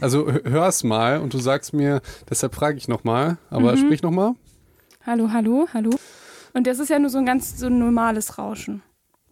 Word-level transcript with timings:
Also 0.00 0.26
hör's 0.44 0.84
mal 0.84 1.20
und 1.20 1.32
du 1.34 1.38
sagst 1.38 1.72
mir, 1.72 2.00
deshalb 2.28 2.54
frage 2.54 2.76
ich 2.78 2.88
nochmal, 2.88 3.38
aber 3.50 3.72
Mhm. 3.72 3.78
sprich 3.78 4.02
nochmal. 4.02 4.32
Hallo, 5.06 5.30
hallo, 5.32 5.68
hallo. 5.72 5.90
Und 6.52 6.66
das 6.66 6.78
ist 6.78 6.90
ja 6.90 6.98
nur 6.98 7.10
so 7.10 7.18
ein 7.18 7.26
ganz 7.26 7.58
so 7.58 7.66
ein 7.66 7.78
normales 7.78 8.38
Rauschen. 8.38 8.82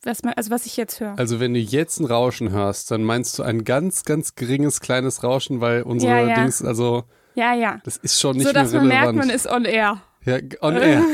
Was 0.04 0.22
man, 0.22 0.34
also 0.34 0.50
was 0.50 0.66
ich 0.66 0.76
jetzt 0.76 1.00
höre. 1.00 1.18
Also 1.18 1.40
wenn 1.40 1.54
du 1.54 1.60
jetzt 1.60 1.98
ein 1.98 2.04
Rauschen 2.06 2.50
hörst, 2.50 2.90
dann 2.90 3.04
meinst 3.04 3.38
du 3.38 3.42
ein 3.42 3.64
ganz, 3.64 4.04
ganz 4.04 4.34
geringes, 4.34 4.80
kleines 4.80 5.22
Rauschen, 5.24 5.60
weil 5.60 5.82
unsere 5.82 6.12
Ja, 6.12 6.26
ja. 6.28 6.34
Dings, 6.34 6.62
also 6.62 7.04
Ja, 7.34 7.54
ja. 7.54 7.80
das 7.84 7.96
ist 7.96 8.20
schon 8.20 8.36
nicht 8.36 8.46
so 8.46 8.52
dass 8.52 8.72
mehr 8.72 8.80
man 8.80 8.88
merkt, 8.88 9.14
man 9.14 9.30
ist 9.30 9.46
on 9.50 9.64
air. 9.64 10.02
ja, 10.24 10.38
on 10.60 10.76
air. 10.76 11.02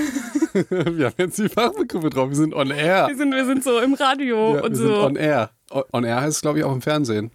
wir 0.71 1.07
haben 1.07 1.15
jetzt 1.19 1.39
die 1.39 1.49
Fachbegriffe 1.49 2.11
drauf, 2.11 2.29
wir 2.31 2.37
sind 2.37 2.55
on 2.55 2.71
air. 2.73 3.07
Wir 3.09 3.17
sind, 3.17 3.33
wir 3.33 3.47
sind 3.47 3.63
so 3.63 3.79
im 3.79 3.95
Radio 3.95 4.57
Ja, 4.57 4.63
und 4.65 4.71
wir 4.71 4.77
sind 4.77 4.87
so. 4.89 5.03
on 5.03 5.15
air. 5.17 5.51
On 5.93 6.03
air 6.05 6.21
heißt 6.23 6.37
es, 6.37 6.41
glaube 6.43 6.59
ich, 6.59 6.65
auch 6.65 6.73
im 6.73 6.83
Fernsehen. 6.83 7.31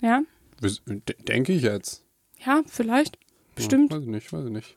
Ja, 0.00 0.22
Denke 1.28 1.52
ich 1.52 1.62
jetzt. 1.62 2.04
ja, 2.44 2.62
vielleicht. 2.66 3.18
Bestimmt. 3.54 3.90
Ja, 3.92 3.98
weiß 3.98 4.04
ich 4.04 4.10
nicht, 4.10 4.32
weiß 4.32 4.44
ich 4.46 4.50
nicht. 4.50 4.76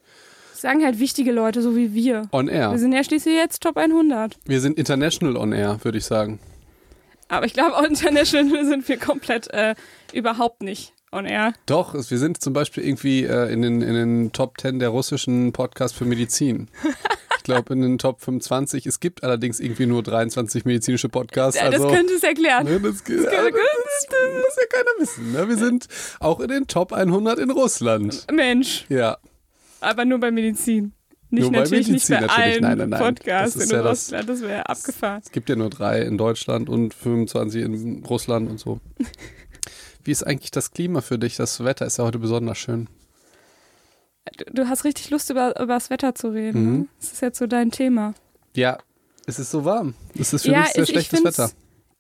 Das 0.51 0.61
sagen 0.61 0.83
halt 0.83 0.99
wichtige 0.99 1.31
Leute, 1.31 1.61
so 1.61 1.75
wie 1.75 1.93
wir. 1.93 2.29
On 2.31 2.47
air. 2.47 2.71
Wir 2.71 2.79
sind 2.79 2.93
ja 2.93 3.03
schließlich 3.03 3.35
jetzt 3.35 3.61
Top 3.61 3.77
100. 3.77 4.37
Wir 4.45 4.61
sind 4.61 4.77
international 4.77 5.37
on 5.37 5.51
air, 5.53 5.79
würde 5.83 5.97
ich 5.97 6.05
sagen. 6.05 6.39
Aber 7.27 7.45
ich 7.45 7.53
glaube, 7.53 7.75
auch 7.75 7.83
international 7.83 8.65
sind 8.65 8.87
wir 8.87 8.97
komplett 8.97 9.53
äh, 9.53 9.75
überhaupt 10.13 10.61
nicht 10.61 10.93
on 11.11 11.25
air. 11.25 11.53
Doch, 11.65 11.93
wir 11.93 12.17
sind 12.17 12.41
zum 12.41 12.53
Beispiel 12.53 12.83
irgendwie 12.83 13.23
äh, 13.23 13.51
in, 13.51 13.61
den, 13.61 13.81
in 13.81 13.93
den 13.93 14.31
Top 14.31 14.59
10 14.59 14.79
der 14.79 14.89
russischen 14.89 15.53
Podcasts 15.53 15.97
für 15.97 16.05
Medizin. 16.05 16.69
Ich 17.45 17.53
glaube, 17.53 17.73
in 17.73 17.81
den 17.81 17.99
Top 17.99 18.21
25. 18.21 18.87
Es 18.87 18.99
gibt 18.99 19.23
allerdings 19.23 19.59
irgendwie 19.59 19.85
nur 19.85 20.01
23 20.01 20.65
medizinische 20.65 21.09
Podcasts. 21.09 21.59
Ja, 21.59 21.67
also, 21.67 21.83
das 21.83 21.93
könnte 21.93 22.13
es 22.15 22.23
erklären. 22.23 22.65
ne, 22.65 22.79
das, 22.79 23.03
das, 23.03 23.05
das, 23.05 23.23
muss 23.23 23.27
ja 23.29 24.67
keiner 24.67 24.89
wissen. 24.97 25.31
Ne? 25.31 25.47
Wir 25.47 25.55
sind 25.57 25.85
auch 26.19 26.39
in 26.39 26.47
den 26.47 26.65
Top 26.65 26.91
100 26.91 27.37
in 27.37 27.51
Russland. 27.51 28.25
Mensch, 28.33 28.87
Ja, 28.89 29.19
aber 29.79 30.05
nur 30.05 30.19
bei 30.19 30.31
Medizin. 30.31 30.93
Nicht 31.29 31.43
Nur 31.43 31.51
bei 31.51 31.59
natürlich 31.59 31.87
Medizin 31.89 32.15
nicht 32.15 32.27
bei 32.27 32.33
natürlich. 32.33 32.53
allen 32.53 32.61
Nein, 32.63 32.77
nein, 32.79 32.89
nein. 32.89 32.99
Podcasts 32.99 33.53
Das 33.59 33.63
in 33.65 33.69
ja 33.69 33.83
das- 33.83 33.91
Russland. 33.91 34.29
Das 34.29 34.41
wäre 34.41 34.67
abgefahren. 34.67 35.21
es 35.23 35.31
gibt 35.31 35.47
ja 35.47 35.55
nur 35.55 35.69
drei 35.69 36.01
in 36.01 36.17
Deutschland 36.17 36.67
und 36.67 36.95
25 36.95 37.61
in 37.63 38.03
Russland 38.05 38.49
und 38.49 38.59
so. 38.59 38.79
Wie 40.03 40.09
ist 40.09 40.23
eigentlich 40.25 40.49
das 40.49 40.71
Klima 40.71 41.01
für 41.01 41.19
dich? 41.19 41.35
Das 41.35 41.63
Wetter 41.63 41.85
ist 41.85 41.99
ja 41.99 42.05
heute 42.05 42.17
besonders 42.17 42.57
schön. 42.57 42.87
Du, 44.51 44.67
hast 44.67 44.83
richtig 44.83 45.09
Lust, 45.11 45.29
über, 45.29 45.59
über 45.59 45.75
das 45.75 45.89
Wetter 45.89 46.15
zu 46.15 46.29
reden. 46.29 46.65
Mhm. 46.65 46.79
Ne? 46.79 46.87
Das 46.99 47.13
ist 47.13 47.21
jetzt 47.21 47.37
so 47.37 47.47
dein 47.47 47.71
Thema. 47.71 48.13
Ja, 48.55 48.77
es 49.27 49.39
ist 49.39 49.51
so 49.51 49.65
warm. 49.65 49.93
Es 50.17 50.33
ist 50.33 50.43
für 50.43 50.51
ja, 50.51 50.61
mich 50.61 50.69
sehr 50.69 50.83
ich, 50.83 50.89
ich 50.89 50.93
schlechtes 50.93 51.19
find's, 51.19 51.37
Wetter. 51.37 51.51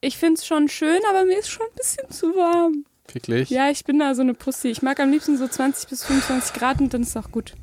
ich 0.01 0.17
finde 0.17 0.39
es 0.39 0.45
schon 0.45 0.67
schön, 0.67 0.99
aber 1.09 1.25
mir 1.25 1.39
ist 1.39 1.49
schon 1.49 1.65
ein 1.65 1.75
bisschen 1.75 2.09
zu 2.09 2.27
warm. 2.35 2.85
Wirklich. 3.11 3.49
Ja, 3.49 3.69
ich 3.69 3.83
bin 3.83 3.99
da 3.99 4.15
so 4.15 4.21
eine 4.21 4.33
Pussy. 4.33 4.69
Ich 4.69 4.81
mag 4.81 4.99
am 4.99 5.11
liebsten 5.11 5.37
so 5.37 5.47
20 5.47 5.89
bis 5.89 6.03
25 6.03 6.53
Grad 6.53 6.81
und 6.81 6.93
dann 6.93 7.03
ist 7.03 7.15
auch 7.15 7.31
gut. 7.31 7.53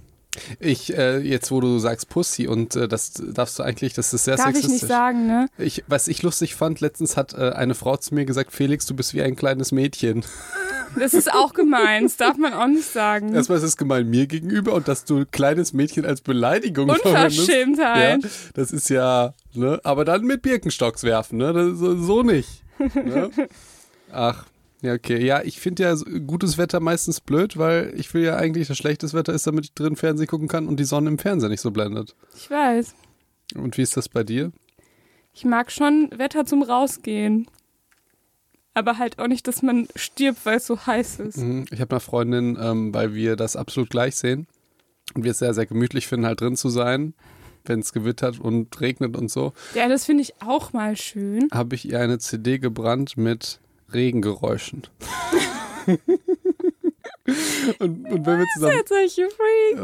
Ich, 0.61 0.97
äh, 0.97 1.19
jetzt 1.19 1.51
wo 1.51 1.61
du 1.61 1.79
sagst 1.79 2.09
Pussy 2.09 2.47
und 2.47 2.75
äh, 2.75 2.89
das 2.89 3.13
darfst 3.13 3.59
du 3.59 3.63
eigentlich, 3.63 3.93
das 3.93 4.15
ist 4.15 4.25
sehr 4.25 4.37
Darf 4.37 4.49
ich 4.49 4.55
sexistisch. 4.55 4.83
nicht 4.83 4.89
sagen, 4.89 5.27
ne? 5.27 5.49
Ich, 5.59 5.85
was 5.89 6.09
ich 6.09 6.23
lustig 6.23 6.55
fand, 6.55 6.81
letztens 6.81 7.19
hat 7.19 7.35
äh, 7.35 7.51
eine 7.51 7.75
Frau 7.75 7.97
zu 7.99 8.15
mir 8.15 8.25
gesagt, 8.25 8.53
Felix, 8.53 8.87
du 8.87 8.95
bist 8.95 9.13
wie 9.13 9.23
ein 9.23 9.37
kleines 9.37 9.73
Mädchen. 9.73 10.25
Das 10.99 11.15
ist 11.15 11.33
auch 11.33 11.55
gemein. 11.55 12.05
Das 12.05 12.17
darf 12.17 12.37
man 12.37 12.53
auch 12.53 12.67
nicht 12.67 12.91
sagen. 12.91 13.35
Erstmal 13.35 13.59
ist 13.59 13.65
es 13.65 13.77
gemein 13.77 14.09
mir 14.09 14.27
gegenüber 14.27 14.75
und 14.75 14.89
dass 14.89 15.05
du 15.05 15.25
kleines 15.31 15.73
Mädchen 15.73 16.05
als 16.05 16.21
Beleidigung 16.21 16.89
verwendest. 16.95 17.41
Unverschämtheit. 17.41 18.23
Ja, 18.23 18.31
das 18.55 18.73
ist 18.73 18.89
ja, 18.91 19.35
ne? 19.55 19.81
Aber 19.85 20.05
dann 20.05 20.23
mit 20.25 20.43
Birkenstocks 20.43 21.05
werfen, 21.05 21.39
ne? 21.39 21.53
Das, 21.53 21.79
so, 21.79 22.23
nicht. 22.23 22.63
Ne? 22.95 23.31
Ach, 24.13 24.47
ja, 24.83 24.95
okay. 24.95 25.25
Ja, 25.25 25.43
ich 25.43 25.61
finde 25.61 25.85
ja 25.85 25.95
gutes 26.27 26.59
Wetter 26.59 26.81
meistens 26.81 27.21
blöd, 27.21 27.57
weil 27.57 27.93
ich 27.97 28.13
will 28.15 28.25
ja 28.25 28.37
eigentlich, 28.37 28.69
dass 28.69 28.77
schlechtes 28.77 29.15
Wetter 29.15 29.33
ist, 29.33 29.47
damit 29.47 29.65
ich 29.67 29.75
drin 29.75 29.97
Fernsehen 29.97 30.27
gucken 30.27 30.49
kann 30.49 30.67
und 30.67 30.79
die 30.79 30.85
Sonne 30.85 31.09
im 31.09 31.19
Fernseher 31.19 31.49
nicht 31.49 31.61
so 31.61 31.71
blendet. 31.71 32.15
Ich 32.37 32.51
weiß. 32.51 32.95
Und 33.55 33.77
wie 33.79 33.83
ist 33.83 33.97
das 33.97 34.09
bei 34.09 34.25
dir? 34.25 34.53
Ich 35.35 35.45
mag 35.45 35.71
schon 35.71 36.11
Wetter 36.17 36.45
zum 36.45 36.63
Rausgehen. 36.63 37.47
Aber 38.75 38.99
halt 38.99 39.19
auch 39.19 39.27
nicht, 39.29 39.47
dass 39.49 39.63
man 39.63 39.87
stirbt, 39.97 40.45
weil 40.47 40.57
es 40.57 40.67
so 40.67 40.87
heiß 40.87 41.21
ist. 41.21 41.39
Mhm. 41.39 41.67
Ich 41.71 41.81
habe 41.81 41.91
eine 41.97 42.01
Freundin, 42.01 42.57
ähm, 42.61 42.95
weil 42.95 43.15
wir 43.15 43.37
das 43.37 43.57
absolut 43.57 43.91
gleich 43.91 44.17
sehen 44.17 44.47
und 45.15 45.25
wir 45.25 45.33
es 45.33 45.39
sehr, 45.39 45.53
sehr 45.55 45.67
gemütlich 45.67 46.07
finden, 46.07 46.27
halt 46.27 46.41
drin 46.41 46.57
zu 46.57 46.71
sein, 46.71 47.13
wenn 47.65 47.81
es 47.81 47.93
gewittert 47.93 48.41
und 48.41 48.81
regnet 48.81 49.17
und 49.17 49.31
so, 49.31 49.53
Ja, 49.75 49.89
das 49.89 50.07
finde 50.07 50.23
ich 50.23 50.35
auch 50.43 50.73
mal 50.73 50.97
schön. 50.97 51.49
habe 51.53 51.75
ich 51.75 51.89
ihr 51.89 52.01
eine 52.01 52.19
CD 52.19 52.59
gebrannt 52.59 53.17
mit 53.17 53.61
Regengeräuschen. 53.93 54.83
und, 57.79 58.05
und 58.11 58.27
wenn 58.27 58.39
wir 58.41 58.47
zusammen 58.55 58.83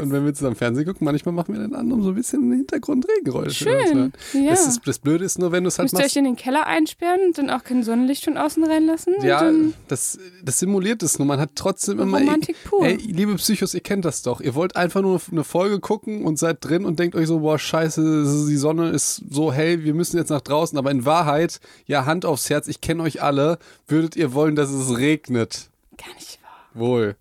und 0.01 0.11
wenn 0.11 0.25
wir 0.25 0.33
zusammen 0.33 0.55
Fernsehen 0.57 0.85
gucken, 0.85 1.05
manchmal 1.05 1.33
machen 1.33 1.53
wir 1.53 1.61
den 1.61 1.73
anderen 1.73 2.03
so 2.03 2.09
ein 2.09 2.15
bisschen 2.15 2.43
im 2.43 2.51
Hintergrund 2.51 3.07
Regengeräusche. 3.07 3.63
Schön. 3.63 4.11
Ja. 4.33 4.49
Das, 4.49 4.67
ist, 4.67 4.81
das 4.85 4.99
Blöde 4.99 5.23
ist 5.23 5.39
nur, 5.39 5.53
wenn 5.53 5.63
du 5.63 5.69
es 5.69 5.79
halt 5.79 5.85
Müsst 5.85 5.93
ihr 5.93 5.99
euch 5.99 6.03
machst. 6.03 6.17
in 6.17 6.25
den 6.25 6.35
Keller 6.35 6.67
einsperren 6.67 7.21
und 7.27 7.37
dann 7.37 7.49
auch 7.49 7.63
kein 7.63 7.83
Sonnenlicht 7.83 8.25
von 8.25 8.37
außen 8.37 8.63
reinlassen? 8.63 9.15
Ja, 9.21 9.49
das, 9.87 10.19
das 10.43 10.59
simuliert 10.59 11.01
es 11.01 11.17
nur. 11.17 11.27
Man 11.27 11.39
hat 11.39 11.51
trotzdem 11.55 11.99
immer. 11.99 12.19
Romantik 12.19 12.57
pur. 12.65 12.85
Ey, 12.85 12.95
liebe 12.95 13.35
Psychos, 13.35 13.73
ihr 13.73 13.81
kennt 13.81 14.03
das 14.03 14.21
doch. 14.21 14.41
Ihr 14.41 14.55
wollt 14.55 14.75
einfach 14.75 15.01
nur 15.01 15.21
eine 15.31 15.45
Folge 15.45 15.79
gucken 15.79 16.25
und 16.25 16.37
seid 16.37 16.57
drin 16.61 16.83
und 16.83 16.99
denkt 16.99 17.15
euch 17.15 17.27
so, 17.27 17.39
boah, 17.39 17.57
scheiße, 17.57 18.45
die 18.49 18.57
Sonne 18.57 18.89
ist 18.89 19.23
so 19.29 19.53
hell, 19.53 19.85
wir 19.85 19.93
müssen 19.93 20.17
jetzt 20.17 20.29
nach 20.29 20.41
draußen. 20.41 20.77
Aber 20.77 20.91
in 20.91 21.05
Wahrheit, 21.05 21.61
ja, 21.85 22.05
Hand 22.05 22.25
aufs 22.25 22.49
Herz, 22.49 22.67
ich 22.67 22.81
kenne 22.81 23.03
euch 23.03 23.21
alle, 23.21 23.59
würdet 23.87 24.17
ihr 24.17 24.33
wollen, 24.33 24.55
dass 24.55 24.71
es 24.71 24.97
regnet. 24.97 25.69
Gar 25.97 26.13
nicht 26.15 26.39
wahr. 26.41 26.49
Wohl. 26.73 27.15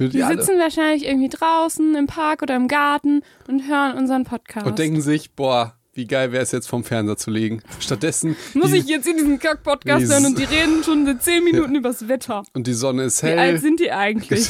Ihr 0.00 0.26
alle. 0.26 0.42
sitzen 0.42 0.58
wahrscheinlich 0.58 1.06
irgendwie 1.06 1.28
draußen 1.28 1.94
im 1.94 2.06
Park 2.06 2.42
oder 2.42 2.56
im 2.56 2.68
Garten 2.68 3.22
und 3.48 3.68
hören 3.68 3.96
unseren 3.96 4.24
Podcast. 4.24 4.66
Und 4.66 4.78
denken 4.78 5.00
sich, 5.00 5.32
boah, 5.32 5.74
wie 5.92 6.06
geil 6.06 6.32
wäre 6.32 6.42
es 6.42 6.52
jetzt 6.52 6.68
vom 6.68 6.84
Fernseher 6.84 7.16
zu 7.16 7.30
liegen. 7.30 7.62
Stattdessen. 7.80 8.36
Muss 8.54 8.70
die, 8.70 8.78
ich 8.78 8.86
jetzt 8.86 9.06
in 9.06 9.16
diesen 9.16 9.38
Kack-Podcast 9.38 10.10
hören 10.10 10.26
und 10.26 10.38
die 10.38 10.44
reden 10.44 10.82
schon 10.84 11.04
seit 11.04 11.22
10 11.22 11.44
Minuten 11.44 11.74
übers 11.74 12.08
Wetter. 12.08 12.44
Und 12.54 12.66
die 12.66 12.74
Sonne 12.74 13.04
ist 13.04 13.22
Wie 13.22 13.26
hell. 13.28 13.38
alt 13.38 13.60
sind 13.60 13.80
die 13.80 13.90
eigentlich? 13.92 14.48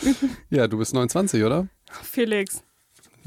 ja, 0.50 0.66
du 0.68 0.78
bist 0.78 0.94
29, 0.94 1.42
oder? 1.44 1.66
Felix. 2.02 2.62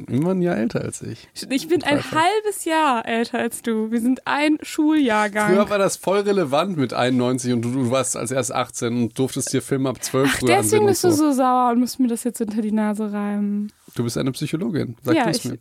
Immer 0.07 0.31
ein 0.31 0.41
Jahr 0.41 0.57
älter 0.57 0.81
als 0.81 1.01
ich. 1.01 1.27
Ich 1.49 1.67
bin 1.67 1.83
ein 1.83 2.03
halbes 2.11 2.65
Jahr 2.65 3.05
älter 3.05 3.39
als 3.39 3.61
du. 3.61 3.91
Wir 3.91 4.01
sind 4.01 4.25
ein 4.25 4.57
Schuljahrgang. 4.61 5.53
Früher 5.53 5.69
war 5.69 5.77
das 5.77 5.97
voll 5.97 6.21
relevant 6.21 6.77
mit 6.77 6.93
91 6.93 7.53
und 7.53 7.61
du, 7.61 7.71
du 7.71 7.91
warst 7.91 8.17
als 8.17 8.31
erst 8.31 8.53
18 8.53 9.03
und 9.03 9.19
durftest 9.19 9.53
dir 9.53 9.61
Filme 9.61 9.89
ab 9.89 10.03
12 10.03 10.29
Ach, 10.31 10.39
früher 10.39 10.47
deswegen 10.57 10.85
bist 10.87 11.03
du 11.03 11.11
so. 11.11 11.29
so 11.29 11.31
sauer 11.33 11.71
und 11.71 11.79
musst 11.79 11.99
mir 11.99 12.07
das 12.07 12.23
jetzt 12.23 12.41
unter 12.41 12.61
die 12.61 12.71
Nase 12.71 13.11
reiben. 13.11 13.71
Du 13.95 14.03
bist 14.03 14.17
eine 14.17 14.31
Psychologin. 14.31 14.95
Sag 15.03 15.15
ja, 15.15 15.25
du's 15.27 15.37
ich, 15.37 15.45
mir. 15.45 15.53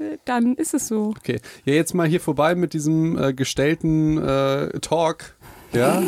äh, 0.00 0.18
dann 0.26 0.54
ist 0.54 0.74
es 0.74 0.88
so. 0.88 1.14
Okay. 1.16 1.40
Ja, 1.64 1.72
jetzt 1.72 1.94
mal 1.94 2.06
hier 2.06 2.20
vorbei 2.20 2.54
mit 2.54 2.74
diesem 2.74 3.16
äh, 3.16 3.32
gestellten 3.32 4.18
äh, 4.18 4.68
Talk. 4.80 5.36
Ja, 5.72 6.02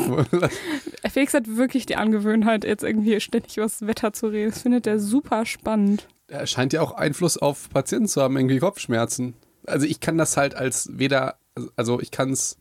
Felix 1.12 1.34
hat 1.34 1.56
wirklich 1.56 1.84
die 1.84 1.96
Angewohnheit, 1.96 2.64
jetzt 2.64 2.82
irgendwie 2.82 3.20
ständig 3.20 3.58
über 3.58 3.66
das 3.66 3.86
Wetter 3.86 4.12
zu 4.14 4.28
reden. 4.28 4.50
Das 4.50 4.62
findet 4.62 4.86
er 4.86 4.98
super 4.98 5.44
spannend. 5.44 6.08
Er 6.30 6.46
scheint 6.46 6.72
ja 6.72 6.80
auch 6.80 6.92
Einfluss 6.92 7.36
auf 7.36 7.68
Patienten 7.70 8.08
zu 8.08 8.22
haben, 8.22 8.36
irgendwie 8.36 8.58
Kopfschmerzen. 8.58 9.34
Also 9.66 9.86
ich 9.86 10.00
kann 10.00 10.16
das 10.16 10.36
halt 10.36 10.54
als 10.54 10.88
weder, 10.92 11.36
also 11.76 12.00
ich 12.00 12.10
kann 12.10 12.30
es 12.30 12.56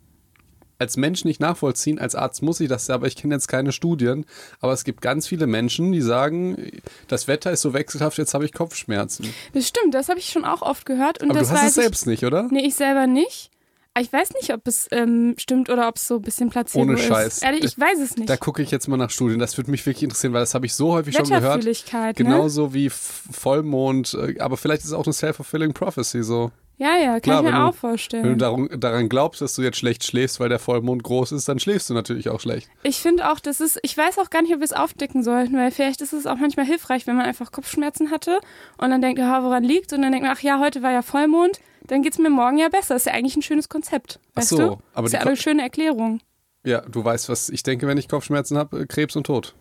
als 0.80 0.96
Mensch 0.96 1.26
nicht 1.26 1.42
nachvollziehen, 1.42 2.00
als 2.00 2.16
Arzt 2.16 2.42
muss 2.42 2.60
ich 2.62 2.70
das 2.70 2.88
ja, 2.88 2.96
aber 2.96 3.06
ich 3.06 3.18
kenne 3.18 3.36
jetzt 3.36 3.48
keine 3.48 3.72
Studien. 3.74 4.26
Aber 4.62 4.72
es 4.72 4.86
gibt 4.86 5.02
ganz 5.02 5.28
viele 5.28 5.46
Menschen, 5.46 5.92
die 5.92 6.02
sagen, 6.02 6.72
das 7.08 7.28
Wetter 7.28 7.52
ist 7.52 7.62
so 7.62 7.74
wechselhaft, 7.74 8.18
jetzt 8.18 8.34
habe 8.34 8.46
ich 8.46 8.54
Kopfschmerzen. 8.54 9.32
Das 9.54 9.68
stimmt, 9.68 9.94
das 9.94 10.08
habe 10.08 10.20
ich 10.20 10.30
schon 10.30 10.46
auch 10.46 10.62
oft 10.62 10.86
gehört. 10.86 11.22
Und 11.22 11.32
aber 11.32 11.40
das 11.40 11.50
du 11.50 11.56
hast 11.56 11.68
es 11.68 11.76
selbst 11.76 12.08
nicht, 12.08 12.24
oder? 12.24 12.46
Ich, 12.46 12.52
nee, 12.52 12.66
ich 12.66 12.76
selber 12.76 13.08
nicht. 13.08 13.52
Aber 13.96 14.04
ich 14.04 14.14
weiß 14.14 14.34
nicht, 14.34 14.54
ob 14.54 14.68
es 14.68 14.88
ähm, 14.92 15.34
stimmt 15.38 15.70
oder 15.70 15.88
ob 15.88 15.96
es 15.98 16.08
so 16.08 16.16
ein 16.18 16.22
bisschen 16.22 16.50
Placebo 16.50 16.82
Ohne 16.84 16.94
ist. 16.94 17.06
Scheiß. 17.06 17.42
Ehrlich, 17.42 17.64
ich 17.66 17.80
weiß 17.80 18.00
es 18.00 18.16
nicht. 18.16 18.30
Da 18.30 18.38
gucke 18.38 18.62
ich 18.62 18.72
jetzt 18.72 18.88
mal 18.88 18.98
nach 18.98 19.10
Studien. 19.10 19.40
Das 19.40 19.58
würde 19.58 19.72
mich 19.72 19.86
wirklich 19.86 20.04
interessieren, 20.04 20.32
weil 20.34 20.42
das 20.42 20.54
habe 20.54 20.66
ich 20.68 20.74
so 20.76 20.94
häufig 20.94 21.16
schon 21.16 21.28
gehört. 21.28 21.64
Ne? 21.66 22.14
Genauso 22.14 22.74
wie 22.74 22.90
Vollmond. 22.90 24.14
äh, 24.14 24.40
Aber 24.40 24.58
vielleicht 24.58 24.82
ist 24.82 24.88
es 24.90 24.94
auch 24.94 25.06
eine 25.06 25.14
self-fulfilling 25.14 25.74
prophecy 25.74 26.24
so. 26.24 26.52
Ja, 26.78 26.96
ja, 26.96 27.12
kann 27.14 27.22
Klar, 27.22 27.40
ich 27.42 27.46
wenn 27.46 27.52
mir 27.54 27.60
du- 27.60 27.64
auch 27.66 27.74
Wenn 27.74 27.80
vorstellen. 27.80 28.24
du 28.24 28.36
darum, 28.38 28.70
daran 28.80 29.10
glaubst, 29.10 29.42
dass 29.42 29.54
du 29.56 29.62
jetzt 29.64 29.78
schlecht 29.78 30.06
schläfst, 30.06 30.40
weil 30.40 30.48
der 30.48 30.60
Vollmond 30.60 31.04
groß 31.04 31.34
ist, 31.34 31.50
dann 31.50 31.60
schläfst 31.60 31.90
du 31.90 31.94
natürlich 31.94 32.30
auch 32.30 32.40
schlecht. 32.40 32.70
Ich 32.84 33.00
finde 33.02 33.30
auch, 33.30 33.42
das 33.42 33.60
ist, 33.60 33.80
ich 33.84 33.98
weiß 33.98 34.18
auch 34.18 34.30
gar 34.30 34.42
nicht, 34.44 34.54
ob 34.54 34.60
wir 34.60 34.66
es 34.66 34.72
aufdecken 34.72 35.22
sollten, 35.22 35.58
weil 35.58 35.72
vielleicht 35.72 36.00
ist 36.00 36.14
es 36.14 36.26
auch 36.26 36.38
manchmal 36.38 36.66
hilfreich, 36.66 37.06
wenn 37.06 37.18
man 37.18 37.26
einfach 37.26 37.52
Kopfschmerzen 37.52 38.12
hatte 38.12 38.40
und 38.78 38.92
dann 38.92 39.02
denkt, 39.02 39.20
ja, 39.20 39.44
woran 39.44 39.66
liegt? 39.66 39.92
Und 39.92 40.04
dann 40.04 40.14
denkt 40.14 40.26
man, 40.26 40.34
ach 40.38 40.42
ja, 40.42 40.60
heute 40.60 40.82
war 40.82 40.94
ja 40.94 41.02
Vollmond, 41.02 41.60
dann 41.90 42.02
geht 42.02 42.14
es 42.14 42.20
mir 42.20 42.30
morgen 42.30 42.58
ja 42.58 42.70
besser. 42.70 42.96
ist 42.96 43.06
ja 43.06 43.14
eigentlich 43.14 43.36
ein 43.36 43.42
schönes 43.42 43.70
Konzept. 43.70 44.20
Ach 44.32 44.38
Weißt 44.38 44.50
so, 44.50 44.58
du? 44.58 44.78
aber 44.94 45.06
ist 45.06 45.14
die 45.14 45.18
ja 45.18 45.24
eine 45.26 45.36
schöne 45.38 45.62
Erklärung. 45.62 46.20
Ja, 46.64 46.82
du 46.82 47.04
weißt, 47.04 47.30
was 47.30 47.50
ich 47.50 47.64
denke, 47.64 47.88
wenn 47.88 47.98
ich 47.98 48.08
Kopfschmerzen 48.08 48.58
habe, 48.58 48.86
Krebs 48.86 49.16
und 49.16 49.26
Tod. 49.26 49.56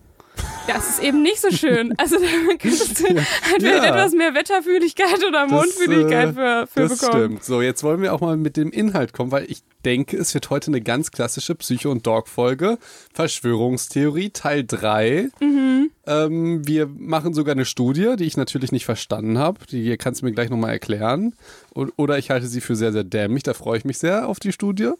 Das 0.67 0.87
ist 0.87 0.99
eben 1.01 1.23
nicht 1.23 1.41
so 1.41 1.49
schön. 1.49 1.95
Also 1.97 2.17
da 2.17 2.25
könntest 2.59 2.99
du 2.99 3.05
halt 3.07 3.61
Ja. 3.61 3.85
etwas 3.85 4.11
mehr 4.13 4.35
Wetterfühligkeit 4.35 5.23
oder 5.27 5.47
Mondfühligkeit 5.47 6.29
äh, 6.29 6.33
für, 6.33 6.67
für 6.67 6.79
das 6.87 6.99
bekommen. 6.99 7.23
stimmt. 7.23 7.43
So, 7.43 7.61
jetzt 7.61 7.83
wollen 7.83 8.01
wir 8.03 8.13
auch 8.13 8.21
mal 8.21 8.37
mit 8.37 8.55
dem 8.55 8.69
Inhalt 8.71 9.11
kommen, 9.13 9.31
weil 9.31 9.45
ich 9.49 9.63
denke, 9.83 10.15
es 10.17 10.33
wird 10.35 10.49
heute 10.51 10.67
eine 10.67 10.81
ganz 10.81 11.09
klassische 11.11 11.55
Psycho- 11.55 11.89
und 11.89 12.05
Dog-Folge. 12.05 12.77
Verschwörungstheorie, 13.13 14.29
Teil 14.31 14.63
3. 14.65 15.29
Mhm. 15.39 15.89
Ähm, 16.05 16.67
wir 16.67 16.87
machen 16.87 17.33
sogar 17.33 17.53
eine 17.53 17.65
Studie, 17.65 18.15
die 18.17 18.25
ich 18.25 18.37
natürlich 18.37 18.71
nicht 18.71 18.85
verstanden 18.85 19.37
habe. 19.37 19.59
Die 19.71 19.97
kannst 19.97 20.21
du 20.21 20.25
mir 20.25 20.33
gleich 20.33 20.49
nochmal 20.49 20.71
erklären. 20.71 21.33
Und, 21.73 21.93
oder 21.95 22.17
ich 22.17 22.29
halte 22.29 22.47
sie 22.47 22.61
für 22.61 22.75
sehr, 22.75 22.91
sehr 22.91 23.03
dämlich. 23.03 23.43
Da 23.43 23.53
freue 23.53 23.77
ich 23.77 23.85
mich 23.85 23.97
sehr 23.97 24.27
auf 24.27 24.39
die 24.39 24.51
Studie. 24.51 24.91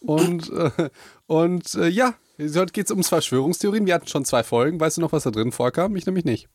Und, 0.00 0.50
äh, 0.50 0.90
und 1.26 1.74
äh, 1.74 1.88
ja, 1.88 2.14
heute 2.38 2.72
geht 2.72 2.86
es 2.86 2.90
ums 2.90 3.08
Verschwörungstheorien. 3.08 3.86
Wir 3.86 3.94
hatten 3.94 4.06
schon 4.06 4.24
zwei 4.24 4.42
Folgen. 4.42 4.80
Weißt 4.80 4.96
du 4.96 5.02
noch, 5.02 5.12
was 5.12 5.24
da 5.24 5.30
drin 5.30 5.52
vorkam? 5.52 5.94
Ich 5.96 6.06
nämlich 6.06 6.24
nicht. 6.24 6.48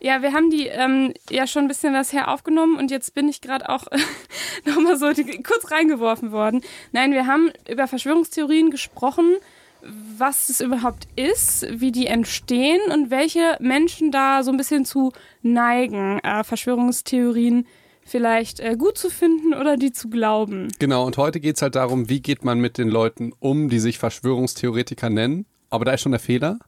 Ja, 0.00 0.22
wir 0.22 0.32
haben 0.32 0.50
die 0.50 0.66
ähm, 0.66 1.14
ja 1.30 1.46
schon 1.46 1.62
ein 1.62 1.68
bisschen 1.68 1.94
was 1.94 2.12
her 2.12 2.28
aufgenommen 2.28 2.78
und 2.78 2.90
jetzt 2.90 3.14
bin 3.14 3.28
ich 3.28 3.40
gerade 3.40 3.68
auch 3.68 3.84
nochmal 4.66 4.96
so 4.96 5.12
die, 5.12 5.42
kurz 5.42 5.70
reingeworfen 5.70 6.32
worden. 6.32 6.62
Nein, 6.92 7.12
wir 7.12 7.26
haben 7.26 7.50
über 7.68 7.86
Verschwörungstheorien 7.86 8.70
gesprochen, 8.70 9.36
was 9.82 10.50
es 10.50 10.60
überhaupt 10.60 11.08
ist, 11.16 11.66
wie 11.80 11.90
die 11.90 12.06
entstehen 12.06 12.80
und 12.92 13.10
welche 13.10 13.56
Menschen 13.60 14.10
da 14.10 14.42
so 14.42 14.50
ein 14.50 14.58
bisschen 14.58 14.84
zu 14.84 15.12
neigen, 15.42 16.18
äh, 16.18 16.44
Verschwörungstheorien 16.44 17.66
vielleicht 18.10 18.60
äh, 18.60 18.76
gut 18.76 18.98
zu 18.98 19.08
finden 19.08 19.54
oder 19.54 19.76
die 19.76 19.92
zu 19.92 20.10
glauben. 20.10 20.68
Genau, 20.78 21.06
und 21.06 21.16
heute 21.16 21.40
geht 21.40 21.56
es 21.56 21.62
halt 21.62 21.76
darum, 21.76 22.08
wie 22.08 22.20
geht 22.20 22.44
man 22.44 22.60
mit 22.60 22.76
den 22.76 22.88
Leuten 22.88 23.32
um, 23.38 23.68
die 23.68 23.78
sich 23.78 23.98
Verschwörungstheoretiker 23.98 25.08
nennen. 25.10 25.46
Aber 25.70 25.84
da 25.84 25.92
ist 25.92 26.02
schon 26.02 26.12
der 26.12 26.20
Fehler. 26.20 26.58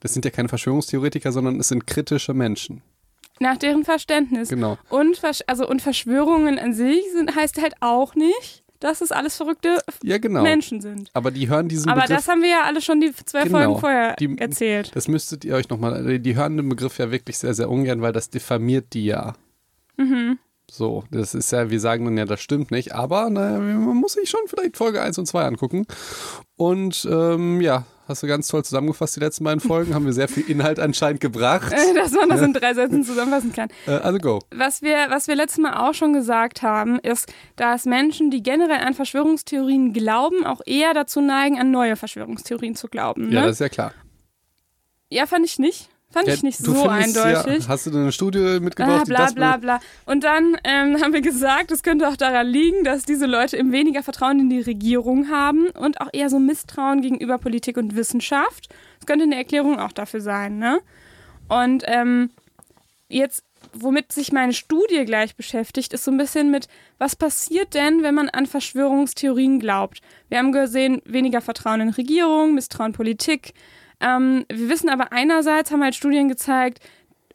Das 0.00 0.14
sind 0.14 0.24
ja 0.24 0.30
keine 0.30 0.48
Verschwörungstheoretiker, 0.48 1.32
sondern 1.32 1.60
es 1.60 1.68
sind 1.68 1.86
kritische 1.86 2.32
Menschen. 2.34 2.82
Nach 3.40 3.56
deren 3.56 3.84
Verständnis. 3.84 4.48
Genau. 4.48 4.78
Und, 4.88 5.20
also, 5.46 5.68
und 5.68 5.82
Verschwörungen 5.82 6.58
an 6.58 6.72
sich 6.72 7.02
sind, 7.12 7.36
heißt 7.36 7.60
halt 7.60 7.74
auch 7.80 8.14
nicht, 8.14 8.64
dass 8.80 9.00
es 9.00 9.12
alles 9.12 9.36
verrückte 9.36 9.78
Ja, 10.02 10.18
genau. 10.18 10.42
Menschen 10.42 10.80
sind. 10.80 11.10
Aber 11.12 11.30
die 11.30 11.48
hören 11.48 11.68
diesen 11.68 11.90
Aber 11.90 12.02
Begriff. 12.02 12.16
das 12.16 12.28
haben 12.28 12.42
wir 12.42 12.48
ja 12.50 12.62
alle 12.64 12.80
schon 12.80 13.00
die 13.00 13.12
zwei 13.12 13.42
Genau. 13.44 13.58
Folgen 13.58 13.80
vorher 13.80 14.16
Die- 14.16 14.38
erzählt. 14.38 14.90
Das 14.94 15.08
müsstet 15.08 15.44
ihr 15.44 15.54
euch 15.56 15.68
nochmal, 15.68 16.18
die 16.20 16.36
hören 16.36 16.56
den 16.56 16.68
Begriff 16.68 16.98
ja 16.98 17.10
wirklich 17.10 17.38
sehr, 17.38 17.54
sehr 17.54 17.68
ungern, 17.70 18.00
weil 18.02 18.12
das 18.12 18.30
diffamiert 18.30 18.92
die 18.94 19.04
ja. 19.06 19.34
Mhm. 19.96 20.38
So, 20.70 21.04
das 21.10 21.34
ist 21.34 21.50
ja, 21.50 21.70
wir 21.70 21.80
sagen 21.80 22.04
dann 22.04 22.18
ja, 22.18 22.26
das 22.26 22.40
stimmt 22.40 22.70
nicht, 22.70 22.94
aber 22.94 23.30
naja, 23.30 23.58
man 23.58 23.96
muss 23.96 24.12
sich 24.12 24.28
schon 24.28 24.40
vielleicht 24.46 24.76
Folge 24.76 25.00
1 25.00 25.16
und 25.18 25.26
2 25.26 25.44
angucken. 25.44 25.86
Und 26.56 27.08
ähm, 27.10 27.62
ja, 27.62 27.84
hast 28.06 28.22
du 28.22 28.26
ganz 28.26 28.48
toll 28.48 28.64
zusammengefasst, 28.64 29.16
die 29.16 29.20
letzten 29.20 29.44
beiden 29.44 29.60
Folgen, 29.60 29.94
haben 29.94 30.04
wir 30.04 30.12
sehr 30.12 30.28
viel 30.28 30.48
Inhalt 30.48 30.78
anscheinend 30.78 31.20
gebracht. 31.20 31.72
Dass 31.94 32.12
man 32.12 32.28
das 32.28 32.42
in 32.42 32.52
drei 32.52 32.74
Sätzen 32.74 33.02
zusammenfassen 33.02 33.52
kann. 33.52 33.70
Äh, 33.86 33.92
also 33.92 34.18
go. 34.18 34.40
Was 34.54 34.82
wir, 34.82 35.06
was 35.08 35.26
wir 35.26 35.36
letztes 35.36 35.58
Mal 35.58 35.88
auch 35.88 35.94
schon 35.94 36.12
gesagt 36.12 36.62
haben, 36.62 36.98
ist, 36.98 37.32
dass 37.56 37.86
Menschen, 37.86 38.30
die 38.30 38.42
generell 38.42 38.84
an 38.84 38.94
Verschwörungstheorien 38.94 39.94
glauben, 39.94 40.44
auch 40.44 40.60
eher 40.66 40.92
dazu 40.92 41.20
neigen, 41.22 41.58
an 41.58 41.70
neue 41.70 41.96
Verschwörungstheorien 41.96 42.74
zu 42.74 42.88
glauben. 42.88 43.28
Ne? 43.28 43.34
Ja, 43.34 43.40
Ja, 43.40 43.46
das 43.46 43.56
ist 43.56 43.60
ja 43.60 43.68
klar. 43.68 43.92
fand 45.26 45.46
ich 45.46 45.58
nicht. 45.58 45.88
Fand 46.10 46.26
Ja, 46.26 46.34
ich 46.34 46.42
nicht 46.42 46.58
so 46.58 46.72
findest 46.72 47.18
eindeutig. 47.18 47.64
Ja, 47.64 47.68
hast 47.68 47.84
du 47.84 47.90
denn 47.90 48.00
eine 48.00 48.12
Studie 48.12 48.60
mitgebracht, 48.60 49.02
Ah, 49.02 49.04
bla 49.04 49.30
bla 49.30 49.56
bla. 49.58 49.80
Und 50.06 50.24
dann 50.24 50.56
ähm, 50.64 51.02
haben 51.02 51.12
wir 51.12 51.20
gesagt, 51.20 51.70
es 51.70 51.82
könnte 51.82 52.08
auch 52.08 52.16
daran 52.16 52.46
liegen, 52.46 52.82
dass 52.82 53.04
diese 53.04 53.26
Leute 53.26 53.58
eben 53.58 53.72
weniger 53.72 54.02
Vertrauen 54.02 54.40
in 54.40 54.48
die 54.48 54.60
Regierung 54.60 55.28
haben 55.28 55.68
und 55.68 56.00
auch 56.00 56.08
eher 56.12 56.30
so 56.30 56.38
Misstrauen 56.38 57.02
gegenüber 57.02 57.36
Politik 57.36 57.76
und 57.76 57.94
Wissenschaft. 57.94 58.68
Das 58.98 59.06
könnte 59.06 59.24
eine 59.24 59.36
Erklärung 59.36 59.78
auch 59.78 59.92
dafür 59.92 60.22
sein, 60.22 60.58
ne? 60.58 60.80
Und 61.48 61.84
ähm, 61.86 62.30
jetzt, 63.08 63.44
womit 63.74 64.10
sich 64.10 64.32
meine 64.32 64.54
Studie 64.54 65.04
gleich 65.04 65.36
beschäftigt, 65.36 65.92
ist 65.92 66.04
so 66.04 66.10
ein 66.10 66.16
bisschen 66.16 66.50
mit, 66.50 66.68
was 66.96 67.16
passiert 67.16 67.74
denn, 67.74 68.02
wenn 68.02 68.14
man 68.14 68.30
an 68.30 68.46
Verschwörungstheorien 68.46 69.60
glaubt? 69.60 70.00
Wir 70.30 70.38
haben 70.38 70.52
gesehen, 70.52 71.02
weniger 71.04 71.42
Vertrauen 71.42 71.82
in 71.82 71.88
Regierung, 71.90 72.54
Misstrauen 72.54 72.92
Politik. 72.92 73.52
Ähm, 74.00 74.44
wir 74.48 74.68
wissen 74.68 74.88
aber 74.88 75.12
einerseits, 75.12 75.70
haben 75.70 75.82
halt 75.82 75.94
Studien 75.94 76.28
gezeigt, 76.28 76.80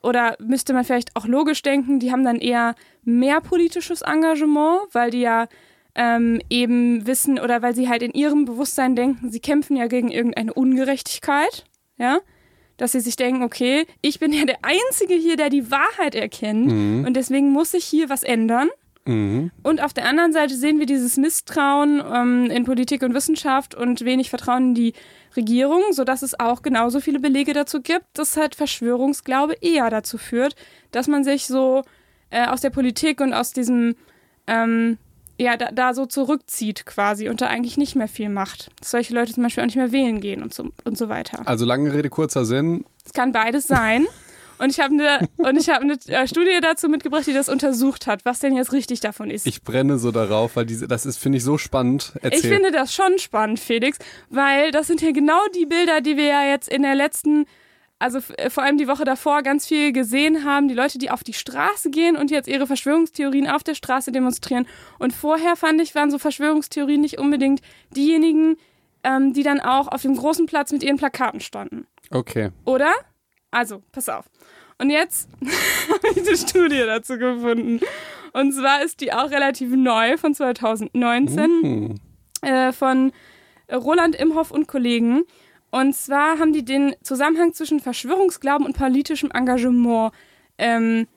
oder 0.04 0.36
müsste 0.40 0.74
man 0.74 0.84
vielleicht 0.84 1.16
auch 1.16 1.26
logisch 1.26 1.62
denken, 1.62 2.00
die 2.00 2.12
haben 2.12 2.26
dann 2.26 2.40
eher 2.40 2.76
mehr 3.04 3.42
politisches 3.42 4.02
Engagement, 4.02 4.82
weil 4.92 5.12
die 5.12 5.22
ja 5.22 5.48
ähm, 5.96 6.42
eben 6.50 7.08
wissen 7.08 7.40
oder 7.40 7.62
weil 7.62 7.74
sie 7.74 7.88
halt 7.88 8.04
in 8.04 8.12
ihrem 8.12 8.46
Bewusstsein 8.46 8.96
denken, 8.96 9.32
sie 9.32 9.40
kämpfen 9.40 9.78
ja 9.78 9.88
gegen 9.88 10.12
irgendeine 10.12 10.54
Ungerechtigkeit, 10.54 11.66
ja, 11.98 12.20
dass 12.78 12.92
sie 12.92 13.00
sich 13.00 13.16
denken, 13.16 13.44
okay, 13.44 13.86
ich 14.02 14.20
bin 14.20 14.34
ja 14.34 14.46
der 14.46 14.60
Einzige 14.64 15.14
hier, 15.14 15.38
der 15.38 15.50
die 15.50 15.72
Wahrheit 15.72 16.16
erkennt 16.16 16.72
und 17.08 17.14
deswegen 17.14 17.52
muss 17.52 17.72
sich 17.72 17.86
hier 17.86 18.10
was 18.10 18.24
ändern. 18.24 18.70
Mhm. 19.06 19.52
Und 19.64 19.82
auf 19.84 19.94
der 19.94 20.06
anderen 20.06 20.32
Seite 20.32 20.56
sehen 20.56 20.80
wir 20.80 20.86
dieses 20.86 21.18
Misstrauen 21.18 22.02
ähm, 22.14 22.50
in 22.50 22.64
Politik 22.64 23.04
und 23.04 23.14
Wissenschaft 23.14 23.76
und 23.76 24.06
wenig 24.06 24.30
Vertrauen 24.30 24.70
in 24.70 24.76
die 24.76 24.94
Regierung, 25.36 25.82
sodass 25.92 26.22
es 26.22 26.40
auch 26.40 26.62
genauso 26.62 27.00
viele 27.00 27.20
Belege 27.20 27.54
dazu 27.54 27.82
gibt, 27.82 28.06
dass 28.14 28.38
halt 28.38 28.56
Verschwörungsglaube 28.56 29.56
eher 29.62 29.90
dazu 29.90 30.18
führt, 30.18 30.56
dass 30.92 31.08
man 31.08 31.24
sich 31.24 31.48
so 31.48 31.84
äh, 32.30 32.48
aus 32.48 32.62
der 32.62 32.70
Politik 32.70 33.20
und 33.20 33.34
aus 33.34 33.52
diesem, 33.52 33.96
ähm, 34.48 34.98
ja, 35.38 35.58
da, 35.58 35.72
da 35.72 35.94
so 35.94 36.06
zurückzieht 36.06 36.86
quasi 36.86 37.28
und 37.28 37.42
da 37.42 37.48
eigentlich 37.48 37.78
nicht 37.78 37.96
mehr 37.96 38.08
viel 38.08 38.30
macht. 38.30 38.72
Dass 38.80 38.92
solche 38.92 39.14
Leute 39.14 39.34
zum 39.34 39.44
Beispiel 39.44 39.64
auch 39.64 39.68
nicht 39.68 39.76
mehr 39.76 39.92
wählen 39.92 40.22
gehen 40.22 40.44
und 40.44 40.54
so, 40.54 40.70
und 40.86 40.98
so 40.98 41.10
weiter. 41.10 41.42
Also 41.46 41.66
lange 41.66 41.94
Rede, 41.94 42.10
kurzer 42.10 42.46
Sinn. 42.46 42.86
Es 43.06 43.12
kann 43.12 43.34
beides 43.34 43.68
sein. 43.68 44.06
Und 44.58 44.70
ich 44.70 44.80
habe 44.80 44.94
eine 44.94 45.28
und 45.38 45.58
ich 45.58 45.70
habe 45.70 45.82
eine 45.82 45.98
äh, 46.08 46.28
Studie 46.28 46.60
dazu 46.62 46.88
mitgebracht, 46.90 47.28
die 47.28 47.34
das 47.34 47.50
untersucht 47.50 48.08
hat, 48.08 48.26
was 48.26 48.40
denn 48.40 48.56
jetzt 48.56 48.72
richtig 48.72 49.00
davon 49.00 49.30
ist. 49.30 49.48
Ich 49.48 49.64
brenne 49.64 49.98
so 49.98 50.12
darauf, 50.12 50.56
weil 50.56 50.66
diese, 50.66 50.88
das 50.88 51.06
ist, 51.06 51.18
finde 51.18 51.38
ich, 51.38 51.44
so 51.44 51.58
spannend. 51.58 52.14
Erzähl. 52.22 52.40
Ich 52.40 52.48
finde 52.48 52.72
das 52.72 52.94
schon 52.94 53.18
spannend, 53.20 53.60
Felix, 53.60 53.98
weil 54.30 54.72
das 54.72 54.88
sind 54.88 55.02
ja 55.02 55.12
genau 55.12 55.40
die 55.56 55.66
Bilder, 55.66 56.02
die 56.02 56.18
wir 56.18 56.26
ja 56.26 56.44
jetzt 56.46 56.70
in 56.70 56.84
der 56.84 56.96
letzten, 56.96 57.46
also 58.00 58.20
äh, 58.38 58.50
vor 58.50 58.64
allem 58.64 58.78
die 58.78 58.88
Woche 58.88 59.06
davor 59.06 59.42
ganz 59.42 59.68
viel 59.68 59.92
gesehen 59.92 60.44
haben. 60.46 60.68
Die 60.68 60.76
Leute, 60.76 60.98
die 60.98 61.10
auf 61.10 61.24
die 61.24 61.34
Straße 61.34 61.90
gehen 61.90 62.16
und 62.16 62.32
jetzt 62.32 62.48
ihre 62.48 62.68
Verschwörungstheorien 62.68 63.50
auf 63.50 63.64
der 63.64 63.76
Straße 63.76 64.12
demonstrieren. 64.12 64.68
Und 65.00 65.14
vorher 65.14 65.56
fand 65.56 65.82
ich, 65.82 65.96
waren 65.96 66.12
so 66.12 66.20
Verschwörungstheorien 66.20 67.02
nicht 67.02 67.18
unbedingt 67.20 67.62
diejenigen, 67.96 68.58
ähm, 69.04 69.34
die 69.34 69.44
dann 69.44 69.60
auch 69.60 69.88
auf 69.88 70.02
dem 70.02 70.16
großen 70.16 70.46
Platz 70.46 70.72
mit 70.72 70.84
ihren 70.84 70.98
Plakaten 70.98 71.42
standen. 71.42 71.86
okay. 72.12 72.52
Oder? 72.66 72.92
Also, 73.52 73.84
pass 73.92 74.10
auf. 74.10 74.26
Und 74.84 74.90
jetzt 74.90 75.30
habe 75.90 76.08
ich 76.14 76.28
eine 76.28 76.36
Studie 76.36 76.84
dazu 76.86 77.18
gefunden. 77.18 77.80
Und 78.34 78.52
zwar 78.52 78.84
ist 78.84 79.00
die 79.00 79.14
auch 79.14 79.32
relativ 79.32 79.74
neu 79.74 80.18
von 80.18 80.36
2019 80.36 81.46
Hm. 81.62 81.96
äh, 82.42 82.74
von 82.74 83.14
Roland 83.72 84.14
Imhoff 84.18 84.52
und 84.52 84.68
Kollegen. 84.68 85.24
Und 85.72 85.96
zwar 85.96 86.38
haben 86.38 86.52
die 86.52 86.66
den 86.66 86.96
Zusammenhang 87.02 87.54
zwischen 87.54 87.80
Verschwörungsglauben 87.80 88.66
und 88.66 88.78
politischem 88.78 89.32
Engagement 89.32 90.12
ähm, 90.58 91.08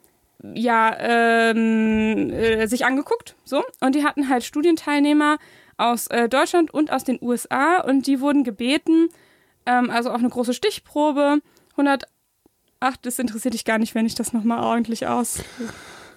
ja, 0.54 0.96
ähm, 1.00 2.30
äh, 2.30 2.68
sich 2.68 2.84
angeguckt. 2.86 3.34
So. 3.42 3.64
Und 3.80 3.96
die 3.96 4.04
hatten 4.04 4.28
halt 4.28 4.44
Studienteilnehmer 4.44 5.38
aus 5.76 6.06
äh, 6.06 6.28
Deutschland 6.28 6.72
und 6.72 6.92
aus 6.92 7.02
den 7.02 7.18
USA 7.20 7.80
und 7.80 8.06
die 8.06 8.20
wurden 8.20 8.44
gebeten, 8.44 9.08
ähm, 9.66 9.90
also 9.90 10.10
auch 10.12 10.20
eine 10.20 10.28
große 10.28 10.54
Stichprobe, 10.54 11.40
100, 11.72 12.04
ach, 12.80 12.96
das 12.98 13.18
interessiert 13.18 13.54
dich 13.54 13.64
gar 13.64 13.78
nicht, 13.78 13.94
wenn 13.94 14.06
ich 14.06 14.14
das 14.14 14.32
nochmal 14.32 14.62
ordentlich 14.62 15.06
aus. 15.06 15.38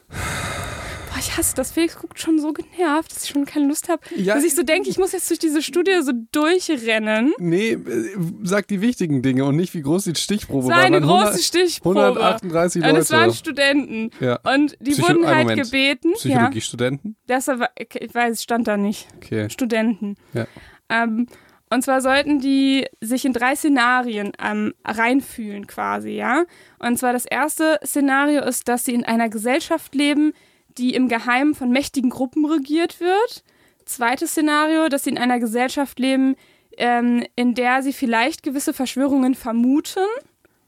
Boah, 0.10 1.18
ich 1.20 1.36
hasse 1.38 1.56
das. 1.56 1.72
Felix 1.72 1.98
guckt 1.98 2.20
schon 2.20 2.40
so 2.40 2.54
genervt, 2.54 3.16
dass 3.16 3.24
ich 3.24 3.30
schon 3.32 3.46
keine 3.46 3.68
Lust 3.68 3.90
habe. 3.90 4.02
Ja, 4.16 4.36
dass 4.36 4.44
ich 4.44 4.54
so 4.56 4.64
denke, 4.64 4.90
ich 4.90 4.98
muss 4.98 5.12
jetzt 5.12 5.30
durch 5.30 5.40
diese 5.40 5.62
Studie 5.62 5.92
so 6.04 6.12
durchrennen. 6.32 7.34
Nee, 7.40 7.72
äh, 7.72 8.16
sag 8.44 8.68
die 8.68 8.82
wichtigen 8.82 9.22
Dinge 9.22 9.46
und 9.46 9.56
nicht, 9.56 9.74
wie 9.74 9.82
groß 9.82 10.04
die 10.06 10.16
Stichprobe 10.16 10.66
Es 10.66 10.70
war 10.70 10.78
war. 10.78 10.84
eine 10.86 11.02
große 11.02 11.26
100 11.26 11.42
Stichprobe. 11.42 12.00
138 12.00 12.84
Und 12.84 12.96
es 12.96 13.12
waren 13.12 13.26
Leute. 13.26 13.38
Studenten. 13.38 14.12
Ja. 14.20 14.40
Und 14.54 14.76
die 14.80 14.92
Psycho- 14.92 15.08
wurden 15.10 15.26
halt 15.28 15.48
Moment. 15.48 15.64
gebeten. 15.64 16.10
Ja, 16.10 16.16
Psychologiestudenten? 16.18 17.16
das 17.28 17.48
war, 17.48 17.70
ich 17.78 18.14
weiß, 18.14 18.34
es 18.34 18.44
stand 18.44 18.68
da 18.68 18.78
nicht. 18.78 19.08
Okay. 19.18 19.50
Studenten. 19.50 20.16
Ja. 20.34 20.46
Ähm, 20.90 21.28
und 21.70 21.84
zwar 21.84 22.02
sollten 22.02 22.40
die 22.40 22.88
sich 23.00 23.26
in 23.26 23.34
drei 23.34 23.56
Szenarien 23.56 24.32
ähm, 24.44 24.74
reinfühlen 24.84 25.68
quasi, 25.68 26.12
ja. 26.12 26.46
Und 26.80 26.98
zwar 26.98 27.14
das 27.14 27.26
erste 27.26 27.80
Szenario 27.86 28.42
ist, 28.44 28.68
dass 28.68 28.86
sie 28.86 28.94
in 28.94 29.06
einer 29.06 29.30
Gesellschaft 29.30 29.94
leben, 29.94 30.34
die 30.78 30.96
im 30.96 31.08
Geheimen 31.08 31.54
von 31.54 31.70
mächtigen 31.70 32.10
Gruppen 32.10 32.46
regiert 32.46 33.00
wird. 33.00 33.44
Zweites 33.86 34.32
Szenario, 34.32 34.90
dass 34.90 35.04
sie 35.04 35.12
in 35.12 35.18
einer 35.18 35.40
Gesellschaft 35.40 36.00
leben, 36.00 36.36
ähm, 36.78 37.24
in 37.36 37.54
der 37.54 37.84
sie 37.84 37.94
vielleicht 37.94 38.42
gewisse 38.42 38.74
Verschwörungen 38.74 39.36
vermuten, 39.36 40.08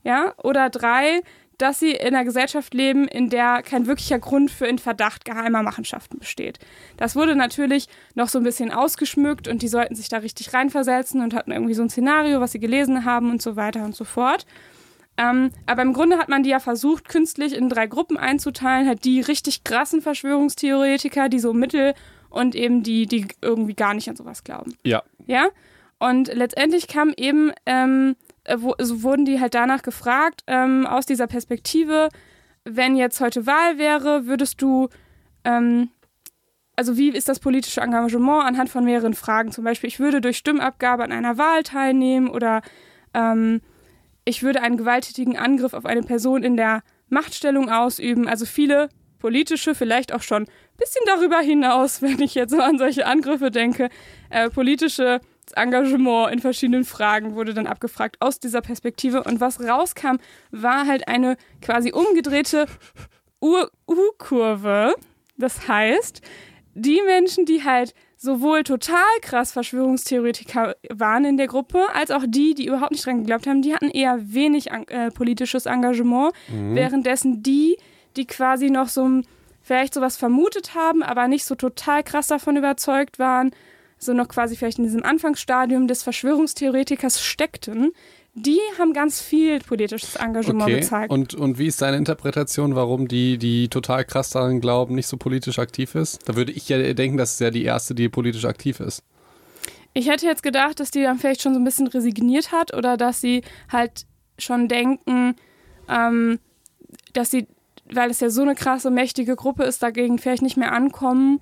ja. 0.03 0.33
Oder 0.43 0.69
drei, 0.69 1.21
dass 1.61 1.79
sie 1.79 1.91
in 1.91 2.15
einer 2.15 2.25
Gesellschaft 2.25 2.73
leben, 2.73 3.07
in 3.07 3.29
der 3.29 3.61
kein 3.61 3.85
wirklicher 3.85 4.19
Grund 4.19 4.49
für 4.49 4.65
in 4.65 4.79
Verdacht 4.79 5.25
geheimer 5.25 5.61
Machenschaften 5.61 6.17
besteht. 6.19 6.59
Das 6.97 7.15
wurde 7.15 7.35
natürlich 7.35 7.87
noch 8.15 8.29
so 8.29 8.39
ein 8.39 8.43
bisschen 8.43 8.71
ausgeschmückt 8.71 9.47
und 9.47 9.61
die 9.61 9.67
sollten 9.67 9.95
sich 9.95 10.09
da 10.09 10.17
richtig 10.17 10.53
reinversetzen 10.53 11.21
und 11.21 11.33
hatten 11.33 11.51
irgendwie 11.51 11.75
so 11.75 11.83
ein 11.83 11.89
Szenario, 11.89 12.41
was 12.41 12.53
sie 12.53 12.59
gelesen 12.59 13.05
haben 13.05 13.29
und 13.29 13.41
so 13.41 13.55
weiter 13.55 13.83
und 13.83 13.95
so 13.95 14.05
fort. 14.05 14.45
Ähm, 15.17 15.51
aber 15.67 15.83
im 15.83 15.93
Grunde 15.93 16.17
hat 16.17 16.29
man 16.29 16.41
die 16.41 16.49
ja 16.49 16.59
versucht, 16.59 17.07
künstlich 17.09 17.55
in 17.55 17.69
drei 17.69 17.85
Gruppen 17.85 18.17
einzuteilen. 18.17 18.87
Halt 18.87 19.05
die 19.05 19.21
richtig 19.21 19.63
krassen 19.63 20.01
Verschwörungstheoretiker, 20.01 21.29
die 21.29 21.39
so 21.39 21.53
mittel 21.53 21.93
und 22.29 22.55
eben 22.55 22.81
die, 22.81 23.05
die 23.05 23.27
irgendwie 23.41 23.75
gar 23.75 23.93
nicht 23.93 24.09
an 24.09 24.15
sowas 24.15 24.43
glauben. 24.43 24.75
Ja. 24.83 25.03
Ja? 25.27 25.49
Und 25.99 26.33
letztendlich 26.33 26.87
kam 26.87 27.13
eben, 27.15 27.51
ähm, 27.67 28.15
äh, 28.43 28.57
so 28.79 29.03
wurden 29.03 29.25
die 29.25 29.39
halt 29.39 29.53
danach 29.53 29.81
gefragt, 29.81 30.41
ähm, 30.47 30.85
aus 30.85 31.05
dieser 31.05 31.27
Perspektive, 31.27 32.09
wenn 32.63 32.95
jetzt 32.95 33.19
heute 33.21 33.45
Wahl 33.45 33.77
wäre, 33.77 34.25
würdest 34.25 34.61
du, 34.61 34.89
ähm, 35.43 35.89
also 36.75 36.97
wie 36.97 37.09
ist 37.09 37.29
das 37.29 37.39
politische 37.39 37.81
Engagement 37.81 38.43
anhand 38.43 38.69
von 38.69 38.83
mehreren 38.83 39.13
Fragen? 39.13 39.51
Zum 39.51 39.63
Beispiel, 39.63 39.87
ich 39.87 39.99
würde 39.99 40.21
durch 40.21 40.37
Stimmabgabe 40.37 41.03
an 41.03 41.11
einer 41.11 41.37
Wahl 41.37 41.63
teilnehmen 41.63 42.29
oder 42.29 42.61
ähm, 43.13 43.61
ich 44.25 44.43
würde 44.43 44.61
einen 44.61 44.77
gewalttätigen 44.77 45.37
Angriff 45.37 45.73
auf 45.73 45.85
eine 45.85 46.03
Person 46.03 46.43
in 46.43 46.55
der 46.55 46.83
Machtstellung 47.09 47.69
ausüben. 47.69 48.27
Also 48.27 48.45
viele 48.45 48.89
politische, 49.19 49.75
vielleicht 49.75 50.13
auch 50.13 50.21
schon 50.21 50.43
ein 50.43 50.77
bisschen 50.77 51.03
darüber 51.05 51.39
hinaus, 51.39 52.01
wenn 52.01 52.21
ich 52.21 52.35
jetzt 52.35 52.51
so 52.51 52.59
an 52.61 52.77
solche 52.77 53.05
Angriffe 53.05 53.51
denke, 53.51 53.89
äh, 54.29 54.49
politische 54.49 55.21
Engagement 55.53 56.31
in 56.31 56.39
verschiedenen 56.39 56.83
Fragen 56.83 57.35
wurde 57.35 57.53
dann 57.53 57.67
abgefragt 57.67 58.17
aus 58.19 58.39
dieser 58.39 58.61
Perspektive. 58.61 59.23
Und 59.23 59.39
was 59.39 59.59
rauskam, 59.59 60.17
war 60.51 60.87
halt 60.87 61.07
eine 61.07 61.37
quasi 61.61 61.91
umgedrehte 61.91 62.65
U-Kurve. 63.41 64.95
Das 65.37 65.67
heißt, 65.67 66.21
die 66.73 67.01
Menschen, 67.05 67.45
die 67.45 67.63
halt 67.63 67.93
sowohl 68.17 68.63
total 68.63 69.19
krass 69.21 69.51
Verschwörungstheoretiker 69.51 70.75
waren 70.89 71.25
in 71.25 71.37
der 71.37 71.47
Gruppe, 71.47 71.87
als 71.93 72.11
auch 72.11 72.23
die, 72.27 72.53
die 72.53 72.67
überhaupt 72.67 72.91
nicht 72.91 73.05
dran 73.05 73.19
geglaubt 73.19 73.47
haben, 73.47 73.63
die 73.63 73.73
hatten 73.73 73.89
eher 73.89 74.19
wenig 74.21 74.69
äh, 74.69 75.09
politisches 75.09 75.65
Engagement, 75.65 76.31
mhm. 76.47 76.75
währenddessen 76.75 77.41
die, 77.41 77.77
die 78.15 78.27
quasi 78.27 78.69
noch 78.69 78.89
so 78.89 79.21
vielleicht 79.63 79.95
sowas 79.95 80.17
vermutet 80.17 80.75
haben, 80.75 81.01
aber 81.01 81.27
nicht 81.27 81.45
so 81.45 81.55
total 81.55 82.03
krass 82.03 82.27
davon 82.27 82.57
überzeugt 82.57 83.17
waren, 83.17 83.51
so 84.03 84.13
noch 84.13 84.27
quasi 84.27 84.55
vielleicht 84.55 84.79
in 84.79 84.83
diesem 84.83 85.03
Anfangsstadium 85.03 85.87
des 85.87 86.03
Verschwörungstheoretikers 86.03 87.21
steckten, 87.21 87.91
die 88.33 88.59
haben 88.79 88.93
ganz 88.93 89.21
viel 89.21 89.59
politisches 89.59 90.15
Engagement 90.15 90.63
okay. 90.63 90.79
gezeigt. 90.79 91.11
Und, 91.11 91.33
und 91.35 91.59
wie 91.59 91.67
ist 91.67 91.81
deine 91.81 91.97
Interpretation, 91.97 92.75
warum 92.75 93.07
die, 93.07 93.37
die 93.37 93.67
total 93.67 94.05
krass 94.05 94.29
daran 94.29 94.61
glauben, 94.61 94.95
nicht 94.95 95.07
so 95.07 95.17
politisch 95.17 95.59
aktiv 95.59 95.95
ist? 95.95 96.27
Da 96.27 96.35
würde 96.35 96.51
ich 96.51 96.67
ja 96.69 96.93
denken, 96.93 97.17
das 97.17 97.33
ist 97.33 97.41
ja 97.41 97.51
die 97.51 97.63
erste, 97.63 97.93
die 97.93 98.09
politisch 98.09 98.45
aktiv 98.45 98.79
ist. 98.79 99.03
Ich 99.93 100.07
hätte 100.07 100.25
jetzt 100.25 100.43
gedacht, 100.43 100.79
dass 100.79 100.91
die 100.91 101.03
dann 101.03 101.19
vielleicht 101.19 101.41
schon 101.41 101.53
so 101.53 101.59
ein 101.59 101.65
bisschen 101.65 101.87
resigniert 101.87 102.53
hat 102.53 102.73
oder 102.73 102.95
dass 102.95 103.19
sie 103.19 103.43
halt 103.69 104.05
schon 104.39 104.69
denken, 104.69 105.35
ähm, 105.89 106.39
dass 107.11 107.29
sie, 107.29 107.47
weil 107.91 108.09
es 108.09 108.21
ja 108.21 108.29
so 108.29 108.41
eine 108.41 108.55
krasse, 108.55 108.89
mächtige 108.89 109.35
Gruppe 109.35 109.63
ist, 109.63 109.83
dagegen 109.83 110.17
vielleicht 110.17 110.41
nicht 110.41 110.55
mehr 110.55 110.71
ankommen. 110.71 111.41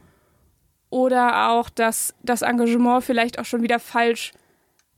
Oder 0.89 1.51
auch, 1.51 1.69
dass 1.69 2.15
das 2.23 2.41
Engagement 2.41 3.03
vielleicht 3.03 3.39
auch 3.39 3.45
schon 3.45 3.61
wieder 3.61 3.79
falsch 3.79 4.33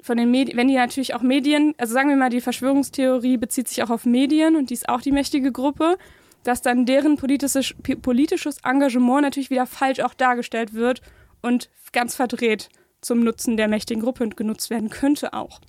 von 0.01 0.17
den 0.17 0.31
Medien, 0.31 0.57
wenn 0.57 0.67
die 0.67 0.75
natürlich 0.75 1.13
auch 1.13 1.21
Medien, 1.21 1.75
also 1.77 1.93
sagen 1.93 2.09
wir 2.09 2.15
mal, 2.15 2.29
die 2.29 2.41
Verschwörungstheorie 2.41 3.37
bezieht 3.37 3.67
sich 3.67 3.83
auch 3.83 3.89
auf 3.89 4.05
Medien 4.05 4.55
und 4.55 4.69
die 4.69 4.73
ist 4.73 4.89
auch 4.89 5.01
die 5.01 5.11
mächtige 5.11 5.51
Gruppe, 5.51 5.97
dass 6.43 6.61
dann 6.61 6.85
deren 6.85 7.17
politisches, 7.17 7.75
politisches 8.01 8.57
Engagement 8.63 9.21
natürlich 9.21 9.49
wieder 9.49 9.67
falsch 9.67 9.99
auch 9.99 10.13
dargestellt 10.13 10.73
wird 10.73 11.01
und 11.41 11.69
ganz 11.93 12.15
verdreht 12.15 12.69
zum 13.01 13.23
Nutzen 13.23 13.57
der 13.57 13.67
mächtigen 13.67 14.01
Gruppe 14.01 14.29
genutzt 14.29 14.69
werden 14.69 14.89
könnte 14.89 15.33
auch. 15.33 15.59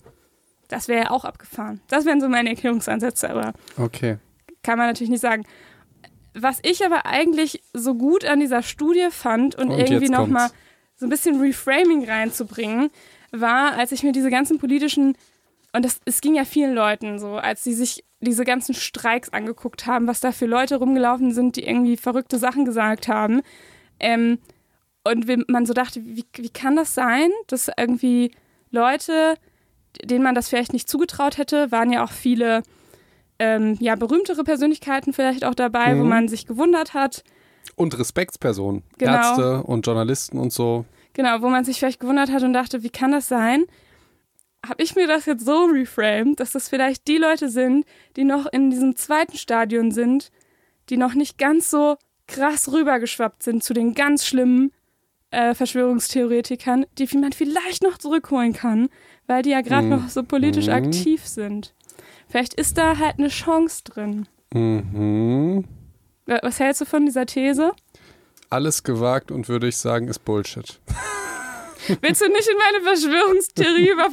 Das 0.69 0.89
wäre 0.89 1.05
ja 1.05 1.11
auch 1.11 1.25
abgefahren. 1.25 1.81
Das 1.89 2.07
wären 2.07 2.21
so 2.21 2.29
meine 2.29 2.51
Erklärungsansätze, 2.51 3.29
aber 3.29 3.53
okay. 3.77 4.19
kann 4.63 4.79
man 4.79 4.87
natürlich 4.87 5.11
nicht 5.11 5.21
sagen. 5.21 5.45
Was 6.35 6.61
ich 6.63 6.85
aber 6.85 7.07
eigentlich 7.07 7.63
so 7.73 7.95
gut 7.95 8.25
an 8.25 8.41
dieser 8.41 8.63
Studie 8.63 9.09
fand 9.11 9.55
und, 9.55 9.71
und 9.71 9.79
irgendwie 9.79 10.09
nochmal 10.09 10.51
so 10.97 11.07
ein 11.07 11.11
bisschen 11.11 11.41
Reframing 11.41 12.09
reinzubringen, 12.09 12.91
war, 13.33 13.75
als 13.75 13.93
ich 13.93 14.03
mir 14.03 14.13
diese 14.13 14.31
ganzen 14.31 14.59
politischen, 14.59 15.17
und 15.73 15.85
das, 15.85 16.01
es 16.05 16.21
ging 16.21 16.35
ja 16.35 16.45
vielen 16.45 16.75
Leuten 16.75 17.19
so, 17.19 17.37
als 17.37 17.65
sie 17.65 17.75
sich 17.75 18.05
diese 18.21 18.45
ganzen 18.45 18.75
Streiks 18.75 19.31
angeguckt 19.31 19.87
haben, 19.87 20.07
was 20.07 20.21
da 20.21 20.33
für 20.33 20.47
Leute 20.47 20.77
rumgelaufen 20.77 21.33
sind, 21.33 21.57
die 21.57 21.67
irgendwie 21.67 21.97
verrückte 21.97 22.39
Sachen 22.39 22.65
gesagt 22.65 23.09
haben. 23.09 23.43
Ähm, 23.99 24.39
und 25.05 25.27
man 25.49 25.67
so 25.67 25.73
dachte, 25.73 26.05
wie, 26.05 26.25
wie 26.37 26.51
kann 26.51 26.77
das 26.77 26.95
sein, 26.95 27.31
dass 27.49 27.71
irgendwie 27.77 28.31
Leute, 28.71 29.35
denen 30.05 30.23
man 30.23 30.35
das 30.35 30.49
vielleicht 30.49 30.73
nicht 30.73 30.89
zugetraut 30.89 31.39
hätte, 31.39 31.73
waren 31.73 31.93
ja 31.93 32.05
auch 32.05 32.13
viele 32.13 32.63
ähm, 33.43 33.77
ja, 33.81 33.97
berühmtere 33.97 34.45
Persönlichkeiten 34.45 35.13
vielleicht 35.13 35.45
auch 35.45 35.57
dabei, 35.57 35.95
mhm. 35.95 36.01
wo 36.01 36.05
man 36.05 36.29
sich 36.29 36.47
gewundert 36.47 36.95
hat. 36.95 37.25
Und 37.75 37.99
Respektspersonen, 37.99 38.85
genau. 38.99 39.13
Ärzte 39.13 39.63
und 39.65 39.85
Journalisten 39.85 40.39
und 40.39 40.53
so. 40.53 40.85
Genau, 41.13 41.43
wo 41.43 41.49
man 41.49 41.65
sich 41.65 41.81
vielleicht 41.81 41.99
gewundert 41.99 42.31
hat 42.31 42.45
und 42.45 42.53
dachte, 42.53 42.85
wie 42.85 42.91
kann 42.91 43.11
das 43.11 43.27
sein? 43.27 43.65
Habe 44.65 44.81
ich 44.81 44.95
mir 44.95 45.09
das 45.09 45.27
jetzt 45.27 45.45
so 45.45 45.65
reframed, 45.65 46.39
dass 46.39 46.53
das 46.53 46.69
vielleicht 46.69 47.09
die 47.09 47.17
Leute 47.17 47.49
sind, 47.49 47.85
die 48.15 48.23
noch 48.23 48.47
in 48.47 48.71
diesem 48.71 48.95
zweiten 48.95 49.37
Stadion 49.37 49.91
sind, 49.91 50.31
die 50.89 50.97
noch 50.97 51.15
nicht 51.15 51.37
ganz 51.37 51.69
so 51.69 51.97
krass 52.29 52.71
rübergeschwappt 52.73 53.43
sind 53.43 53.65
zu 53.65 53.75
den 53.75 53.95
ganz 53.95 54.25
schlimmen 54.25 54.71
äh, 55.33 55.55
Verschwörungstheoretikern, 55.55 56.87
die 56.97 57.09
man 57.19 57.33
vielleicht 57.33 57.83
noch 57.83 57.99
zurückholen 57.99 58.53
kann, 58.53 58.89
weil 59.27 59.43
die 59.43 59.51
ja 59.51 59.63
gerade 59.63 59.87
mhm. 59.87 59.91
noch 59.91 60.09
so 60.09 60.23
politisch 60.23 60.67
mhm. 60.67 60.75
aktiv 60.75 61.27
sind. 61.27 61.75
Vielleicht 62.33 62.55
ist 62.55 62.77
da 62.79 62.99
halt 62.99 63.19
eine 63.19 63.29
Chance 63.29 63.85
drin. 63.85 64.27
Mhm. 64.53 65.65
Was 66.27 66.59
hältst 66.59 66.81
du 66.81 66.85
von 66.85 67.07
dieser 67.07 67.27
These? 67.27 67.73
alles 68.53 68.83
gewagt 68.83 69.31
und 69.31 69.49
würde 69.49 69.67
ich 69.69 69.79
sagen, 69.79 70.09
ist 70.09 70.25
Bullshit. 70.25 70.79
Willst 72.01 72.21
du 72.21 72.29
nicht 72.29 72.49
in 72.49 72.59
meine 72.59 72.85
Verschwörungstheorie 72.85 73.91
über 73.91 74.09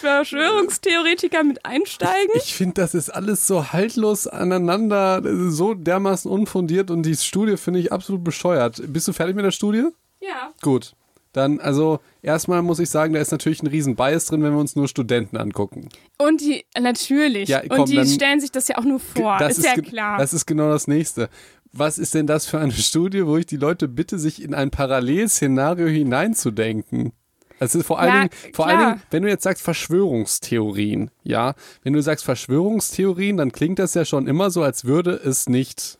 Verschwörungstheoretiker 0.00 1.44
mit 1.44 1.62
einsteigen? 1.66 2.30
Ich 2.36 2.54
finde, 2.54 2.80
das 2.80 2.94
ist 2.94 3.10
alles 3.10 3.46
so 3.46 3.72
haltlos 3.72 4.26
aneinander, 4.26 5.20
so 5.50 5.74
dermaßen 5.74 6.30
unfundiert 6.30 6.90
und 6.90 7.02
die 7.02 7.14
Studie 7.14 7.58
finde 7.58 7.80
ich 7.80 7.92
absolut 7.92 8.24
bescheuert. 8.24 8.80
Bist 8.86 9.06
du 9.06 9.12
fertig 9.12 9.36
mit 9.36 9.44
der 9.44 9.50
Studie? 9.50 9.88
Ja. 10.20 10.50
Gut. 10.62 10.94
Dann, 11.32 11.60
also, 11.60 12.00
erstmal 12.22 12.62
muss 12.62 12.78
ich 12.78 12.88
sagen, 12.88 13.12
da 13.12 13.20
ist 13.20 13.32
natürlich 13.32 13.62
ein 13.62 13.66
riesen 13.66 13.96
Bias 13.96 14.26
drin, 14.26 14.42
wenn 14.42 14.52
wir 14.52 14.58
uns 14.58 14.76
nur 14.76 14.88
Studenten 14.88 15.36
angucken. 15.36 15.88
Und 16.16 16.40
die, 16.40 16.64
natürlich. 16.78 17.48
Ja, 17.48 17.62
komm, 17.68 17.80
und 17.80 17.88
die 17.90 17.96
dann, 17.96 18.06
stellen 18.06 18.40
sich 18.40 18.50
das 18.50 18.68
ja 18.68 18.78
auch 18.78 18.84
nur 18.84 18.98
vor. 18.98 19.38
Das 19.38 19.58
ist, 19.58 19.66
ist 19.66 19.76
ja 19.76 19.82
klar. 19.82 20.18
Das 20.18 20.32
ist 20.32 20.46
genau 20.46 20.70
das 20.70 20.86
Nächste 20.86 21.28
was 21.72 21.98
ist 21.98 22.14
denn 22.14 22.26
das 22.26 22.46
für 22.46 22.58
eine 22.58 22.72
Studie, 22.72 23.26
wo 23.26 23.36
ich 23.36 23.46
die 23.46 23.56
Leute 23.56 23.88
bitte, 23.88 24.18
sich 24.18 24.42
in 24.42 24.54
ein 24.54 24.70
Parallelszenario 24.70 25.86
hineinzudenken? 25.86 27.12
Also 27.60 27.82
vor 27.82 27.98
allen, 27.98 28.12
ja, 28.12 28.20
Dingen, 28.20 28.54
vor 28.54 28.66
allen 28.66 28.78
Dingen, 28.78 29.02
wenn 29.10 29.22
du 29.24 29.28
jetzt 29.28 29.42
sagst 29.42 29.62
Verschwörungstheorien, 29.64 31.10
ja, 31.24 31.54
wenn 31.82 31.92
du 31.92 32.02
sagst 32.02 32.24
Verschwörungstheorien, 32.24 33.36
dann 33.36 33.52
klingt 33.52 33.80
das 33.80 33.94
ja 33.94 34.04
schon 34.04 34.28
immer 34.28 34.50
so, 34.50 34.62
als 34.62 34.84
würde 34.84 35.12
es 35.12 35.48
nicht 35.48 35.98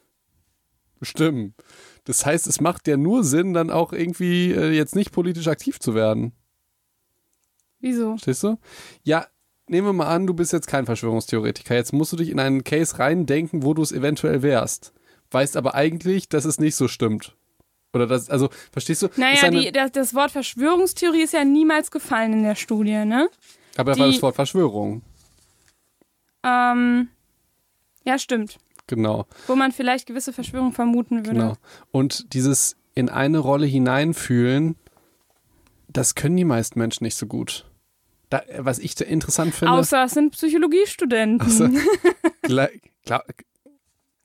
stimmen. 1.03 1.55
Das 2.09 2.27
heißt, 2.27 2.47
es 2.47 2.61
macht 2.61 2.89
ja 2.89 2.97
nur 2.97 3.23
Sinn, 3.23 3.55
dann 3.55 3.71
auch 3.71 3.93
irgendwie 3.93 4.53
äh, 4.53 4.71
jetzt 4.71 4.97
nicht 4.97 5.13
politisch 5.13 5.47
aktiv 5.47 5.79
zu 5.79 5.95
werden. 5.95 6.33
Wieso? 7.81 8.17
Stehst 8.19 8.43
du? 8.43 8.59
Ja, 9.05 9.27
nehmen 9.69 9.87
wir 9.87 9.93
mal 9.93 10.09
an, 10.09 10.27
du 10.27 10.35
bist 10.35 10.53
jetzt 10.53 10.67
kein 10.67 10.87
Verschwörungstheoretiker. 10.87 11.75
Jetzt 11.75 11.93
musst 11.93 12.13
du 12.13 12.17
dich 12.17 12.31
in 12.31 12.41
einen 12.41 12.65
Case 12.65 12.99
reindenken, 12.99 13.63
wo 13.63 13.75
du 13.75 13.83
es 13.83 13.93
eventuell 13.93 14.43
wärst 14.43 14.93
weißt 15.31 15.57
aber 15.57 15.75
eigentlich, 15.75 16.29
dass 16.29 16.45
es 16.45 16.59
nicht 16.59 16.77
so 16.77 16.89
stimmt. 16.89 17.35
Oder 17.93 18.07
das, 18.07 18.29
also, 18.29 18.51
verstehst 18.71 19.03
du? 19.03 19.09
Naja, 19.17 19.51
die, 19.51 19.73
das, 19.73 19.93
das, 19.93 20.15
Wort 20.15 20.31
Verschwörungstheorie 20.31 21.23
ist 21.23 21.33
ja 21.33 21.45
niemals 21.45 21.91
gefallen 21.91 22.35
in 22.35 22.43
der 22.43 22.55
Studie, 22.55 23.05
ne? 23.05 23.31
Aber 23.77 23.93
da 23.93 23.99
war 23.99 24.07
das 24.09 24.21
Wort 24.21 24.35
Verschwörung. 24.35 25.03
Ähm, 26.43 27.09
ja, 28.05 28.19
stimmt. 28.19 28.59
Genau. 28.89 29.27
Wo 29.47 29.55
man 29.55 29.71
vielleicht 29.73 30.07
gewisse 30.07 30.33
Verschwörungen 30.33 30.73
vermuten 30.73 31.19
würde. 31.27 31.31
Genau. 31.31 31.57
Und 31.93 32.33
dieses 32.35 32.77
in 32.95 33.09
eine 33.09 33.39
Rolle 33.39 33.67
hineinfühlen, 33.67 34.75
das 35.89 36.15
können 36.15 36.37
die 36.37 36.45
meisten 36.45 36.79
Menschen 36.79 37.05
nicht 37.05 37.17
so 37.17 37.27
gut. 37.27 37.65
Da, 38.31 38.43
was 38.59 38.79
ich 38.79 39.01
interessant 39.01 39.55
finde. 39.55 39.73
Außer 39.73 40.05
es 40.05 40.13
sind 40.13 40.33
Psychologiestudenten. 40.33 41.47
Außer, 41.47 41.71
klar, 42.43 42.69
klar, 43.07 43.25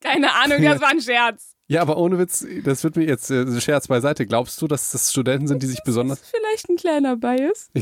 keine 0.01 0.34
Ahnung, 0.34 0.62
das 0.62 0.82
war 0.82 0.89
ein 0.89 1.01
Scherz. 1.01 1.55
Ja, 1.67 1.82
aber 1.82 1.98
ohne 1.98 2.20
Witz, 2.20 2.46
das 2.63 2.84
wird 2.84 2.98
mir 2.98 3.05
jetzt 3.05 3.32
äh, 3.32 3.60
Scherz 3.62 3.88
beiseite. 3.88 4.25
Glaubst 4.25 4.62
du, 4.62 4.67
dass 4.67 4.91
das 4.91 5.12
Studenten 5.12 5.48
sind, 5.48 5.63
die 5.63 5.67
sich 5.67 5.82
besonders. 5.84 6.20
Das 6.20 6.27
ist 6.27 6.36
vielleicht 6.36 6.70
ein 6.70 6.75
kleiner 6.75 7.15
Bias. 7.15 7.72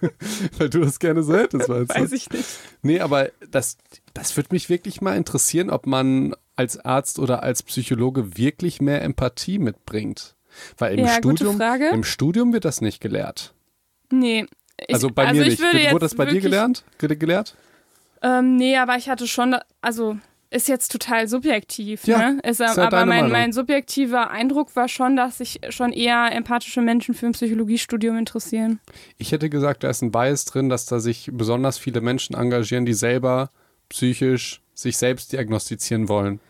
Weil 0.58 0.70
du 0.70 0.80
das 0.80 0.98
gerne 0.98 1.22
so 1.22 1.34
hättest, 1.36 1.68
weißt 1.68 1.90
du? 1.90 1.94
Weiß 1.94 2.12
ich 2.12 2.30
nicht. 2.30 2.46
Nee, 2.82 3.00
aber 3.00 3.30
das, 3.50 3.76
das 4.14 4.36
würde 4.36 4.50
mich 4.52 4.68
wirklich 4.68 5.00
mal 5.00 5.16
interessieren, 5.16 5.70
ob 5.70 5.86
man 5.86 6.34
als 6.56 6.78
Arzt 6.84 7.18
oder 7.18 7.42
als 7.42 7.62
Psychologe 7.62 8.36
wirklich 8.36 8.80
mehr 8.80 9.02
Empathie 9.02 9.58
mitbringt. 9.58 10.34
Weil 10.76 10.98
im, 10.98 11.06
ja, 11.06 11.14
Studium, 11.14 11.60
im 11.60 12.04
Studium 12.04 12.52
wird 12.52 12.64
das 12.64 12.80
nicht 12.80 13.00
gelehrt. 13.00 13.54
Nee. 14.10 14.46
Ich, 14.86 14.94
also 14.94 15.08
bei 15.10 15.26
also 15.26 15.40
mir 15.40 15.46
nicht. 15.46 15.60
Wurde 15.60 15.98
das 16.00 16.14
bei 16.14 16.26
dir 16.26 16.40
gelernt? 16.40 16.84
gelehrt? 16.98 17.54
Ähm, 18.22 18.56
nee, 18.56 18.76
aber 18.76 18.96
ich 18.96 19.08
hatte 19.08 19.28
schon, 19.28 19.56
also 19.80 20.18
ist 20.50 20.68
jetzt 20.68 20.90
total 20.90 21.28
subjektiv, 21.28 22.06
Ja, 22.06 22.32
ne? 22.32 22.40
Ist, 22.42 22.60
ist 22.60 22.68
halt 22.68 22.78
aber 22.78 23.04
mein, 23.04 23.30
mein 23.30 23.52
subjektiver 23.52 24.30
Eindruck 24.30 24.74
war 24.76 24.88
schon, 24.88 25.16
dass 25.16 25.38
sich 25.38 25.60
schon 25.68 25.92
eher 25.92 26.32
empathische 26.32 26.80
Menschen 26.80 27.14
für 27.14 27.26
ein 27.26 27.32
Psychologiestudium 27.32 28.16
interessieren. 28.16 28.80
Ich 29.18 29.32
hätte 29.32 29.50
gesagt, 29.50 29.84
da 29.84 29.90
ist 29.90 30.02
ein 30.02 30.10
Bias 30.10 30.46
drin, 30.46 30.68
dass 30.68 30.86
da 30.86 31.00
sich 31.00 31.30
besonders 31.32 31.76
viele 31.76 32.00
Menschen 32.00 32.34
engagieren, 32.34 32.86
die 32.86 32.94
selber 32.94 33.50
psychisch 33.90 34.62
sich 34.74 34.96
selbst 34.96 35.32
diagnostizieren 35.32 36.08
wollen. 36.08 36.40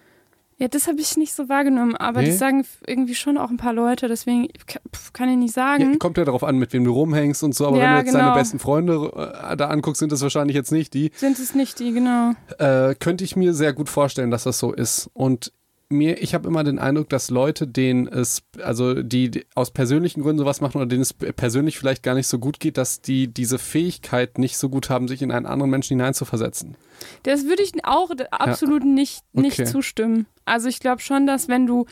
Ja, 0.60 0.66
das 0.66 0.88
habe 0.88 1.00
ich 1.00 1.16
nicht 1.16 1.32
so 1.34 1.48
wahrgenommen, 1.48 1.94
aber 1.94 2.20
Nee? 2.20 2.28
das 2.30 2.38
sagen 2.38 2.66
irgendwie 2.84 3.14
schon 3.14 3.38
auch 3.38 3.48
ein 3.50 3.58
paar 3.58 3.72
Leute, 3.72 4.08
deswegen 4.08 4.48
pf, 4.92 5.12
kann 5.12 5.28
ich 5.28 5.36
nicht 5.36 5.56
Ja, 5.56 5.78
sagen. 5.78 5.98
kommt 6.00 6.18
ja 6.18 6.24
darauf 6.24 6.42
an, 6.42 6.58
mit 6.58 6.72
wem 6.72 6.82
du 6.82 6.92
rumhängst 6.92 7.44
und 7.44 7.54
so, 7.54 7.66
aber. 7.68 7.78
Ja, 7.78 7.82
wenn 7.84 7.90
du 7.92 7.98
jetzt 8.06 8.14
deine 8.14 8.24
genau. 8.24 8.34
besten 8.34 8.58
Freunde 8.58 9.12
äh, 9.50 9.56
da 9.56 9.68
anguckst, 9.68 10.00
sind 10.00 10.10
das 10.10 10.20
wahrscheinlich 10.20 10.56
jetzt 10.56 10.72
nicht 10.72 10.94
die. 10.94 11.12
Sind 11.14 11.38
es 11.38 11.54
nicht 11.54 11.78
die, 11.78 11.92
genau. 11.92 12.32
Äh, 12.58 12.96
könnte 12.96 13.22
ich 13.22 13.36
mir 13.36 13.54
sehr 13.54 13.72
gut 13.72 13.88
vorstellen, 13.88 14.32
dass 14.32 14.42
das 14.42 14.58
so 14.58 14.72
ist. 14.72 15.08
Und 15.14 15.52
mir, 15.90 16.20
ich 16.22 16.34
habe 16.34 16.48
immer 16.48 16.64
den 16.64 16.78
Eindruck, 16.78 17.08
dass 17.08 17.30
Leute, 17.30 17.66
denen 17.66 18.06
es, 18.06 18.42
also 18.62 19.02
die, 19.02 19.46
aus 19.54 19.70
persönlichen 19.70 20.22
Gründen 20.22 20.38
sowas 20.40 20.60
machen 20.60 20.76
oder 20.76 20.86
denen 20.86 21.02
es 21.02 21.14
persönlich 21.14 21.78
vielleicht 21.78 22.02
gar 22.02 22.14
nicht 22.14 22.26
so 22.26 22.38
gut 22.38 22.60
geht, 22.60 22.76
dass 22.76 23.00
die 23.00 23.28
diese 23.28 23.58
Fähigkeit 23.58 24.38
nicht 24.38 24.58
so 24.58 24.68
gut 24.68 24.90
haben, 24.90 25.08
sich 25.08 25.22
in 25.22 25.30
einen 25.32 25.46
anderen 25.46 25.70
Menschen 25.70 25.96
hineinzuversetzen. 25.98 26.76
Das 27.22 27.44
würde 27.44 27.62
ich 27.62 27.72
auch 27.84 28.10
absolut 28.30 28.84
nicht, 28.84 29.22
nicht 29.32 29.58
Okay. 29.60 29.70
zustimmen. 29.70 30.26
Also 30.44 30.68
ich 30.68 30.80
glaube 30.80 31.00
schon, 31.00 31.26
dass 31.26 31.48
wenn 31.48 31.66
du 31.66 31.86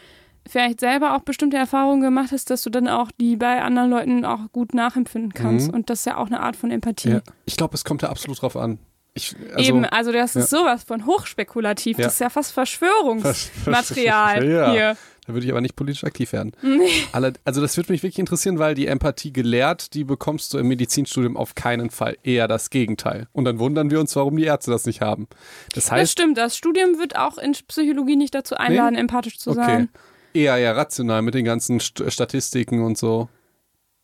vielleicht 0.48 0.80
selber 0.80 1.16
auch 1.16 1.20
bestimmte 1.20 1.56
Erfahrungen 1.56 2.02
gemacht 2.02 2.32
hast, 2.32 2.50
dass 2.50 2.62
du 2.62 2.70
dann 2.70 2.88
auch 2.88 3.10
die 3.20 3.36
bei 3.36 3.62
anderen 3.62 3.90
Leuten 3.90 4.24
auch 4.24 4.52
gut 4.52 4.74
nachempfinden 4.74 5.32
kannst. 5.34 5.68
Mhm. 5.68 5.74
Und 5.74 5.90
das 5.90 6.00
ist 6.00 6.04
ja 6.06 6.16
auch 6.18 6.26
eine 6.26 6.40
Art 6.40 6.56
von 6.56 6.70
Empathie. 6.70 7.10
Ja. 7.10 7.20
Ich 7.46 7.56
glaube, 7.56 7.74
es 7.74 7.84
kommt 7.84 8.02
da 8.02 8.08
absolut 8.08 8.40
drauf 8.42 8.56
an. 8.56 8.78
Ich, 9.16 9.34
also, 9.54 9.58
Eben, 9.68 9.84
also 9.86 10.12
das 10.12 10.36
ist 10.36 10.52
ja. 10.52 10.58
sowas 10.58 10.84
von 10.84 11.06
hochspekulativ. 11.06 11.98
Ja. 11.98 12.04
Das 12.04 12.14
ist 12.14 12.20
ja 12.20 12.28
fast 12.30 12.52
Vers- 12.52 12.70
Verschwörungsmaterial 12.70 14.44
Ja. 14.48 14.70
hier. 14.72 14.96
Da 15.26 15.32
würde 15.34 15.44
ich 15.44 15.50
aber 15.50 15.60
nicht 15.60 15.74
politisch 15.74 16.04
aktiv 16.04 16.32
werden. 16.32 16.52
Alle, 17.12 17.32
also 17.44 17.60
das 17.60 17.76
würde 17.76 17.90
mich 17.92 18.04
wirklich 18.04 18.20
interessieren, 18.20 18.60
weil 18.60 18.76
die 18.76 18.86
Empathie 18.86 19.32
gelehrt, 19.32 19.94
die 19.94 20.04
bekommst 20.04 20.54
du 20.54 20.58
im 20.58 20.68
Medizinstudium 20.68 21.36
auf 21.36 21.56
keinen 21.56 21.90
Fall. 21.90 22.16
Eher 22.22 22.46
das 22.46 22.70
Gegenteil. 22.70 23.26
Und 23.32 23.44
dann 23.44 23.58
wundern 23.58 23.90
wir 23.90 23.98
uns, 23.98 24.14
warum 24.14 24.36
die 24.36 24.44
Ärzte 24.44 24.70
das 24.70 24.86
nicht 24.86 25.00
haben. 25.00 25.26
Das 25.74 25.86
Das 25.86 25.92
heißt, 25.92 26.12
stimmt, 26.12 26.38
das 26.38 26.56
Studium 26.56 26.98
wird 27.00 27.16
auch 27.16 27.38
in 27.38 27.52
Psychologie 27.66 28.14
nicht 28.14 28.36
dazu 28.36 28.54
einladen, 28.56 28.94
empathisch 28.96 29.38
zu 29.38 29.50
okay, 29.50 29.64
sein. 29.64 29.88
eher 30.32 30.58
ja 30.58 30.70
rational 30.72 31.22
mit 31.22 31.34
den 31.34 31.44
ganzen 31.44 31.80
St 31.80 32.04
Statistiken 32.06 32.84
und 32.84 32.96
so. 32.96 33.28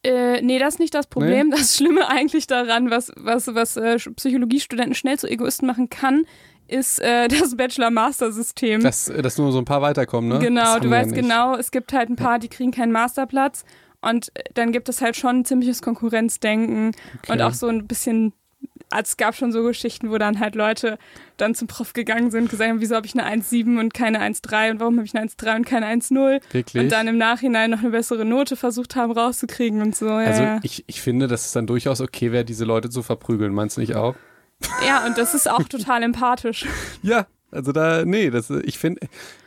Äh, 0.05 0.43
nee, 0.43 0.59
das 0.59 0.75
ist 0.75 0.81
nicht 0.81 0.95
das 0.95 1.07
Problem. 1.07 1.51
Das 1.51 1.77
Schlimme 1.77 2.09
eigentlich 2.09 2.47
daran, 2.47 2.91
was, 2.91 3.13
was, 3.17 3.55
was 3.55 3.77
äh, 3.77 3.97
Psychologiestudenten 3.97 4.95
schnell 4.95 5.19
zu 5.19 5.29
Egoisten 5.29 5.67
machen 5.67 5.91
kann, 5.91 6.25
ist 6.67 6.99
äh, 7.01 7.29
das 7.41 7.57
Bachelor-Master-System. 7.57 8.83
Dass, 8.83 9.07
dass 9.07 9.39
nur 9.39 9.53
so 9.53 9.59
ein 9.59 9.65
paar 9.65 9.83
weiterkommen, 9.83 10.29
ne? 10.31 10.39
Genau, 10.39 10.79
du 10.79 10.87
ja 10.87 10.91
weißt 10.91 11.11
nicht. 11.13 11.23
genau, 11.23 11.57
es 11.57 11.71
gibt 11.71 11.93
halt 11.93 12.09
ein 12.11 12.17
paar, 12.17 12.39
die 12.39 12.49
kriegen 12.49 12.73
keinen 12.73 12.93
Masterplatz 12.93 13.65
und 14.01 14.31
äh, 14.35 14.43
dann 14.55 14.73
gibt 14.73 14.89
es 14.89 15.01
halt 15.01 15.17
schon 15.17 15.41
ein 15.41 15.45
ziemliches 15.45 15.83
Konkurrenzdenken 15.83 16.93
Okay. 17.23 17.33
und 17.33 17.43
auch 17.43 17.55
so 17.55 17.69
ein 17.69 17.87
bisschen, 17.87 18.33
es 19.01 19.17
gab 19.17 19.35
schon 19.35 19.53
so 19.53 19.63
Geschichten, 19.63 20.11
wo 20.11 20.19
dann 20.19 20.39
halt 20.41 20.55
Leute 20.55 20.99
dann 21.37 21.55
zum 21.55 21.69
Prof 21.69 21.93
gegangen 21.93 22.31
sind 22.31 22.43
und 22.43 22.51
gesagt 22.51 22.71
haben, 22.71 22.81
wieso 22.81 22.95
habe 22.95 23.07
ich 23.07 23.19
eine 23.19 23.25
1,7 23.43 23.79
und 23.81 23.95
keine 23.95 24.21
1,3 24.21 24.73
und 24.73 24.81
warum 24.81 24.97
habe 24.99 25.07
ich 25.07 25.15
eine 25.17 25.27
1,3 25.27 25.57
und 25.57 25.65
keine 25.67 25.87
1,0 25.87 26.41
Wirklich? 26.53 26.83
und 26.83 26.93
dann 26.93 27.09
im 27.09 27.19
Nachhinein 27.19 27.71
noch 27.71 27.81
eine 27.81 27.91
bessere 27.91 28.25
Note 28.25 28.57
versucht 28.57 28.95
haben 28.97 29.13
rauszukriegen 29.13 29.81
und 29.83 29.97
so. 29.97 30.07
Ja, 30.09 30.19
also 30.19 30.45
ich, 30.63 30.85
ich 30.87 31.01
finde, 31.01 31.27
dass 31.29 31.47
es 31.47 31.53
dann 31.53 31.67
durchaus 31.67 32.01
okay 32.01 32.33
wäre, 32.33 32.45
diese 32.45 32.65
Leute 32.65 32.91
zu 32.91 33.03
verprügeln. 33.03 33.55
Meinst 33.55 33.77
du 33.77 33.81
nicht 33.81 33.95
auch? 33.97 34.15
ja, 34.87 35.05
und 35.07 35.19
das 35.19 35.35
ist 35.35 35.51
auch 35.51 35.63
total 35.65 36.03
empathisch. 36.05 36.67
Ja, 37.03 37.27
also 37.51 37.73
da, 37.73 38.05
nee, 38.07 38.31
das, 38.31 38.49
ich 38.49 38.79
finde, 38.79 39.01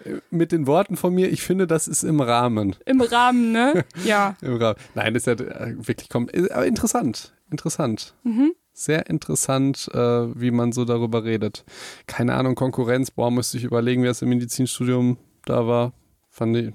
äh, 0.03 0.15
mit 0.29 0.51
den 0.51 0.67
Worten 0.67 0.95
von 0.97 1.13
mir, 1.13 1.29
ich 1.31 1.41
finde, 1.41 1.65
das 1.67 1.87
ist 1.87 2.03
im 2.03 2.19
Rahmen. 2.21 2.75
Im 2.85 3.01
Rahmen, 3.01 3.51
ne? 3.51 3.83
Ja. 4.03 4.35
Im 4.41 4.57
Rahmen. 4.57 4.77
Nein, 4.93 5.13
das 5.15 5.25
ist 5.25 5.39
ja 5.39 5.45
äh, 5.45 5.73
wirklich, 5.77 6.09
kom- 6.09 6.29
äh, 6.31 6.51
aber 6.51 6.67
interessant, 6.67 7.33
interessant. 7.49 8.13
Mhm. 8.23 8.51
Sehr 8.77 9.09
interessant, 9.09 9.89
äh, 9.93 9.97
wie 9.97 10.51
man 10.51 10.73
so 10.73 10.83
darüber 10.83 11.23
redet. 11.23 11.63
Keine 12.07 12.33
Ahnung, 12.33 12.55
Konkurrenz, 12.55 13.09
boah, 13.09 13.31
müsste 13.31 13.57
ich 13.57 13.63
überlegen, 13.63 14.03
wie 14.03 14.07
das 14.07 14.21
im 14.21 14.27
Medizinstudium 14.27 15.17
da 15.45 15.65
war. 15.65 15.93
Fand 16.29 16.57
ich, 16.57 16.73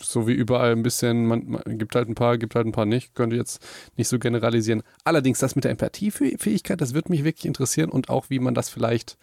so 0.00 0.28
wie 0.28 0.34
überall 0.34 0.70
ein 0.70 0.84
bisschen, 0.84 1.26
man, 1.26 1.44
man 1.48 1.78
gibt 1.78 1.96
halt 1.96 2.08
ein 2.08 2.14
paar, 2.14 2.38
gibt 2.38 2.54
halt 2.54 2.68
ein 2.68 2.70
paar 2.72 2.86
nicht. 2.86 3.16
Könnte 3.16 3.34
jetzt 3.34 3.60
nicht 3.96 4.06
so 4.06 4.20
generalisieren. 4.20 4.84
Allerdings 5.02 5.40
das 5.40 5.56
mit 5.56 5.64
der 5.64 5.72
Empathiefähigkeit, 5.72 6.80
das 6.80 6.94
wird 6.94 7.10
mich 7.10 7.24
wirklich 7.24 7.46
interessieren 7.46 7.90
und 7.90 8.08
auch, 8.08 8.30
wie 8.30 8.38
man 8.38 8.54
das 8.54 8.68
vielleicht 8.70 9.18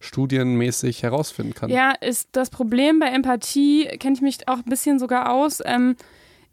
studienmäßig 0.00 1.02
herausfinden 1.02 1.52
kann. 1.52 1.68
Ja, 1.68 1.92
ist 2.00 2.30
das 2.32 2.48
Problem 2.48 2.98
bei 2.98 3.08
Empathie, 3.08 3.84
kenne 3.98 4.14
ich 4.14 4.22
mich 4.22 4.48
auch 4.48 4.56
ein 4.56 4.70
bisschen 4.70 4.98
sogar 4.98 5.30
aus, 5.30 5.60
ähm, 5.66 5.96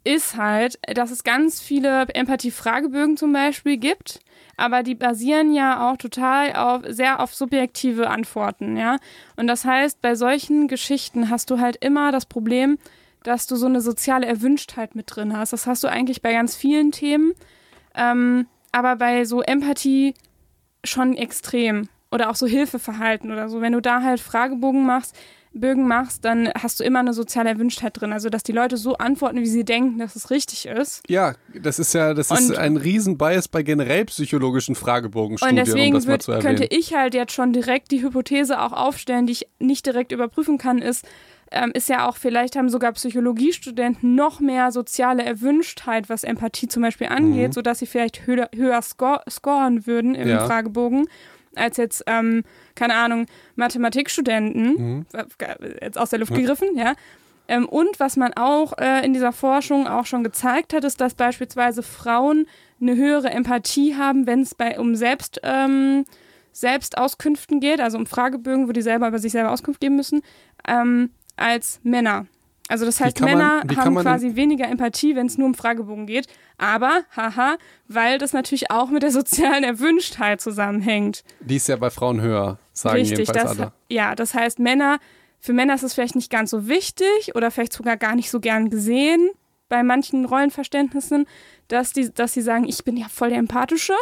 ist 0.06 0.36
halt, 0.36 0.78
dass 0.94 1.10
es 1.10 1.24
ganz 1.24 1.60
viele 1.60 2.06
Empathie-Fragebögen 2.08 3.16
zum 3.16 3.32
Beispiel 3.32 3.76
gibt, 3.76 4.20
aber 4.56 4.84
die 4.84 4.94
basieren 4.94 5.52
ja 5.52 5.90
auch 5.90 5.96
total 5.96 6.54
auf, 6.54 6.82
sehr 6.86 7.20
auf 7.20 7.34
subjektive 7.34 8.08
Antworten, 8.08 8.76
ja. 8.76 8.98
Und 9.36 9.48
das 9.48 9.64
heißt, 9.64 10.00
bei 10.00 10.14
solchen 10.14 10.68
Geschichten 10.68 11.28
hast 11.28 11.50
du 11.50 11.58
halt 11.58 11.76
immer 11.84 12.12
das 12.12 12.26
Problem, 12.26 12.78
dass 13.24 13.48
du 13.48 13.56
so 13.56 13.66
eine 13.66 13.80
soziale 13.80 14.26
Erwünschtheit 14.26 14.94
mit 14.94 15.06
drin 15.14 15.36
hast. 15.36 15.52
Das 15.52 15.66
hast 15.66 15.82
du 15.82 15.88
eigentlich 15.88 16.22
bei 16.22 16.32
ganz 16.32 16.54
vielen 16.54 16.92
Themen, 16.92 17.34
ähm, 17.96 18.46
aber 18.70 18.94
bei 18.94 19.24
so 19.24 19.42
Empathie 19.42 20.14
schon 20.84 21.16
extrem. 21.16 21.88
Oder 22.12 22.30
auch 22.30 22.36
so 22.36 22.46
Hilfeverhalten 22.46 23.32
oder 23.32 23.48
so. 23.48 23.60
Wenn 23.60 23.72
du 23.72 23.82
da 23.82 24.02
halt 24.02 24.20
Fragebogen 24.20 24.86
machst, 24.86 25.16
Bögen 25.60 25.86
machst, 25.88 26.24
dann 26.24 26.50
hast 26.60 26.80
du 26.80 26.84
immer 26.84 27.00
eine 27.00 27.12
soziale 27.12 27.50
Erwünschtheit 27.50 28.00
drin. 28.00 28.12
Also, 28.12 28.28
dass 28.28 28.42
die 28.42 28.52
Leute 28.52 28.76
so 28.76 28.96
antworten, 28.96 29.38
wie 29.40 29.46
sie 29.46 29.64
denken, 29.64 29.98
dass 29.98 30.16
es 30.16 30.30
richtig 30.30 30.66
ist. 30.66 31.02
Ja, 31.08 31.34
das 31.54 31.78
ist 31.78 31.92
ja, 31.94 32.14
das 32.14 32.30
ist 32.30 32.50
Und- 32.50 32.58
ein 32.58 32.76
Riesenbias 32.76 33.48
bei 33.48 33.62
generell 33.62 34.04
psychologischen 34.06 34.74
Und 34.74 34.80
Fragebogenstudien, 34.80 35.56
deswegen 35.56 35.88
um 35.88 35.92
das 35.94 36.06
mal 36.06 36.12
würd, 36.12 36.22
zu 36.22 36.32
erwähnen. 36.32 36.56
könnte 36.56 36.74
ich 36.76 36.94
halt 36.94 37.14
jetzt 37.14 37.32
schon 37.32 37.52
direkt 37.52 37.90
die 37.90 38.02
Hypothese 38.02 38.60
auch 38.60 38.72
aufstellen, 38.72 39.26
die 39.26 39.32
ich 39.32 39.46
nicht 39.58 39.86
direkt 39.86 40.12
überprüfen 40.12 40.58
kann, 40.58 40.78
ist, 40.78 41.04
ähm, 41.52 41.70
ist 41.74 41.88
ja 41.88 42.08
auch, 42.08 42.16
vielleicht 42.16 42.56
haben 42.56 42.68
sogar 42.68 42.90
Psychologiestudenten 42.92 44.14
noch 44.14 44.40
mehr 44.40 44.72
soziale 44.72 45.24
Erwünschtheit, 45.24 46.08
was 46.08 46.24
Empathie 46.24 46.68
zum 46.68 46.82
Beispiel 46.82 47.06
angeht, 47.08 47.48
Mhm. 47.48 47.52
sodass 47.52 47.78
sie 47.78 47.86
vielleicht 47.86 48.26
höher, 48.26 48.48
höher 48.54 48.80
sco 48.82 49.18
scoren 49.30 49.86
würden 49.86 50.14
im 50.14 50.28
Ja. 50.28 50.44
Fragebogen, 50.46 51.06
als 51.56 51.76
jetzt, 51.76 52.04
ähm, 52.06 52.42
keine 52.74 52.94
Ahnung, 52.94 53.26
Mathematikstudenten, 53.54 54.74
Mhm. 54.98 55.06
jetzt 55.80 55.98
aus 55.98 56.10
der 56.10 56.18
Luft 56.18 56.32
Ja. 56.32 56.38
gegriffen, 56.38 56.76
ja. 56.76 56.94
Ähm, 57.48 57.68
und 57.68 58.00
was 58.00 58.16
man 58.16 58.32
auch 58.34 58.72
äh, 58.78 59.04
in 59.06 59.12
dieser 59.12 59.32
Forschung 59.32 59.86
auch 59.86 60.04
schon 60.06 60.24
gezeigt 60.24 60.72
hat, 60.72 60.82
ist, 60.84 61.00
dass 61.00 61.14
beispielsweise 61.14 61.82
Frauen 61.82 62.46
eine 62.80 62.96
höhere 62.96 63.30
Empathie 63.30 63.94
haben, 63.96 64.26
wenn 64.26 64.40
es 64.40 64.54
bei 64.54 64.78
um 64.80 64.96
Selbst, 64.96 65.40
ähm, 65.44 66.04
Selbstauskünften 66.52 67.60
geht, 67.60 67.80
also 67.80 67.98
um 67.98 68.06
Fragebögen, 68.06 68.66
wo 68.68 68.72
die 68.72 68.82
selber 68.82 69.08
über 69.08 69.18
sich 69.18 69.32
selber 69.32 69.52
Auskunft 69.52 69.80
geben 69.80 69.96
müssen, 69.96 70.22
ähm, 70.66 71.10
als 71.36 71.80
Männer. 71.84 72.26
Also 72.68 72.84
das 72.84 73.00
heißt, 73.00 73.20
man- 73.20 73.30
Männer 73.30 73.62
kann 73.66 73.76
haben 73.76 73.94
man 73.94 74.02
quasi 74.04 74.34
weniger 74.34 74.66
Empathie, 74.68 75.14
wenn 75.14 75.26
es 75.26 75.38
nur 75.38 75.46
um 75.46 75.54
Fragebogen 75.54 76.06
geht. 76.06 76.26
Aber, 76.58 77.04
haha, 77.16 77.56
weil 77.86 78.18
das 78.18 78.32
natürlich 78.32 78.70
auch 78.70 78.88
mit 78.90 79.02
der 79.02 79.10
sozialen 79.12 79.62
Erwünschtheit 79.64 80.40
zusammenhängt. 80.40 81.22
Die 81.40 81.56
ist 81.56 81.68
ja 81.68 81.76
bei 81.76 81.90
Frauen 81.90 82.20
höher, 82.20 82.58
sagen 82.72 82.96
Richtig, 82.96 83.18
jedenfalls 83.18 83.50
das, 83.50 83.58
alle. 83.60 83.72
ja, 83.88 84.14
das 84.14 84.34
heißt, 84.34 84.58
Männer, 84.58 84.98
für 85.38 85.52
Männer 85.52 85.74
ist 85.74 85.84
es 85.84 85.94
vielleicht 85.94 86.16
nicht 86.16 86.30
ganz 86.30 86.50
so 86.50 86.66
wichtig 86.68 87.34
oder 87.34 87.50
vielleicht 87.50 87.72
sogar 87.72 87.96
gar 87.96 88.16
nicht 88.16 88.30
so 88.30 88.40
gern 88.40 88.68
gesehen 88.70 89.30
bei 89.68 89.82
manchen 89.82 90.24
Rollenverständnissen, 90.24 91.26
dass, 91.68 91.92
die, 91.92 92.12
dass 92.12 92.32
sie 92.32 92.40
sagen, 92.40 92.66
ich 92.68 92.82
bin 92.84 92.96
ja 92.96 93.06
voll 93.08 93.28
der 93.30 93.38
Empathische. 93.38 93.94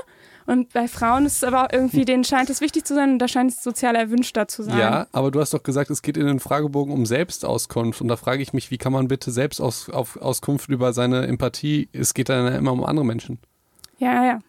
Und 0.46 0.72
bei 0.72 0.88
Frauen 0.88 1.24
ist 1.24 1.36
es 1.36 1.44
aber 1.44 1.64
auch 1.64 1.72
irgendwie, 1.72 2.04
denen 2.04 2.24
scheint 2.24 2.50
es 2.50 2.60
wichtig 2.60 2.84
zu 2.84 2.94
sein 2.94 3.12
und 3.12 3.18
da 3.18 3.28
scheint 3.28 3.50
es 3.50 3.62
sozial 3.62 3.96
erwünschter 3.96 4.46
zu 4.46 4.62
sein. 4.62 4.78
Ja, 4.78 5.06
aber 5.12 5.30
du 5.30 5.40
hast 5.40 5.54
doch 5.54 5.62
gesagt, 5.62 5.90
es 5.90 6.02
geht 6.02 6.16
in 6.16 6.26
den 6.26 6.40
Fragebogen 6.40 6.92
um 6.92 7.06
Selbstauskunft. 7.06 8.00
Und 8.00 8.08
da 8.08 8.16
frage 8.16 8.42
ich 8.42 8.52
mich, 8.52 8.70
wie 8.70 8.78
kann 8.78 8.92
man 8.92 9.08
bitte 9.08 9.30
Selbstauskunft 9.30 10.68
über 10.68 10.92
seine 10.92 11.26
Empathie, 11.26 11.88
es 11.92 12.12
geht 12.12 12.28
dann 12.28 12.52
ja 12.52 12.58
immer 12.58 12.72
um 12.72 12.84
andere 12.84 13.06
Menschen. 13.06 13.38
ja, 13.98 14.24
ja. 14.24 14.40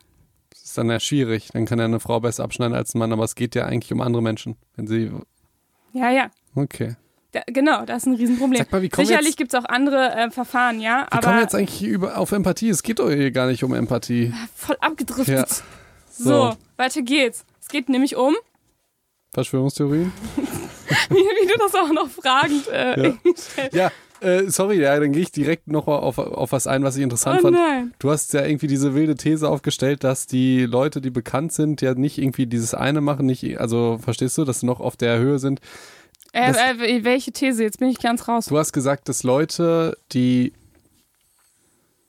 Das 0.52 0.64
ist 0.64 0.78
dann 0.78 0.90
ja 0.90 1.00
schwierig. 1.00 1.50
Dann 1.54 1.66
kann 1.66 1.80
ja 1.80 1.86
eine 1.86 2.00
Frau 2.00 2.20
besser 2.20 2.44
abschneiden 2.44 2.76
als 2.76 2.96
ein 2.96 3.00
Mann, 3.00 3.14
aber 3.14 3.24
es 3.24 3.36
geht 3.36 3.56
ja 3.56 3.66
eigentlich 3.66 3.94
um 3.94 4.02
andere 4.02 4.24
Menschen. 4.24 4.56
Wenn 4.76 4.88
sie. 4.88 5.12
Ja, 5.94 6.10
ja. 6.10 6.32
Okay. 6.56 6.96
Da, 7.34 7.42
genau, 7.48 7.86
das 7.86 7.98
ist 7.98 8.06
ein 8.08 8.16
Riesenproblem. 8.16 8.66
Mal, 8.72 8.82
wie 8.82 8.90
kommen 8.90 9.06
Sicherlich 9.06 9.36
gibt 9.36 9.54
es 9.54 9.60
auch 9.60 9.66
andere 9.66 10.16
äh, 10.16 10.32
Verfahren, 10.32 10.80
ja, 10.80 11.06
Wir 11.12 11.20
kommen 11.20 11.34
aber 11.34 11.42
jetzt 11.42 11.54
eigentlich 11.54 11.84
über, 11.84 12.18
auf 12.18 12.32
Empathie. 12.32 12.70
Es 12.70 12.82
geht 12.82 13.00
doch 13.00 13.12
hier 13.12 13.32
gar 13.32 13.48
nicht 13.48 13.64
um 13.64 13.74
Empathie. 13.74 14.34
voll 14.56 14.78
abgedriftet. 14.80 15.38
Ja. 15.38 15.46
So. 16.17 16.51
So. 16.51 16.58
weiter 16.78 17.01
geht's. 17.01 17.45
Es 17.62 17.67
geht 17.67 17.89
nämlich 17.89 18.15
um, 18.15 18.36
Verschwörungstheorien? 19.34 20.12
wie, 21.10 21.15
wie 21.15 21.47
du 21.47 21.58
das 21.60 21.75
auch 21.75 21.91
noch 21.91 22.10
fragend 22.10 22.67
äh, 22.69 23.10
Ja. 23.10 23.17
Ja, 23.73 23.91
Äh, 24.21 24.49
sorry, 24.49 24.80
ja, 24.80 24.97
dann 24.97 25.12
gehe 25.12 25.23
ich 25.23 25.32
direkt 25.34 25.67
noch 25.67 25.88
auf, 25.88 26.17
auf 26.17 26.51
was 26.54 26.67
ein, 26.67 26.84
was 26.84 26.95
ich 26.95 27.04
interessant 27.04 27.39
Oh 27.39 27.43
fand. 27.43 27.58
nein. 27.58 27.93
Du 27.99 28.10
hast 28.12 28.32
ja 28.34 28.45
irgendwie 28.45 28.67
diese 28.67 28.95
wilde 28.95 29.15
These 29.15 29.47
aufgestellt, 29.49 30.04
dass 30.06 30.25
die 30.25 30.65
Leute, 30.65 31.01
die 31.01 31.10
bekannt 31.10 31.51
sind, 31.51 31.82
ja 31.82 31.93
nicht 31.95 32.17
irgendwie 32.17 32.45
dieses 32.47 32.73
eine 32.73 33.01
machen, 33.01 33.25
nicht, 33.25 33.60
also 33.60 33.97
verstehst 34.01 34.38
du, 34.38 34.45
dass 34.45 34.62
sie 34.62 34.65
noch 34.67 34.80
auf 34.80 34.95
der 34.95 35.19
Höhe 35.19 35.38
sind. 35.38 35.60
Äh, 36.32 36.47
Das- 36.54 36.58
äh, 36.58 37.04
welche 37.04 37.34
These? 37.34 37.62
Jetzt 37.63 37.80
bin 37.80 37.89
ich 37.89 37.99
ganz 37.99 38.28
raus. 38.30 38.45
Du 38.45 38.58
hast 38.58 38.71
gesagt, 38.71 39.10
dass 39.10 39.23
Leute, 39.23 39.97
die 40.13 40.54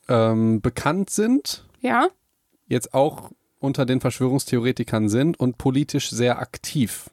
ähm, 0.07 0.61
bekannt 0.61 1.09
sind, 1.09 1.65
Ja? 1.81 2.07
jetzt 2.67 2.93
auch 2.93 3.31
unter 3.67 3.85
den 3.85 4.01
Verschwörungstheoretikern 4.01 5.09
sind 5.09 5.39
und 5.39 5.57
politisch 5.59 6.09
sehr 6.09 6.39
aktiv. 6.39 7.09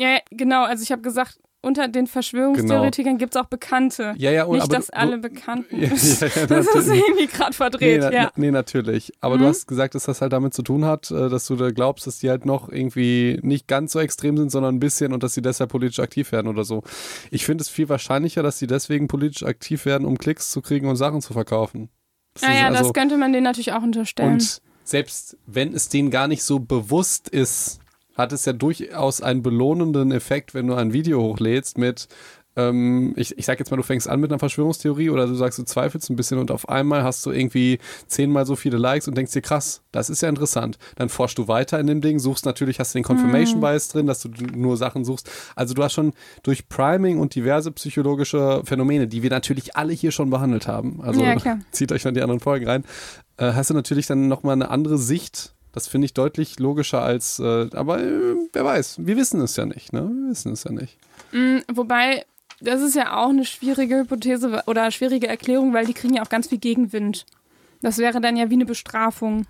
Ja, 0.00 0.10
ja, 0.10 0.18
genau. 0.30 0.62
Also 0.64 0.82
ich 0.84 0.92
habe 0.92 1.02
gesagt, 1.02 1.38
unter 1.60 1.88
den 1.88 2.06
Verschwörungstheoretikern 2.06 3.18
gibt 3.18 3.34
es 3.34 3.40
auch 3.42 3.46
Bekannte. 3.46 4.14
Ja, 4.16 4.30
ja, 4.30 4.44
und 4.44 4.58
Nicht, 4.58 4.72
dass 4.72 4.86
du, 4.86 4.96
alle 4.96 5.18
Bekannten. 5.18 5.76
Ja, 5.82 5.88
ja, 5.88 6.28
ja, 6.36 6.46
das 6.46 6.66
ist 6.68 6.86
irgendwie 6.88 7.26
gerade 7.26 7.50
Nee, 7.50 7.56
verdreht, 7.56 8.00
na, 8.02 8.12
ja. 8.12 8.30
nee, 8.36 8.52
natürlich. 8.52 9.10
Aber 9.20 9.34
Mhm. 9.34 9.40
du 9.40 9.46
hast 9.48 9.66
gesagt, 9.66 9.96
dass 9.96 10.04
das 10.04 10.20
halt 10.20 10.32
damit 10.32 10.54
zu 10.54 10.62
tun 10.62 10.84
hat, 10.84 11.10
äh, 11.10 11.28
dass 11.28 11.46
du 11.48 11.56
da 11.56 11.72
glaubst, 11.72 12.06
dass 12.06 12.20
die 12.20 12.30
halt 12.30 12.46
noch 12.46 12.68
irgendwie 12.68 13.40
nicht 13.42 13.66
ganz 13.66 13.90
so 13.92 13.98
extrem 13.98 14.36
sind, 14.36 14.50
sondern 14.52 14.76
ein 14.76 14.80
bisschen 14.80 15.12
und 15.12 15.24
dass 15.24 15.34
sie 15.34 15.42
deshalb 15.42 15.70
politisch 15.70 15.98
aktiv 15.98 16.30
werden 16.30 16.46
oder 16.46 16.62
so. 16.62 16.84
Ich 17.32 17.44
finde 17.44 17.62
es 17.62 17.68
viel 17.68 17.88
wahrscheinlicher, 17.88 18.44
dass 18.44 18.60
sie 18.60 18.68
deswegen 18.68 19.08
politisch 19.08 19.42
aktiv 19.42 19.84
werden, 19.84 20.06
um 20.06 20.16
Klicks 20.16 20.52
zu 20.52 20.62
kriegen 20.62 20.86
und 20.88 20.94
Sachen 20.94 21.20
zu 21.22 21.32
verkaufen. 21.32 21.88
Das 22.34 22.44
ist 22.44 22.48
Naja, 22.50 22.68
also- 22.68 22.84
das 22.84 22.92
könnte 22.92 23.16
man 23.16 23.32
denen 23.32 23.42
natürlich 23.44 23.72
auch 23.72 23.82
unterstellen. 23.82 24.34
Und 24.34 24.62
selbst 24.88 25.36
wenn 25.46 25.74
es 25.74 25.90
denen 25.90 26.10
gar 26.10 26.28
nicht 26.28 26.42
so 26.42 26.60
bewusst 26.60 27.28
ist, 27.28 27.78
hat 28.14 28.32
es 28.32 28.46
ja 28.46 28.54
durchaus 28.54 29.20
einen 29.20 29.42
belohnenden 29.42 30.12
Effekt, 30.12 30.54
wenn 30.54 30.66
du 30.66 30.74
ein 30.74 30.92
Video 30.92 31.20
hochlädst 31.20 31.76
mit, 31.76 32.08
ähm, 32.56 33.12
ich, 33.16 33.36
ich 33.36 33.44
sag 33.44 33.58
jetzt 33.58 33.70
mal, 33.70 33.76
du 33.76 33.82
fängst 33.82 34.08
an 34.08 34.18
mit 34.18 34.32
einer 34.32 34.38
Verschwörungstheorie 34.38 35.10
oder 35.10 35.26
du 35.26 35.34
sagst, 35.34 35.58
du 35.58 35.64
zweifelst 35.64 36.08
ein 36.08 36.16
bisschen 36.16 36.38
und 36.38 36.50
auf 36.50 36.70
einmal 36.70 37.04
hast 37.04 37.24
du 37.26 37.30
irgendwie 37.30 37.78
zehnmal 38.06 38.46
so 38.46 38.56
viele 38.56 38.78
Likes 38.78 39.06
und 39.06 39.16
denkst 39.16 39.32
dir, 39.32 39.42
krass, 39.42 39.82
das 39.92 40.08
ist 40.08 40.22
ja 40.22 40.30
interessant. 40.30 40.78
Dann 40.96 41.10
forschst 41.10 41.36
du 41.36 41.48
weiter 41.48 41.78
in 41.78 41.86
dem 41.86 42.00
Ding, 42.00 42.18
suchst 42.18 42.46
natürlich, 42.46 42.80
hast 42.80 42.94
du 42.94 42.98
den 42.98 43.04
Confirmation 43.04 43.60
Bias 43.60 43.88
drin, 43.88 44.06
dass 44.06 44.22
du 44.22 44.30
nur 44.54 44.78
Sachen 44.78 45.04
suchst. 45.04 45.30
Also 45.54 45.74
du 45.74 45.84
hast 45.84 45.92
schon 45.92 46.14
durch 46.42 46.66
Priming 46.68 47.18
und 47.18 47.34
diverse 47.34 47.70
psychologische 47.72 48.62
Phänomene, 48.64 49.06
die 49.06 49.22
wir 49.22 49.30
natürlich 49.30 49.76
alle 49.76 49.92
hier 49.92 50.12
schon 50.12 50.30
behandelt 50.30 50.66
haben. 50.66 51.00
Also 51.02 51.22
Ja, 51.22 51.36
zieht 51.72 51.92
euch 51.92 52.06
mal 52.06 52.12
die 52.12 52.22
anderen 52.22 52.40
Folgen 52.40 52.66
rein 52.66 52.84
äh, 53.38 53.52
hast 53.52 53.70
du 53.70 53.74
natürlich 53.74 54.06
dann 54.06 54.28
nochmal 54.28 54.52
eine 54.52 54.70
andere 54.70 54.98
Sicht. 54.98 55.54
Das 55.72 55.86
finde 55.86 56.06
ich 56.06 56.14
deutlich 56.14 56.58
logischer 56.58 57.02
als, 57.02 57.38
äh, 57.38 57.68
aber 57.72 58.02
äh, 58.02 58.34
wer 58.52 58.64
weiß, 58.64 59.06
wir 59.06 59.16
wissen 59.16 59.40
es 59.40 59.56
ja 59.56 59.66
nicht, 59.66 59.92
ne? 59.92 60.02
Wir 60.02 60.30
wissen 60.30 60.52
es 60.52 60.64
ja 60.64 60.72
nicht. 60.72 60.98
Mm, 61.32 61.58
Wobei, 61.72 62.24
das 62.60 62.82
ist 62.82 62.96
ja 62.96 63.16
auch 63.16 63.28
eine 63.28 63.44
schwierige 63.44 63.98
Hypothese 63.98 64.62
oder 64.66 64.90
schwierige 64.90 65.28
Erklärung, 65.28 65.72
weil 65.72 65.86
die 65.86 65.94
kriegen 65.94 66.14
ja 66.14 66.22
auch 66.22 66.28
ganz 66.28 66.48
viel 66.48 66.58
Gegenwind. 66.58 67.26
Das 67.80 67.98
wäre 67.98 68.20
dann 68.20 68.36
ja 68.36 68.50
wie 68.50 68.54
eine 68.54 68.66
Bestrafung. 68.66 69.46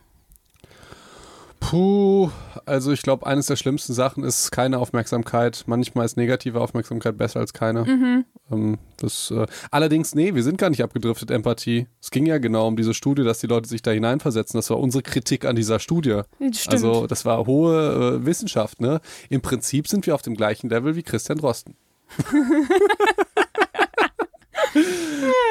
Puh, 1.68 2.30
also 2.64 2.92
ich 2.92 3.02
glaube, 3.02 3.26
eines 3.26 3.44
der 3.44 3.56
schlimmsten 3.56 3.92
Sachen 3.92 4.24
ist 4.24 4.50
keine 4.50 4.78
Aufmerksamkeit. 4.78 5.64
Manchmal 5.66 6.06
ist 6.06 6.16
negative 6.16 6.62
Aufmerksamkeit 6.62 7.18
besser 7.18 7.40
als 7.40 7.52
keine. 7.52 7.84
Mhm. 7.84 8.24
Ähm, 8.50 8.78
das, 8.96 9.30
äh, 9.30 9.44
allerdings, 9.70 10.14
nee, 10.14 10.34
wir 10.34 10.42
sind 10.42 10.56
gar 10.56 10.70
nicht 10.70 10.82
abgedriftet, 10.82 11.30
Empathie. 11.30 11.86
Es 12.00 12.10
ging 12.10 12.24
ja 12.24 12.38
genau 12.38 12.66
um 12.68 12.76
diese 12.76 12.94
Studie, 12.94 13.22
dass 13.22 13.40
die 13.40 13.48
Leute 13.48 13.68
sich 13.68 13.82
da 13.82 13.90
hineinversetzen. 13.90 14.56
Das 14.56 14.70
war 14.70 14.78
unsere 14.78 15.02
Kritik 15.02 15.44
an 15.44 15.56
dieser 15.56 15.78
Studie. 15.78 16.22
Stimmt. 16.38 16.72
Also 16.72 17.06
das 17.06 17.26
war 17.26 17.44
hohe 17.44 18.16
äh, 18.22 18.24
Wissenschaft, 18.24 18.80
ne? 18.80 19.02
Im 19.28 19.42
Prinzip 19.42 19.88
sind 19.88 20.06
wir 20.06 20.14
auf 20.14 20.22
dem 20.22 20.36
gleichen 20.36 20.70
Level 20.70 20.96
wie 20.96 21.02
Christian 21.02 21.36
Drosten. 21.36 21.76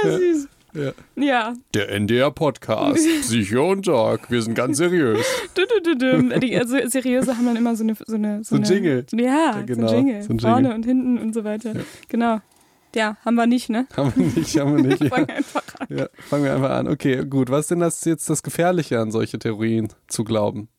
Süß. 0.01 0.47
Ja. 0.77 0.91
Ja. 1.15 1.53
Der 1.73 1.89
NDR-Podcast, 1.89 3.05
Psycho 3.21 3.71
und 3.71 3.85
Talk. 3.85 4.29
Wir 4.29 4.41
sind 4.41 4.53
ganz 4.55 4.77
seriös. 4.77 5.25
Die 6.41 6.57
also 6.57 6.77
seriöse 6.87 7.35
haben 7.37 7.45
dann 7.45 7.55
immer 7.55 7.75
so 7.75 7.83
eine 7.83 7.95
so 8.05 8.15
eine 8.15 8.43
So 8.43 8.55
ein 8.55 8.63
eine, 8.63 8.73
Jingle. 8.73 9.05
Ja, 9.13 9.17
Ja, 9.57 9.61
genau, 9.61 9.87
so 9.87 9.95
ein 9.95 10.07
Jingle. 10.07 10.23
so 10.23 10.33
ein 10.33 10.39
Vorne 10.39 10.55
Jingle. 10.69 10.75
und 10.75 10.85
hinten 10.85 11.17
und 11.17 11.33
so 11.33 11.43
weiter. 11.43 11.73
Ja. 11.75 11.81
Genau. 12.09 12.39
Ja, 12.95 13.17
haben 13.25 13.35
wir 13.35 13.47
nicht, 13.47 13.69
ne? 13.69 13.85
Haben 13.95 14.13
wir 14.15 14.25
nicht, 14.27 14.57
haben 14.59 14.77
wir 14.77 14.83
nicht. 14.83 15.01
Ja. 15.01 15.09
Fang 15.15 15.29
einfach 15.29 15.63
an. 15.79 15.87
Ja, 15.97 16.07
fangen 16.29 16.43
wir 16.45 16.53
einfach 16.55 16.69
an. 16.71 16.87
Okay, 16.87 17.25
gut. 17.25 17.49
Was 17.49 17.61
ist 17.61 17.71
denn 17.71 17.79
das 17.81 18.03
jetzt 18.05 18.29
das 18.29 18.43
Gefährliche 18.43 18.99
an 18.99 19.11
solche 19.11 19.37
Theorien 19.39 19.89
zu 20.07 20.23
glauben? 20.23 20.69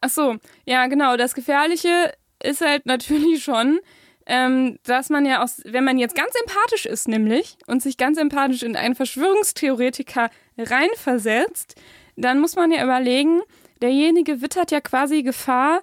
Ach 0.00 0.10
so, 0.10 0.36
ja, 0.66 0.86
genau. 0.86 1.16
Das 1.16 1.34
Gefährliche 1.34 2.12
ist 2.42 2.60
halt 2.60 2.86
natürlich 2.86 3.42
schon, 3.42 3.80
ähm, 4.26 4.78
dass 4.82 5.08
man 5.08 5.24
ja 5.24 5.42
aus, 5.42 5.62
wenn 5.64 5.84
man 5.84 5.98
jetzt 5.98 6.16
ganz 6.16 6.32
empathisch 6.42 6.86
ist, 6.86 7.08
nämlich, 7.08 7.56
und 7.66 7.82
sich 7.82 7.96
ganz 7.96 8.18
empathisch 8.18 8.62
in 8.62 8.76
einen 8.76 8.94
Verschwörungstheoretiker 8.94 10.30
reinversetzt, 10.58 11.76
dann 12.16 12.40
muss 12.40 12.56
man 12.56 12.72
ja 12.72 12.82
überlegen, 12.82 13.40
derjenige 13.82 14.42
wittert 14.42 14.70
ja 14.70 14.80
quasi 14.80 15.22
Gefahr 15.22 15.80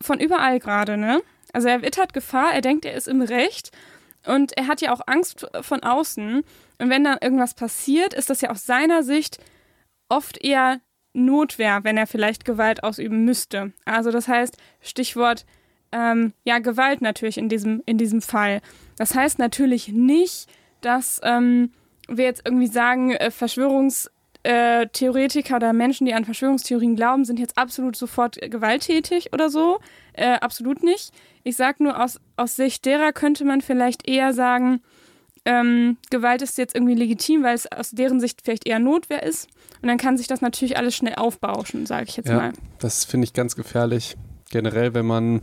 von 0.00 0.20
überall 0.20 0.58
gerade, 0.60 0.96
ne? 0.96 1.22
Also 1.52 1.68
er 1.68 1.82
wittert 1.82 2.12
Gefahr, 2.12 2.54
er 2.54 2.60
denkt, 2.60 2.84
er 2.84 2.94
ist 2.94 3.08
im 3.08 3.22
Recht 3.22 3.70
und 4.26 4.56
er 4.56 4.68
hat 4.68 4.80
ja 4.80 4.92
auch 4.92 5.00
Angst 5.06 5.46
von 5.62 5.82
außen. 5.82 6.44
Und 6.78 6.90
wenn 6.90 7.04
dann 7.04 7.18
irgendwas 7.20 7.54
passiert, 7.54 8.14
ist 8.14 8.30
das 8.30 8.40
ja 8.40 8.50
aus 8.50 8.66
seiner 8.66 9.02
Sicht 9.02 9.38
oft 10.08 10.42
eher 10.42 10.80
Notwehr, 11.12 11.80
wenn 11.82 11.96
er 11.96 12.06
vielleicht 12.06 12.44
Gewalt 12.44 12.84
ausüben 12.84 13.24
müsste. 13.24 13.72
Also 13.84 14.10
das 14.10 14.28
heißt, 14.28 14.56
Stichwort, 14.80 15.44
ähm, 15.92 16.32
ja, 16.44 16.58
Gewalt 16.58 17.00
natürlich 17.02 17.38
in 17.38 17.48
diesem, 17.48 17.82
in 17.86 17.98
diesem 17.98 18.22
Fall. 18.22 18.60
Das 18.96 19.14
heißt 19.14 19.38
natürlich 19.38 19.88
nicht, 19.88 20.48
dass 20.80 21.20
ähm, 21.24 21.70
wir 22.08 22.24
jetzt 22.24 22.42
irgendwie 22.44 22.66
sagen, 22.66 23.12
äh, 23.12 23.30
Verschwörungstheoretiker 23.30 25.56
oder 25.56 25.72
Menschen, 25.72 26.06
die 26.06 26.14
an 26.14 26.24
Verschwörungstheorien 26.24 26.96
glauben, 26.96 27.24
sind 27.24 27.38
jetzt 27.38 27.58
absolut 27.58 27.96
sofort 27.96 28.42
äh, 28.42 28.48
gewalttätig 28.48 29.32
oder 29.32 29.50
so. 29.50 29.78
Äh, 30.12 30.34
absolut 30.40 30.82
nicht. 30.82 31.12
Ich 31.44 31.56
sag 31.56 31.80
nur, 31.80 32.02
aus, 32.02 32.20
aus 32.36 32.56
Sicht 32.56 32.84
derer 32.84 33.12
könnte 33.12 33.44
man 33.44 33.60
vielleicht 33.60 34.08
eher 34.08 34.34
sagen, 34.34 34.80
ähm, 35.46 35.96
Gewalt 36.10 36.42
ist 36.42 36.58
jetzt 36.58 36.74
irgendwie 36.74 36.94
legitim, 36.94 37.42
weil 37.42 37.54
es 37.54 37.70
aus 37.70 37.90
deren 37.90 38.20
Sicht 38.20 38.40
vielleicht 38.44 38.66
eher 38.66 38.78
Notwehr 38.78 39.22
ist. 39.22 39.48
Und 39.80 39.88
dann 39.88 39.96
kann 39.96 40.18
sich 40.18 40.26
das 40.26 40.42
natürlich 40.42 40.76
alles 40.76 40.94
schnell 40.94 41.14
aufbauschen, 41.14 41.86
sage 41.86 42.06
ich 42.08 42.16
jetzt 42.16 42.28
Ja, 42.28 42.36
mal. 42.36 42.52
das 42.78 43.06
finde 43.06 43.24
ich 43.24 43.32
ganz 43.32 43.56
gefährlich. 43.56 44.16
Generell, 44.50 44.94
wenn 44.94 45.06
man 45.06 45.40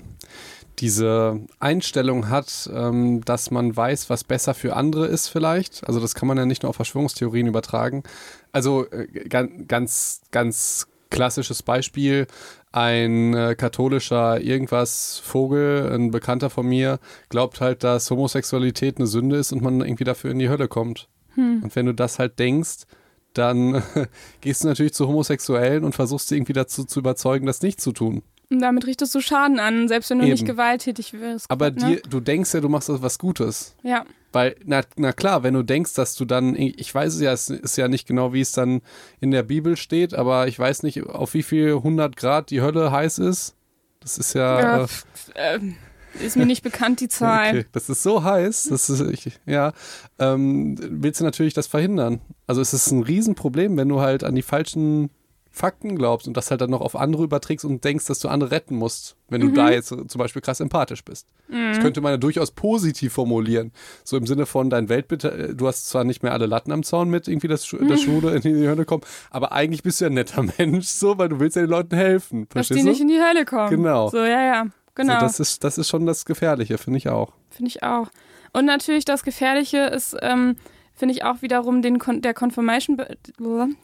diese 0.80 1.41
Einstellung 1.60 2.30
hat, 2.30 2.70
ähm, 2.72 3.26
dass 3.26 3.50
man 3.50 3.76
weiß, 3.76 4.12
was 4.12 4.24
besser 4.24 4.54
für 4.54 4.76
andere 4.76 5.08
ist 5.08 5.28
vielleicht. 5.28 5.88
Also 5.88 6.00
das 6.00 6.13
kann 6.13 6.28
man 6.28 6.38
ja 6.38 6.46
nicht 6.46 6.62
nur 6.62 6.70
auf 6.70 6.76
Verschwörungstheorien 6.76 7.48
übertragen. 7.48 8.04
Also 8.52 8.86
äh, 8.91 9.08
ganz, 9.28 10.22
ganz, 10.30 10.88
klassisches 11.10 11.63
Beispiel. 11.63 12.28
Ein 12.72 13.34
äh, 13.34 13.56
katholischer 13.56 14.41
irgendwas 14.41 15.20
Vogel, 15.24 15.89
ein 15.93 16.12
Bekannter 16.12 16.50
von 16.50 16.67
mir, 16.67 17.00
glaubt 17.30 17.62
halt, 17.62 17.84
dass 17.84 18.12
Homosexualität 18.12 18.98
eine 18.98 19.08
Sünde 19.08 19.38
ist 19.38 19.52
und 19.52 19.62
man 19.62 19.82
irgendwie 19.82 20.04
dafür 20.04 20.32
in 20.32 20.39
die 20.39 20.50
Hölle 20.50 20.67
kommt. 20.67 21.08
Hm. 21.36 21.63
Und 21.63 21.76
wenn 21.76 21.86
du 21.86 21.93
das 21.93 22.20
halt 22.20 22.39
denkst, 22.39 22.86
dann 23.34 23.82
gehst 24.41 24.63
du 24.63 24.67
natürlich 24.67 24.93
zu 24.93 25.08
Homosexuellen 25.08 25.84
und 25.84 25.96
versuchst 25.96 26.28
sie 26.28 26.36
irgendwie 26.36 26.54
dazu 26.54 26.84
zu 26.84 27.00
überzeugen, 27.00 27.46
das 27.46 27.62
nicht 27.62 27.82
zu 27.82 27.91
tun. 27.93 28.22
Und 28.50 28.60
damit 28.62 28.88
richtest 28.88 29.14
du 29.14 29.20
Schaden 29.20 29.60
an, 29.60 29.90
selbst 29.90 30.10
wenn 30.10 30.20
du 30.20 30.26
nicht 30.26 30.42
Eben. 30.42 30.52
gewalttätig 30.52 31.14
wirst. 31.14 31.52
Aber 31.52 31.70
ne? 31.72 31.76
dir, 31.76 32.02
du 32.10 32.22
denkst 32.22 32.54
ja, 32.54 32.62
du 32.62 32.70
machst 32.70 32.90
was 32.90 33.20
Gutes. 33.20 33.76
Ja, 33.84 34.06
Weil, 34.32 34.56
na, 34.64 34.84
na 34.96 35.12
klar, 35.12 35.44
wenn 35.44 35.54
du 35.54 35.64
denkst, 35.64 35.94
dass 35.96 36.16
du 36.16 36.24
dann, 36.24 36.56
ich 36.56 36.94
weiß 36.94 37.16
es 37.16 37.22
ja, 37.22 37.34
es 37.34 37.50
ist 37.50 37.78
ja 37.78 37.90
nicht 37.90 38.08
genau, 38.08 38.32
wie 38.32 38.42
es 38.42 38.54
dann 38.54 38.82
in 39.20 39.32
der 39.32 39.44
Bibel 39.44 39.76
steht, 39.76 40.14
aber 40.14 40.48
ich 40.48 40.58
weiß 40.58 40.84
nicht, 40.84 41.04
auf 41.04 41.34
wie 41.34 41.44
viel 41.44 41.74
100 41.74 42.16
Grad 42.16 42.50
die 42.50 42.62
Hölle 42.62 42.92
heiß 42.92 43.20
ist. 43.20 43.56
Das 44.00 44.18
ist 44.18 44.34
ja, 44.34 44.62
ja 44.62 44.84
äh, 44.84 45.56
ähm, 45.56 45.76
ist 46.22 46.38
mir 46.38 46.46
nicht 46.46 46.64
bekannt, 46.64 47.02
die 47.02 47.08
Zahl. 47.10 47.50
okay, 47.50 47.66
das 47.74 47.90
ist 47.90 48.02
so 48.02 48.24
heiß, 48.24 48.68
das 48.70 48.90
ist, 48.90 49.02
ich, 49.02 49.40
ja, 49.46 49.74
ähm, 50.20 50.78
willst 50.80 51.20
du 51.20 51.26
natürlich 51.26 51.54
das 51.54 51.68
verhindern. 51.68 52.22
Also 52.46 52.62
es 52.62 52.74
ist 52.74 52.92
ein 52.92 53.04
Riesenproblem, 53.04 53.76
wenn 53.76 53.90
du 53.90 54.00
halt 54.00 54.24
an 54.24 54.36
die 54.36 54.42
falschen 54.42 55.10
Fakten 55.58 55.96
glaubst 55.98 56.28
und 56.28 56.38
das 56.38 56.50
halt 56.52 56.62
dann 56.62 56.70
noch 56.70 56.80
auf 56.82 56.96
andere 56.96 57.24
überträgst 57.24 57.65
und 57.65 57.84
denkst, 57.84 58.06
dass 58.06 58.20
du 58.20 58.30
andere 58.30 58.52
retten 58.52 58.76
musst, 58.76 59.17
wenn 59.28 59.41
du 59.41 59.50
da 59.52 59.70
jetzt 59.72 59.89
zum 59.89 60.08
Beispiel 60.20 60.41
krass 60.41 60.60
empathisch 60.62 61.04
bist. 61.04 61.28
Das 61.50 61.80
könnte 61.80 62.00
man 62.00 62.12
ja 62.13 62.17
durchaus 62.17 62.52
positiv 62.52 63.13
formulieren. 63.13 63.72
So 64.06 64.15
im 64.17 64.26
Sinne 64.28 64.46
von 64.46 64.70
dein 64.70 64.88
Weltbild, 64.89 65.24
äh, 65.26 65.54
du 65.56 65.67
hast 65.67 65.89
zwar 65.89 66.04
nicht 66.06 66.24
mehr 66.24 66.32
alle 66.34 66.46
Latten 66.46 66.72
am 66.72 66.84
Zaun 66.84 67.10
mit, 67.10 67.28
irgendwie 67.28 67.48
das, 67.48 67.65
Schu- 67.65 67.84
das 67.86 68.02
Schwule 68.02 68.36
in 68.36 68.41
die 68.41 68.67
Hölle 68.67 68.86
kommen, 68.86 69.04
aber 69.32 69.52
eigentlich 69.52 69.84
bist 69.84 70.00
du 70.00 70.06
ja 70.06 70.10
ein 70.10 70.13
netter 70.13 70.43
Mensch, 70.58 70.88
so, 70.88 71.17
weil 71.17 71.30
du 71.30 71.39
willst 71.39 71.56
ja 71.56 71.63
den 71.63 71.72
Leuten 71.72 71.96
helfen. 71.96 72.48
Dass 72.54 72.67
die 72.70 72.76
du? 72.76 72.84
nicht 72.86 73.02
in 73.02 73.08
die 73.10 73.20
Hölle 73.22 73.43
kommen. 73.46 73.70
Genau. 73.70 74.10
So, 74.10 74.17
ja, 74.20 74.43
ja. 74.46 74.67
Genau. 74.96 75.13
So, 75.15 75.20
das, 75.20 75.39
ist, 75.39 75.63
das 75.63 75.78
ist 75.78 75.89
schon 75.89 76.06
das 76.06 76.26
Gefährliche, 76.26 76.78
finde 76.78 76.98
ich 76.98 77.10
auch. 77.10 77.34
Finde 77.50 77.70
ich 77.70 77.84
auch. 77.84 78.08
Und 78.54 78.65
natürlich 78.65 79.06
das 79.06 79.24
Gefährliche 79.24 79.78
ist, 79.78 80.15
ähm, 80.22 80.56
finde 80.98 81.14
ich 81.14 81.24
auch 81.24 81.42
wiederum 81.42 81.82
den, 81.82 82.00
Kon 82.00 82.22
der 82.22 82.34
Confirmation, 82.34 82.98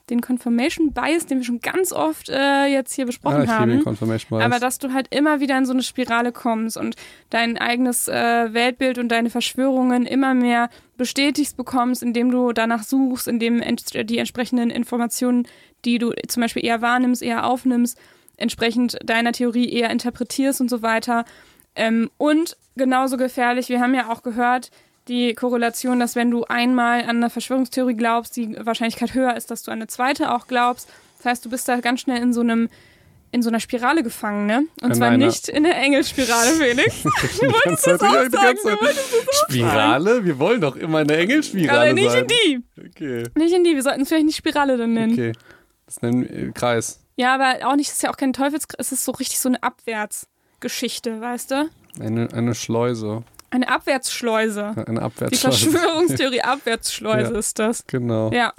den 0.10 0.21
Confirmation 0.21 0.91
Bias, 0.93 1.28
den 1.28 1.38
wir 1.38 1.45
schon 1.45 1.60
ganz 1.62 1.93
oft 1.93 2.28
äh, 2.30 2.65
jetzt 2.65 2.93
hier 2.93 3.06
besprochen 3.06 3.41
Ah, 3.41 3.43
ich 3.43 3.49
haben. 3.49 3.69
den 3.69 3.84
Confirmation 3.84 4.39
Bias. 4.39 4.45
Aber 4.45 4.60
dass 4.60 4.80
du 4.80 4.91
halt 4.93 5.13
immer 5.15 5.39
wieder 5.39 5.58
in 5.58 5.65
so 5.65 5.73
eine 5.73 5.84
Spirale 5.84 6.32
kommst 6.32 6.76
und 6.76 6.95
dein 7.30 7.58
eigenes 7.58 8.08
äh, 8.08 8.54
Weltbild 8.54 8.97
und 8.97 9.10
deine 9.10 9.30
Verschwörungen 9.30 10.06
immer 10.06 10.34
mehr 10.34 10.69
bestätigst 10.97 11.56
bekommst, 11.56 12.02
indem 12.04 12.32
du 12.32 12.52
danach 12.52 12.84
suchst, 12.84 13.28
indem 13.28 13.62
die 13.62 14.17
entsprechenden 14.17 14.69
Informationen, 14.71 15.47
die 15.86 15.99
du 15.99 16.12
zum 16.28 16.41
Beispiel 16.41 16.65
eher 16.65 16.82
wahrnimmst, 16.82 17.21
eher 17.21 17.45
aufnimmst, 17.45 17.97
entsprechend 18.38 18.97
deiner 19.04 19.32
Theorie 19.32 19.69
eher 19.71 19.91
interpretierst 19.91 20.62
und 20.62 20.69
so 20.69 20.82
weiter. 20.82 21.26
Ähm, 21.76 22.10
und 22.17 22.58
genauso 22.76 23.17
gefährlich, 23.17 23.69
wir 23.69 23.80
haben 23.80 23.93
ja 23.93 24.12
auch 24.12 24.23
gehört, 24.23 24.71
die 25.07 25.33
Korrelation, 25.33 25.99
dass 25.99 26.15
wenn 26.15 26.31
du 26.31 26.45
einmal 26.45 27.01
an 27.01 27.17
eine 27.17 27.29
Verschwörungstheorie 27.29 27.95
glaubst, 27.95 28.35
die 28.37 28.55
Wahrscheinlichkeit 28.65 29.13
höher 29.13 29.35
ist, 29.35 29.51
dass 29.51 29.63
du 29.63 29.71
an 29.71 29.79
eine 29.79 29.87
zweite 29.87 30.33
auch 30.33 30.47
glaubst. 30.47 30.87
Das 31.17 31.25
heißt, 31.25 31.45
du 31.45 31.49
bist 31.49 31.67
da 31.67 31.79
ganz 31.81 32.01
schnell 32.01 32.21
in 32.21 32.33
so 32.33 32.41
einem 32.41 32.69
in 33.31 33.41
so 33.41 33.49
einer 33.49 33.59
Spirale 33.59 34.03
gefangen, 34.03 34.45
ne? 34.45 34.63
Und 34.83 34.91
In 34.91 34.93
zwar 34.95 35.07
einer- 35.07 35.25
nicht 35.25 35.49
in 35.49 35.63
der 35.63 35.75
Engelspirale, 35.75 36.51
Felix. 36.55 37.01
Zeit, 37.81 37.99
ja, 38.03 38.25
die 38.25 38.29
ganze 38.29 38.61
Zeit. 38.77 38.95
Spirale? 39.49 40.23
Wir 40.23 40.37
wollen 40.37 40.61
doch 40.61 40.75
immer 40.75 40.99
eine 40.99 41.17
Engelspirale 41.17 41.79
Aber 41.79 41.93
nicht 41.93 42.11
sein. 42.11 42.25
in 42.25 42.27
die. 42.27 42.63
Okay, 42.89 43.23
Nicht 43.35 43.53
in 43.55 43.63
die. 43.63 43.73
Wir 43.73 43.81
sollten 43.81 44.01
es 44.01 44.09
vielleicht 44.09 44.25
nicht 44.27 44.37
Spirale 44.37 44.77
dann 44.77 44.93
nennen. 44.93 45.13
okay. 45.13 45.31
Das 45.87 46.01
nennen 46.03 46.29
wir 46.29 46.49
äh, 46.49 46.51
Kreis. 46.51 46.99
Ja, 47.15 47.33
aber 47.33 47.67
auch 47.67 47.75
nicht, 47.75 47.87
es 47.89 47.95
ist 47.95 48.03
ja 48.03 48.11
auch 48.11 48.17
kein 48.17 48.33
Teufelskreis, 48.33 48.85
es 48.87 48.91
ist 48.91 49.05
so 49.05 49.11
richtig 49.13 49.39
so 49.39 49.49
eine 49.49 49.61
Abwärtsgeschichte, 49.63 51.19
weißt 51.21 51.51
du? 51.51 51.69
Eine, 51.99 52.29
eine 52.33 52.55
Schleuse. 52.55 53.23
Eine 53.53 53.69
Abwärtsschleuse. 53.69 54.65
Eine 54.75 54.85
Die 54.99 54.99
Abwärtsschleuse. 54.99 55.69
Verschwörungstheorie 55.71 56.41
Abwärtsschleuse 56.43 57.33
Ja. 57.33 57.39
ist 57.39 57.59
das. 57.59 57.85
Genau. 57.87 58.31
Ja. 58.31 58.53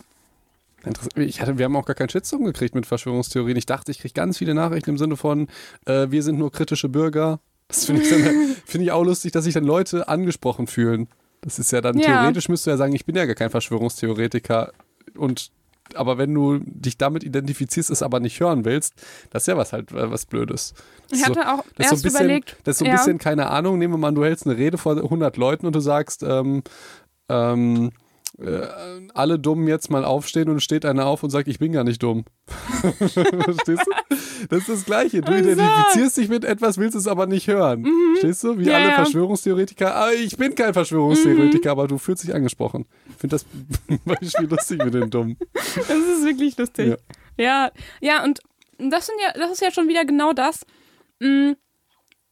Ich 1.17 1.41
hatte, 1.41 1.57
wir 1.59 1.65
haben 1.65 1.77
auch 1.77 1.87
gar 1.87 1.95
keinen 1.95 2.11
Shitstorm 2.11 2.45
gekriegt 2.45 2.75
mit 2.75 2.85
Verschwörungstheorien. 2.87 3.57
Ich 3.57 3.65
dachte, 3.67 3.91
ich 3.91 3.99
kriege 4.01 4.13
ganz 4.13 4.37
viele 4.39 4.55
Nachrichten 4.55 4.91
im 4.91 4.99
Sinne 4.99 5.17
von, 5.17 5.49
äh, 5.87 6.09
wir 6.11 6.23
sind 6.23 6.39
nur 6.39 6.53
kritische 6.53 6.89
Bürger. 6.91 7.41
Das 7.69 7.87
finde 7.87 8.03
ich, 8.03 8.11
dann- 8.11 8.57
finde 8.67 8.85
ich 8.85 8.93
auch 8.93 9.03
lustig, 9.03 9.33
dass 9.33 9.45
sich 9.45 9.55
dann 9.55 9.65
Leute 9.65 10.09
angesprochen 10.09 10.67
fühlen. 10.67 11.09
Das 11.41 11.59
ist 11.59 11.73
ja 11.73 11.81
dann 11.81 11.99
Ja. 11.99 12.07
theoretisch, 12.21 12.49
müsst 12.49 12.67
du 12.67 12.71
ja 12.71 12.77
sagen, 12.77 12.95
ich 12.95 13.07
bin 13.07 13.17
ja 13.17 13.25
gar 13.25 13.35
kein 13.35 13.51
Verschwörungstheoretiker. 13.51 14.73
Und 15.17 15.51
aber 15.95 16.19
wenn 16.19 16.33
du 16.35 16.61
dich 16.65 16.97
damit 16.99 17.25
identifizierst, 17.25 17.91
es 17.91 18.03
aber 18.03 18.21
nicht 18.21 18.41
hören 18.41 18.65
willst, 18.65 18.95
das 19.31 19.43
ist 19.43 19.47
ja 19.49 19.57
was 19.57 19.73
halt 19.73 19.93
äh, 19.93 20.11
was 20.11 20.27
Blödes. 20.27 20.75
Das 21.11 21.19
Ich 21.21 21.27
ist 21.27 21.35
so- 21.35 21.41
hatte 21.41 21.53
auch 21.53 21.59
ist 21.59 21.67
so 21.67 21.73
ein 21.77 21.83
erst 21.91 22.03
bisschen, 22.03 22.25
überlegt. 22.25 22.57
das 22.65 22.75
ist 22.75 22.79
so 22.79 22.85
ein 22.85 22.91
ja. 22.91 22.97
bisschen, 22.97 23.19
keine 23.19 23.51
Ahnung, 23.51 23.79
nehmen 23.79 23.95
wir 23.95 23.99
mal, 23.99 24.09
an, 24.09 24.15
du 24.15 24.25
hältst 24.25 24.47
eine 24.47 24.57
Rede 24.57 24.79
vor 24.79 24.97
100 24.97 25.37
Leuten 25.37 25.67
und 25.67 25.75
du 25.77 25.81
sagst, 25.81 26.23
ähm, 26.23 26.63
ähm, 27.29 27.93
äh, 28.39 28.67
alle 29.15 29.39
Dummen 29.39 29.69
jetzt 29.69 29.91
mal 29.91 30.05
aufstehen 30.05 30.49
und 30.49 30.61
steht 30.61 30.85
einer 30.85 31.07
auf 31.07 31.23
und 31.23 31.31
sagt, 31.31 31.47
ich 31.49 31.59
bin 31.59 31.73
gar 31.73 31.85
nicht 31.85 32.03
dumm. 32.03 32.25
Verstehst 32.81 33.87
du? 33.87 34.17
Das 34.49 34.61
ist 34.61 34.69
das 34.69 34.85
Gleiche. 34.85 35.21
Du 35.21 35.33
so. 35.33 35.39
identifizierst 35.39 36.17
dich 36.17 36.29
mit 36.29 36.45
etwas, 36.45 36.79
willst 36.79 36.97
es 36.97 37.07
aber 37.07 37.27
nicht 37.27 37.47
hören. 37.47 37.87
Verstehst 38.13 38.43
du? 38.45 38.59
Wie 38.59 38.65
Ja, 38.65 38.77
alle 38.77 38.89
ja. 38.89 38.95
Verschwörungstheoretiker. 38.95 39.95
Ah, 39.95 40.11
ich 40.13 40.37
bin 40.37 40.55
kein 40.55 40.75
Verschwörungstheoretiker, 40.75 41.71
aber 41.71 41.87
du 41.87 41.99
fühlst 41.99 42.25
dich 42.25 42.35
angesprochen. 42.35 42.87
Ich 43.11 43.17
finde 43.17 43.37
das 43.37 43.47
Beispiel 44.05 44.49
lustig 44.49 44.85
mit 44.85 44.95
den 44.95 45.11
Dummen. 45.11 45.39
Das 45.53 45.89
ist 45.89 46.25
wirklich 46.25 46.57
lustig. 46.59 46.97
Ja, 47.37 47.71
ja, 48.01 48.25
und 48.25 48.41
das 48.79 49.07
sind 49.07 49.17
ja, 49.21 49.33
das 49.39 49.53
ist 49.53 49.63
ja 49.63 49.71
schon 49.71 49.89
wieder 49.89 50.05
genau 50.05 50.33
das, 50.33 50.67
mh, 51.21 51.55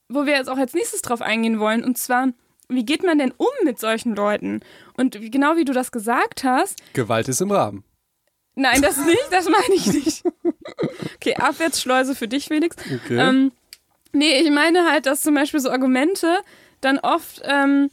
wo 0.09 0.27
wir 0.27 0.35
jetzt 0.35 0.49
auch 0.49 0.59
als 0.59 0.75
nächstes 0.75 1.03
drauf 1.03 1.23
eingehen 1.23 1.61
wollen. 1.61 1.85
Und 1.85 1.97
zwar, 1.97 2.29
wie 2.75 2.85
geht 2.85 3.03
man 3.03 3.19
denn 3.19 3.33
um 3.37 3.47
mit 3.65 3.79
solchen 3.79 4.15
Leuten? 4.15 4.61
Und 4.97 5.19
genau 5.33 5.57
wie 5.57 5.65
du 5.65 5.73
das 5.73 5.93
gesagt 5.93 6.45
hast, 6.45 6.81
Gewalt 6.93 7.29
ist 7.29 7.41
im 7.41 7.51
Rahmen. 7.51 7.85
nein, 8.55 8.83
das 8.83 8.99
nicht, 9.05 9.29
das 9.31 9.49
meine 9.49 9.75
ich 9.75 9.87
nicht. 9.87 10.25
Okay, 11.17 11.35
Abwärtsschleuse 11.37 12.15
für 12.15 12.29
dich, 12.29 12.47
Felix. 12.47 12.77
Okay. 12.77 13.17
Ähm, 13.19 13.53
nee, 14.13 14.41
ich 14.41 14.51
meine 14.51 14.91
halt, 14.91 15.07
dass 15.07 15.23
zum 15.23 15.35
Beispiel 15.35 15.61
so 15.61 15.71
Argumente 15.71 16.39
dann 16.81 16.99
oft 16.99 17.43
ähm, 17.45 17.91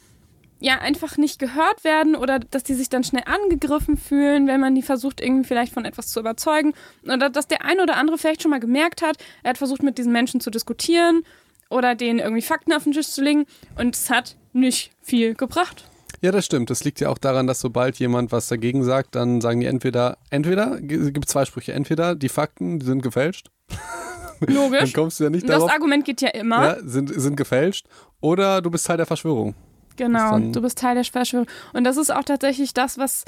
ja 0.59 0.79
einfach 0.79 1.17
nicht 1.17 1.39
gehört 1.39 1.83
werden 1.83 2.15
oder 2.15 2.39
dass 2.39 2.63
die 2.63 2.73
sich 2.73 2.89
dann 2.89 3.03
schnell 3.03 3.23
angegriffen 3.25 3.97
fühlen, 3.97 4.47
wenn 4.47 4.59
man 4.59 4.75
die 4.75 4.81
versucht, 4.81 5.21
irgendwie 5.21 5.47
vielleicht 5.47 5.73
von 5.73 5.85
etwas 5.85 6.07
zu 6.07 6.19
überzeugen. 6.19 6.73
Oder 7.03 7.29
dass 7.29 7.47
der 7.47 7.63
eine 7.63 7.83
oder 7.83 7.95
andere 7.95 8.17
vielleicht 8.17 8.41
schon 8.41 8.51
mal 8.51 8.59
gemerkt 8.59 9.01
hat, 9.01 9.17
er 9.43 9.51
hat 9.51 9.57
versucht, 9.57 9.83
mit 9.83 9.97
diesen 9.97 10.11
Menschen 10.11 10.41
zu 10.41 10.49
diskutieren 10.51 11.23
oder 11.69 11.95
denen 11.95 12.19
irgendwie 12.19 12.41
Fakten 12.41 12.73
auf 12.73 12.83
den 12.83 12.93
Tisch 12.93 13.07
zu 13.09 13.21
legen 13.23 13.45
und 13.77 13.95
es 13.95 14.09
hat 14.09 14.35
nicht 14.53 14.91
viel 15.01 15.35
gebracht. 15.35 15.85
Ja, 16.21 16.31
das 16.31 16.45
stimmt. 16.45 16.69
Das 16.69 16.83
liegt 16.83 16.99
ja 16.99 17.09
auch 17.09 17.17
daran, 17.17 17.47
dass 17.47 17.61
sobald 17.61 17.97
jemand 17.97 18.31
was 18.33 18.47
dagegen 18.47 18.83
sagt, 18.83 19.15
dann 19.15 19.39
sagen 19.39 19.61
die 19.61 19.67
entweder, 19.67 20.17
entweder, 20.29 20.73
es 20.81 21.13
gibt 21.13 21.29
zwei 21.29 21.45
Sprüche, 21.45 21.71
entweder 21.73 22.13
die 22.15 22.27
Fakten 22.29 22.79
die 22.79 22.85
sind 22.85 23.01
gefälscht, 23.01 23.49
dann 24.41 24.53
Logisch. 24.53 24.91
kommst 24.93 25.19
du 25.19 25.25
ja 25.25 25.29
nicht 25.29 25.47
Das 25.47 25.57
darauf, 25.57 25.71
Argument 25.71 26.03
geht 26.03 26.21
ja 26.21 26.29
immer. 26.29 26.65
ja, 26.65 26.77
sind, 26.83 27.09
sind 27.13 27.35
gefälscht, 27.37 27.85
oder 28.19 28.61
du 28.61 28.69
bist 28.69 28.85
Teil 28.85 28.97
der 28.97 29.05
Verschwörung. 29.05 29.55
Genau, 29.95 30.31
dann- 30.31 30.51
du 30.53 30.61
bist 30.61 30.77
Teil 30.79 30.95
der 30.95 31.05
Verschwörung. 31.05 31.47
Und 31.73 31.83
das 31.85 31.95
ist 31.97 32.13
auch 32.13 32.23
tatsächlich 32.23 32.73
das, 32.73 32.97
was, 32.97 33.23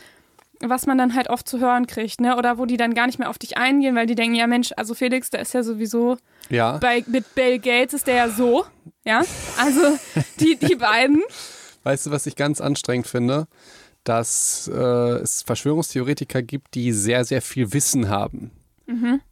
was 0.66 0.86
man 0.86 0.98
dann 0.98 1.16
halt 1.16 1.30
oft 1.30 1.48
zu 1.48 1.60
hören 1.60 1.88
kriegt, 1.88 2.22
ne? 2.22 2.38
Oder 2.38 2.58
wo 2.58 2.66
die 2.66 2.78
dann 2.78 2.94
gar 2.94 3.08
nicht 3.08 3.20
mehr 3.20 3.30
auf 3.30 3.38
dich 3.38 3.58
eingehen, 3.58 3.96
weil 3.96 4.06
die 4.06 4.16
denken, 4.16 4.36
ja 4.36 4.48
Mensch, 4.48 4.72
also 4.78 4.94
Felix, 4.94 5.30
der 5.30 5.42
ist 5.42 5.54
ja 5.54 5.64
sowieso, 5.64 6.18
Ja, 6.50 6.78
bei 6.78 7.04
mit 7.08 7.36
Bill 7.36 7.60
Gates 7.60 7.94
ist 7.94 8.08
der 8.08 8.16
ja 8.16 8.30
so, 8.30 8.66
ja? 9.06 9.22
Also 9.58 9.82
die, 10.40 10.58
die 10.58 10.76
beiden. 10.76 11.22
weißt 11.84 12.08
du, 12.08 12.12
was 12.12 12.26
ich 12.26 12.36
ganz 12.36 12.62
anstrengend 12.62 13.08
finde? 13.08 13.48
Dass 14.04 14.70
äh, 14.74 14.78
es 15.22 15.44
Verschwörungstheoretiker 15.44 16.42
gibt, 16.42 16.74
die 16.74 16.92
sehr, 16.92 17.24
sehr 17.26 17.42
viel 17.42 17.74
Wissen 17.74 18.10
haben. 18.10 18.52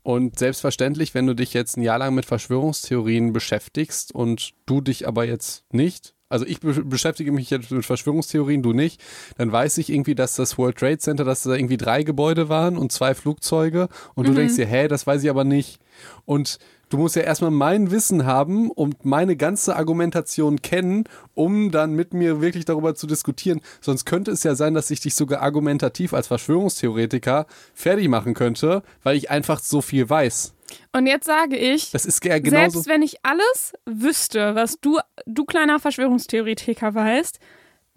Und 0.03 0.39
selbstverständlich, 0.39 1.13
wenn 1.13 1.27
du 1.27 1.33
dich 1.35 1.53
jetzt 1.53 1.75
ein 1.75 1.81
Jahr 1.81 1.97
lang 1.97 2.15
mit 2.15 2.25
Verschwörungstheorien 2.25 3.33
beschäftigst 3.33 4.15
und 4.15 4.51
du 4.65 4.79
dich 4.79 5.05
aber 5.05 5.25
jetzt 5.25 5.65
nicht, 5.73 6.13
also 6.29 6.45
ich 6.45 6.59
be 6.59 6.73
beschäftige 6.85 7.31
mich 7.31 7.49
jetzt 7.49 7.71
mit 7.71 7.85
Verschwörungstheorien, 7.85 8.63
du 8.63 8.73
nicht, 8.73 9.01
dann 9.37 9.51
weiß 9.51 9.79
ich 9.79 9.89
irgendwie, 9.89 10.15
dass 10.15 10.35
das 10.35 10.57
World 10.57 10.77
Trade 10.77 10.99
Center, 10.99 11.25
dass 11.25 11.43
da 11.43 11.53
irgendwie 11.53 11.77
drei 11.77 12.03
Gebäude 12.03 12.49
waren 12.49 12.77
und 12.77 12.91
zwei 12.91 13.15
Flugzeuge 13.15 13.89
und 14.13 14.27
du 14.27 14.33
denkst 14.33 14.55
dir, 14.55 14.67
hä, 14.67 14.87
das 14.87 15.07
weiß 15.07 15.23
ich 15.23 15.29
aber 15.29 15.43
nicht. 15.43 15.79
Und 16.25 16.59
du 16.89 16.97
musst 16.97 17.15
ja 17.15 17.23
erstmal 17.23 17.51
mein 17.51 17.91
Wissen 17.91 18.25
haben 18.25 18.69
und 18.69 19.05
meine 19.05 19.35
ganze 19.35 19.75
Argumentation 19.75 20.61
kennen, 20.61 21.05
um 21.33 21.71
dann 21.71 21.93
mit 21.93 22.13
mir 22.13 22.41
wirklich 22.41 22.65
darüber 22.65 22.95
zu 22.95 23.07
diskutieren. 23.07 23.61
Sonst 23.81 24.05
könnte 24.05 24.31
es 24.31 24.43
ja 24.43 24.55
sein, 24.55 24.73
dass 24.73 24.91
ich 24.91 24.99
dich 24.99 25.15
sogar 25.15 25.41
argumentativ 25.41 26.13
als 26.13 26.27
Verschwörungstheoretiker 26.27 27.47
fertig 27.73 28.07
machen 28.07 28.33
könnte, 28.33 28.83
weil 29.03 29.17
ich 29.17 29.29
einfach 29.29 29.59
so 29.59 29.81
viel 29.81 30.09
weiß. 30.09 30.53
Und 30.91 31.07
jetzt 31.07 31.25
sage 31.25 31.57
ich, 31.57 31.91
Das 31.91 32.05
ist 32.05 32.23
ja 32.25 32.39
genauso. 32.39 32.71
selbst 32.71 32.87
wenn 32.87 33.01
ich 33.01 33.17
alles 33.23 33.73
wüsste, 33.85 34.55
was 34.55 34.79
du, 34.79 34.99
du 35.25 35.45
kleiner 35.45 35.79
Verschwörungstheoretiker 35.79 36.93
weißt, 36.93 37.39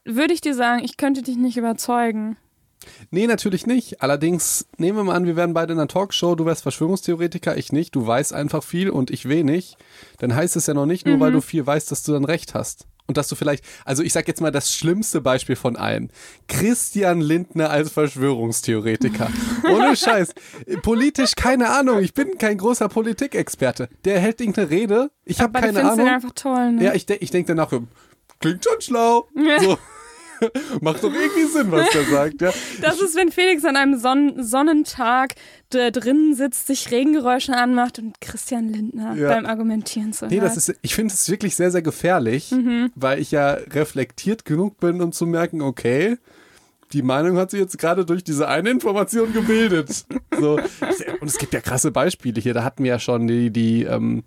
würde 0.04 0.34
ich 0.34 0.40
dir 0.40 0.54
sagen, 0.54 0.82
ich 0.84 0.96
könnte 0.96 1.22
dich 1.22 1.36
nicht 1.36 1.56
überzeugen. 1.56 2.36
Nee, 3.10 3.26
natürlich 3.26 3.66
nicht. 3.66 4.02
Allerdings 4.02 4.66
nehmen 4.76 4.98
wir 4.98 5.04
mal 5.04 5.14
an, 5.14 5.26
wir 5.26 5.36
wären 5.36 5.54
beide 5.54 5.72
in 5.72 5.78
einer 5.78 5.88
Talkshow, 5.88 6.34
du 6.34 6.46
wärst 6.46 6.62
Verschwörungstheoretiker, 6.62 7.56
ich 7.56 7.72
nicht, 7.72 7.94
du 7.94 8.04
weißt 8.06 8.32
einfach 8.32 8.64
viel 8.64 8.90
und 8.90 9.10
ich 9.10 9.28
wenig. 9.28 9.76
Dann 10.18 10.34
heißt 10.34 10.56
es 10.56 10.66
ja 10.66 10.74
noch 10.74 10.86
nicht 10.86 11.06
nur, 11.06 11.20
weil 11.20 11.30
du 11.32 11.40
viel 11.40 11.64
weißt, 11.64 11.90
dass 11.90 12.02
du 12.02 12.12
dann 12.12 12.24
recht 12.24 12.54
hast. 12.54 12.86
Und 13.06 13.16
dass 13.16 13.28
du 13.28 13.34
vielleicht, 13.34 13.64
also 13.84 14.02
ich 14.02 14.12
sag 14.12 14.28
jetzt 14.28 14.40
mal 14.40 14.50
das 14.52 14.72
schlimmste 14.72 15.20
Beispiel 15.20 15.56
von 15.56 15.76
allen. 15.76 16.10
Christian 16.48 17.20
Lindner 17.20 17.70
als 17.70 17.90
Verschwörungstheoretiker. 17.90 19.28
Ohne 19.64 19.96
Scheiß. 19.96 20.34
Politisch 20.82 21.34
keine 21.34 21.70
Ahnung. 21.70 21.98
Ich 22.00 22.14
bin 22.14 22.38
kein 22.38 22.58
großer 22.58 22.88
Politikexperte. 22.88 23.88
Der 24.04 24.20
hält 24.20 24.40
irgendeine 24.40 24.70
Rede. 24.70 25.10
Ich 25.24 25.40
habe 25.40 25.58
keine 25.60 25.80
Ahnung. 25.82 26.06
den 26.06 26.08
einfach 26.08 26.32
toll, 26.34 26.72
ne? 26.72 26.84
Ja, 26.84 26.94
ich, 26.94 27.08
ich 27.10 27.30
denke 27.30 27.54
danach, 27.54 27.72
klingt 28.40 28.64
schon 28.64 28.80
schlau. 28.80 29.28
So. 29.60 29.78
Macht 30.80 31.02
doch 31.04 31.12
irgendwie 31.12 31.44
Sinn, 31.44 31.70
was 31.70 31.90
der 31.90 32.04
sagt, 32.04 32.40
ja. 32.40 32.52
Das 32.80 33.00
ist, 33.00 33.16
wenn 33.16 33.30
Felix 33.30 33.64
an 33.64 33.76
einem 33.76 33.98
Son 33.98 34.42
Sonnentag 34.42 35.34
drinnen 35.70 36.34
sitzt, 36.34 36.66
sich 36.66 36.90
Regengeräusche 36.90 37.54
anmacht 37.56 37.98
und 37.98 38.20
Christian 38.20 38.68
Lindner 38.68 39.14
Ja. 39.14 39.28
beim 39.28 39.46
Argumentieren 39.46 40.12
zu 40.12 40.26
Nee, 40.26 40.40
das 40.40 40.56
ist, 40.56 40.74
ich 40.82 40.94
finde 40.94 41.14
es 41.14 41.28
wirklich 41.30 41.56
sehr, 41.56 41.70
sehr 41.70 41.82
gefährlich, 41.82 42.50
Mhm. 42.50 42.90
weil 42.94 43.20
ich 43.20 43.30
ja 43.30 43.52
reflektiert 43.70 44.44
genug 44.44 44.78
bin, 44.80 45.00
um 45.00 45.12
zu 45.12 45.26
merken, 45.26 45.62
okay, 45.62 46.18
die 46.92 47.00
Meinung 47.02 47.38
hat 47.38 47.50
sich 47.50 47.60
jetzt 47.60 47.78
gerade 47.78 48.04
durch 48.04 48.22
diese 48.22 48.48
eine 48.48 48.68
Information 48.70 49.32
gebildet. 49.32 50.04
So. 50.38 50.58
Und 51.20 51.28
es 51.28 51.38
gibt 51.38 51.54
ja 51.54 51.60
krasse 51.60 51.90
Beispiele 51.92 52.40
hier. 52.40 52.52
Da 52.52 52.64
hatten 52.64 52.82
wir 52.84 52.90
ja 52.90 52.98
schon 52.98 53.26
die, 53.28 53.50
die, 53.50 53.84
ähm, 53.84 54.24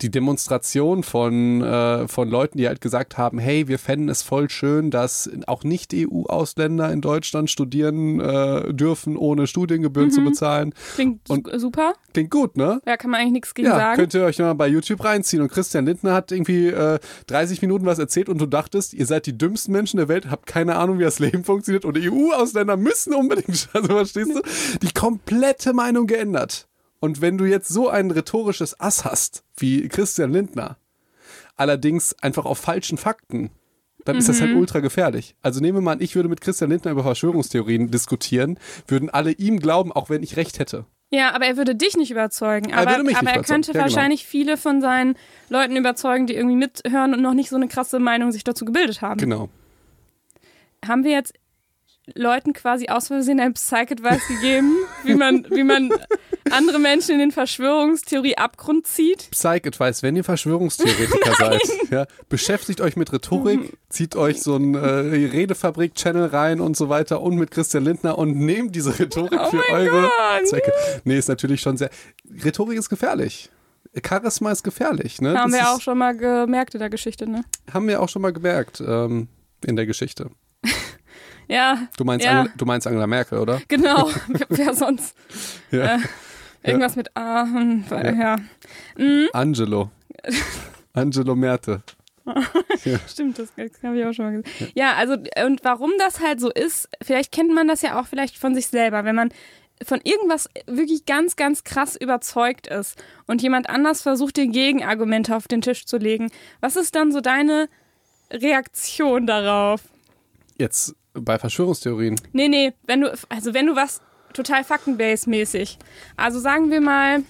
die 0.00 0.10
Demonstration 0.10 1.02
von, 1.02 1.62
äh, 1.62 2.08
von 2.08 2.28
Leuten, 2.28 2.58
die 2.58 2.66
halt 2.68 2.80
gesagt 2.80 3.16
haben, 3.18 3.38
hey, 3.38 3.68
wir 3.68 3.78
fänden 3.78 4.08
es 4.08 4.22
voll 4.22 4.50
schön, 4.50 4.90
dass 4.90 5.30
auch 5.46 5.64
Nicht-EU-Ausländer 5.64 6.92
in 6.92 7.00
Deutschland 7.00 7.50
studieren 7.50 8.20
äh, 8.20 8.72
dürfen, 8.72 9.16
ohne 9.16 9.46
Studiengebühren 9.46 10.10
zu 10.10 10.22
bezahlen. 10.22 10.74
Klingt 10.94 11.28
Und- 11.30 11.46
su- 11.50 11.58
super. 11.58 11.94
Klingt 12.12 12.30
gut, 12.30 12.56
ne? 12.56 12.80
Ja, 12.86 12.96
kann 12.96 13.10
man 13.10 13.20
eigentlich 13.20 13.32
nichts 13.32 13.54
gegen 13.54 13.68
Ja, 13.68 13.76
sagen. 13.76 13.96
könnt 13.96 14.14
ihr 14.14 14.24
euch 14.24 14.38
mal 14.38 14.52
bei 14.54 14.68
YouTube 14.68 15.02
reinziehen. 15.04 15.42
Und 15.42 15.50
Christian 15.50 15.84
Lindner 15.86 16.14
hat 16.14 16.30
irgendwie 16.30 16.68
äh, 16.68 16.98
30 17.26 17.60
Minuten 17.62 17.86
was 17.86 17.98
erzählt 17.98 18.28
und 18.28 18.38
du 18.40 18.46
dachtest, 18.46 18.94
ihr 18.94 19.06
seid 19.06 19.26
die 19.26 19.36
dümmsten 19.36 19.72
Menschen 19.72 19.96
der 19.96 20.08
Welt, 20.08 20.30
habt 20.30 20.46
keine 20.46 20.76
Ahnung, 20.76 20.98
wie 20.98 21.04
das 21.04 21.18
Leben 21.18 21.44
funktioniert 21.44 21.84
und 21.84 21.98
EU-Ausländer 21.98 22.76
müssen 22.76 23.14
unbedingt, 23.14 23.68
also 23.72 23.88
verstehst 23.88 24.30
du, 24.34 24.42
die 24.82 24.92
komplette 24.92 25.72
Meinung 25.72 26.06
geändert. 26.06 26.68
Und 27.04 27.20
wenn 27.20 27.36
du 27.36 27.44
jetzt 27.44 27.68
so 27.68 27.90
ein 27.90 28.10
rhetorisches 28.10 28.80
Ass 28.80 29.04
hast, 29.04 29.44
wie 29.58 29.86
Christian 29.88 30.32
Lindner, 30.32 30.78
allerdings 31.54 32.14
einfach 32.22 32.46
auf 32.46 32.56
falschen 32.56 32.96
Fakten, 32.96 33.50
dann 34.06 34.16
ist 34.16 34.30
das 34.30 34.40
halt 34.40 34.54
ultra 34.54 34.80
gefährlich. 34.80 35.36
Also 35.42 35.60
nehmen 35.60 35.76
wir 35.76 35.82
mal 35.82 35.92
an, 35.92 36.00
ich 36.00 36.16
würde 36.16 36.30
mit 36.30 36.40
Christian 36.40 36.70
Lindner 36.70 36.92
über 36.92 37.02
Verschwörungstheorien 37.02 37.90
diskutieren, 37.90 38.58
würden 38.88 39.10
alle 39.10 39.32
ihm 39.32 39.60
glauben, 39.60 39.92
auch 39.92 40.08
wenn 40.08 40.22
ich 40.22 40.38
recht 40.38 40.58
hätte. 40.58 40.86
Ja, 41.10 41.34
aber 41.34 41.44
er 41.44 41.58
würde 41.58 41.74
dich 41.74 41.94
nicht 41.98 42.10
überzeugen. 42.10 42.70
Er 42.70 42.78
Aber, 42.78 42.92
würde 42.92 43.04
mich 43.04 43.16
aber 43.16 43.26
nicht 43.26 43.36
er 43.36 43.42
könnte 43.42 43.72
überzeugen. 43.72 43.76
Ja, 43.76 43.84
genau. 43.84 43.96
wahrscheinlich 43.96 44.24
viele 44.24 44.56
von 44.56 44.80
seinen 44.80 45.16
Leuten 45.50 45.76
überzeugen, 45.76 46.26
die 46.26 46.34
irgendwie 46.34 46.56
mithören 46.56 47.12
und 47.12 47.20
noch 47.20 47.34
nicht 47.34 47.50
so 47.50 47.56
eine 47.56 47.68
krasse 47.68 47.98
Meinung 47.98 48.32
sich 48.32 48.44
dazu 48.44 48.64
gebildet 48.64 49.02
haben. 49.02 49.20
Genau. 49.20 49.50
Haben 50.82 51.04
wir 51.04 51.10
jetzt 51.10 51.34
Leuten 52.14 52.54
quasi 52.54 52.88
aus 52.88 53.08
Versehen 53.08 53.40
ein 53.40 53.52
Psych-Advice 53.52 54.26
gegeben, 54.26 54.74
wie 55.04 55.14
man, 55.14 55.46
wie 55.50 55.64
man 55.64 55.90
andere 56.50 56.78
Menschen 56.78 57.12
in 57.12 57.18
den 57.18 57.32
Verschwörungstheorie-Abgrund 57.32 58.86
zieht? 58.86 59.30
Psych-Advice, 59.30 60.02
wenn 60.02 60.16
ihr 60.16 60.24
Verschwörungstheoretiker 60.24 61.34
seid, 61.38 61.60
ja, 61.90 62.06
beschäftigt 62.28 62.80
euch 62.80 62.96
mit 62.96 63.12
Rhetorik, 63.12 63.76
zieht 63.88 64.16
euch 64.16 64.42
so 64.42 64.56
ein 64.56 64.74
äh, 64.74 64.78
Redefabrik-Channel 64.78 66.26
rein 66.26 66.60
und 66.60 66.76
so 66.76 66.88
weiter 66.88 67.20
und 67.22 67.36
mit 67.36 67.50
Christian 67.50 67.84
Lindner 67.84 68.18
und 68.18 68.36
nehmt 68.36 68.74
diese 68.74 68.98
Rhetorik 68.98 69.38
Oh 69.40 69.50
für 69.50 69.62
eure 69.70 70.02
Gott. 70.02 70.48
Zwecke. 70.48 70.72
Nee, 71.04 71.18
ist 71.18 71.28
natürlich 71.28 71.60
schon 71.60 71.76
sehr. 71.76 71.90
Rhetorik 72.44 72.78
ist 72.78 72.88
gefährlich. 72.88 73.50
Charisma 74.04 74.50
ist 74.50 74.64
gefährlich, 74.64 75.20
ne? 75.20 75.38
Haben 75.38 75.52
Das 75.52 75.60
wir 75.60 75.70
auch 75.70 75.80
schon 75.80 75.98
mal 75.98 76.16
gemerkt 76.16 76.74
in 76.74 76.80
der 76.80 76.90
Geschichte, 76.90 77.30
ne? 77.30 77.44
haben 77.72 77.86
wir 77.86 78.02
auch 78.02 78.08
schon 78.08 78.22
mal 78.22 78.32
gemerkt 78.32 78.82
ähm, 78.84 79.28
in 79.64 79.76
der 79.76 79.86
Geschichte. 79.86 80.30
Ja, 81.46 81.88
Du 81.98 82.04
meinst, 82.04 82.24
Ja. 82.24 82.38
Angela, 82.40 82.54
du 82.56 82.64
meinst 82.64 82.86
Angela 82.86 83.06
Merkel, 83.06 83.38
oder? 83.38 83.60
genau. 83.68 84.08
Wer 84.48 84.72
sonst? 84.72 85.14
Ja. 85.70 85.96
Äh, 85.96 85.98
irgendwas 86.64 86.96
mit 86.96 87.16
A. 87.16 87.44
Hm, 87.44 87.84
ja. 87.90 88.36
Angelo. 89.32 89.90
Angelo 90.92 91.34
Merte. 91.34 91.82
Stimmt, 93.08 93.38
das 93.38 93.52
habe 93.82 93.98
ich 93.98 94.04
auch 94.04 94.12
schon 94.12 94.24
mal 94.24 94.42
gesehen. 94.42 94.72
Ja, 94.74 94.94
also 94.94 95.14
und 95.44 95.62
warum 95.62 95.92
das 95.98 96.20
halt 96.20 96.40
so 96.40 96.50
ist, 96.50 96.88
vielleicht 97.02 97.32
kennt 97.32 97.54
man 97.54 97.68
das 97.68 97.82
ja 97.82 98.00
auch 98.00 98.06
vielleicht 98.06 98.38
von 98.38 98.54
sich 98.54 98.68
selber, 98.68 99.04
wenn 99.04 99.14
man 99.14 99.30
von 99.82 100.00
irgendwas 100.04 100.48
wirklich 100.66 101.04
ganz, 101.04 101.36
ganz 101.36 101.64
krass 101.64 101.96
überzeugt 101.96 102.66
ist 102.68 103.02
und 103.26 103.42
jemand 103.42 103.68
anders 103.68 104.02
versucht, 104.02 104.36
dir 104.36 104.46
Gegenargumente 104.46 105.36
auf 105.36 105.48
den 105.48 105.60
Tisch 105.60 105.84
zu 105.84 105.98
legen. 105.98 106.30
Was 106.60 106.76
ist 106.76 106.94
dann 106.94 107.12
so 107.12 107.20
deine 107.20 107.68
Reaktion 108.30 109.26
darauf? 109.26 109.82
Jetzt 110.58 110.94
bei 111.12 111.38
Verschwörungstheorien. 111.38 112.16
Nee, 112.32 112.48
nee, 112.48 112.72
wenn 112.86 113.02
du, 113.02 113.12
also 113.28 113.52
wenn 113.52 113.66
du 113.66 113.76
was 113.76 114.00
total 114.34 114.62
faktenbase-mäßig. 114.62 115.78
Also 116.16 116.38
sagen 116.40 116.70
wir 116.70 116.80
mal, 116.80 117.22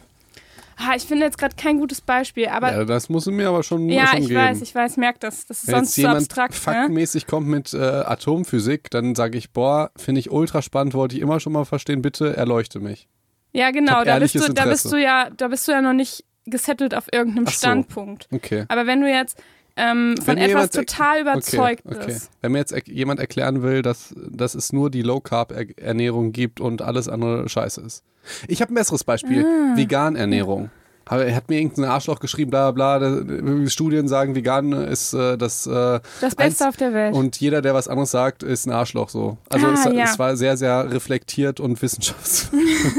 ah, 0.76 0.94
ich 0.96 1.04
finde 1.04 1.24
jetzt 1.24 1.38
gerade 1.38 1.54
kein 1.56 1.78
gutes 1.78 2.00
Beispiel, 2.00 2.48
aber 2.48 2.72
Ja, 2.72 2.84
das 2.84 3.08
muss 3.08 3.26
mir 3.26 3.48
aber 3.48 3.62
schon, 3.62 3.88
ja, 3.88 4.08
schon 4.08 4.22
ich 4.22 4.28
geben. 4.28 4.40
weiß, 4.40 4.62
ich 4.62 4.74
weiß, 4.74 4.96
merk 4.96 5.20
das. 5.20 5.46
Das 5.46 5.62
ist 5.62 5.68
Wenn 5.68 5.76
sonst 5.76 5.88
jetzt 5.90 5.96
jemand 5.98 6.16
abstrakt. 6.18 6.54
Ne? 6.54 6.60
faktenmäßig 6.60 7.26
kommt 7.26 7.46
mit 7.46 7.72
äh, 7.74 7.78
Atomphysik, 7.78 8.90
dann 8.90 9.14
sage 9.14 9.38
ich, 9.38 9.52
boah, 9.52 9.90
finde 9.96 10.18
ich 10.20 10.30
ultra 10.30 10.62
spannend, 10.62 10.94
wollte 10.94 11.16
ich 11.16 11.22
immer 11.22 11.40
schon 11.40 11.52
mal 11.52 11.64
verstehen, 11.64 12.02
bitte 12.02 12.36
erleuchte 12.36 12.80
mich. 12.80 13.08
Ja, 13.52 13.70
genau, 13.70 14.02
da 14.02 14.18
bist, 14.18 14.34
du, 14.34 14.52
da 14.52 14.64
bist 14.64 14.90
du 14.90 14.96
ja, 14.96 15.30
da 15.30 15.46
bist 15.46 15.68
du 15.68 15.72
ja 15.72 15.80
noch 15.80 15.92
nicht 15.92 16.24
gesettelt 16.44 16.94
auf 16.94 17.06
irgendeinem 17.12 17.46
so. 17.46 17.52
Standpunkt. 17.52 18.28
Okay. 18.32 18.64
Aber 18.68 18.86
wenn 18.86 19.00
du 19.00 19.08
jetzt 19.08 19.40
ähm, 19.76 20.14
von 20.24 20.37
etwas 20.37 20.70
total 20.70 21.20
überzeugt 21.22 21.82
okay, 21.84 21.96
okay. 21.96 22.06
bist. 22.06 22.30
Wenn 22.40 22.52
mir 22.52 22.58
jetzt 22.58 22.72
er 22.72 22.82
jemand 22.87 23.18
erklären 23.20 23.62
will, 23.62 23.82
dass, 23.82 24.14
dass 24.16 24.54
es 24.54 24.72
nur 24.72 24.90
die 24.90 25.02
Low-Carb-Ernährung 25.02 26.32
gibt 26.32 26.60
und 26.60 26.82
alles 26.82 27.08
andere 27.08 27.48
scheiße 27.48 27.80
ist. 27.80 28.02
Ich 28.48 28.60
habe 28.62 28.72
ein 28.72 28.76
besseres 28.76 29.04
Beispiel. 29.04 29.44
Ah. 29.44 29.76
Vegan-Ernährung. 29.76 30.70
Aber 31.06 31.26
er 31.26 31.37
hat 31.37 31.50
mir 31.50 31.58
irgendein 31.58 31.84
Arschloch 31.84 32.18
geschrieben, 32.18 32.50
bla 32.50 32.70
bla 32.70 32.98
bla. 32.98 33.10
da- 33.20 33.68
Studien 33.68 34.08
sagen, 34.08 34.34
vegan 34.34 34.72
ist 34.72 35.12
äh, 35.12 35.37
das 35.37 35.66
äh, 35.66 36.00
Das 36.22 36.34
Beste 36.34 36.66
auf 36.66 36.78
der 36.78 36.94
Welt. 36.94 37.14
Und 37.14 37.38
jeder, 37.40 37.60
der 37.60 37.74
was 37.74 37.88
anderes 37.88 38.10
sagt, 38.10 38.42
ist 38.42 38.66
ein 38.66 38.72
Arschloch 38.72 39.10
so. 39.10 39.37
Also 39.50 39.66
Ah, 39.66 39.72
es, 39.74 39.84
ja. 39.84 40.04
es 40.04 40.18
war 40.18 40.34
sehr, 40.37 40.56
sehr 40.56 40.90
reflektiert 40.90 41.60
und 41.60 41.82
wissenschafts. 41.82 42.50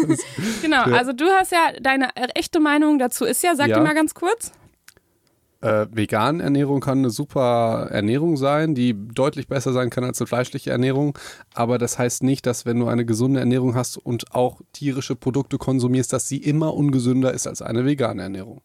genau, 0.61 0.88
Ja. 0.88 0.95
also 0.97 1.13
du 1.13 1.25
hast 1.25 1.51
ja 1.51 1.71
deine 1.81 2.09
echte 2.35 2.59
Meinung 2.59 2.99
dazu 2.99 3.25
ist 3.25 3.41
ja, 3.43 3.55
sag 3.55 3.69
Ja. 3.69 3.77
dir 3.77 3.83
mal 3.83 3.95
ganz 3.95 4.13
kurz. 4.13 4.51
Äh, 5.65 5.88
vegan 5.91 6.41
Ernährung 6.41 6.80
kann 6.80 6.99
eine 6.99 7.10
super 7.10 7.88
Ernährung 7.89 8.38
sein, 8.38 8.75
die 8.75 8.93
deutlich 8.93 9.47
besser 9.47 9.73
sein 9.73 9.89
kann 9.89 10.04
als 10.04 10.21
eine 10.21 10.28
fleischliche 10.28 10.69
Ernährung. 10.69 11.17
Aber 11.56 11.80
das 11.80 11.97
heißt 11.97 12.21
nicht, 12.21 12.45
dass 12.45 12.67
wenn 12.67 12.80
du 12.80 12.88
eine 12.88 13.04
gesunde 13.04 13.39
Ernährung 13.39 13.73
hast 13.73 13.97
und 13.97 14.36
auch 14.36 14.62
tierische 14.73 15.15
Produkte 15.15 15.58
konsumierst, 15.58 16.13
dass 16.13 16.28
sie 16.28 16.38
immer 16.38 16.75
ungesünder 16.75 17.34
ist 17.34 17.47
als 17.47 17.63
eine 17.63 17.84
vegane 17.84 18.21
Ernährung. 18.21 18.62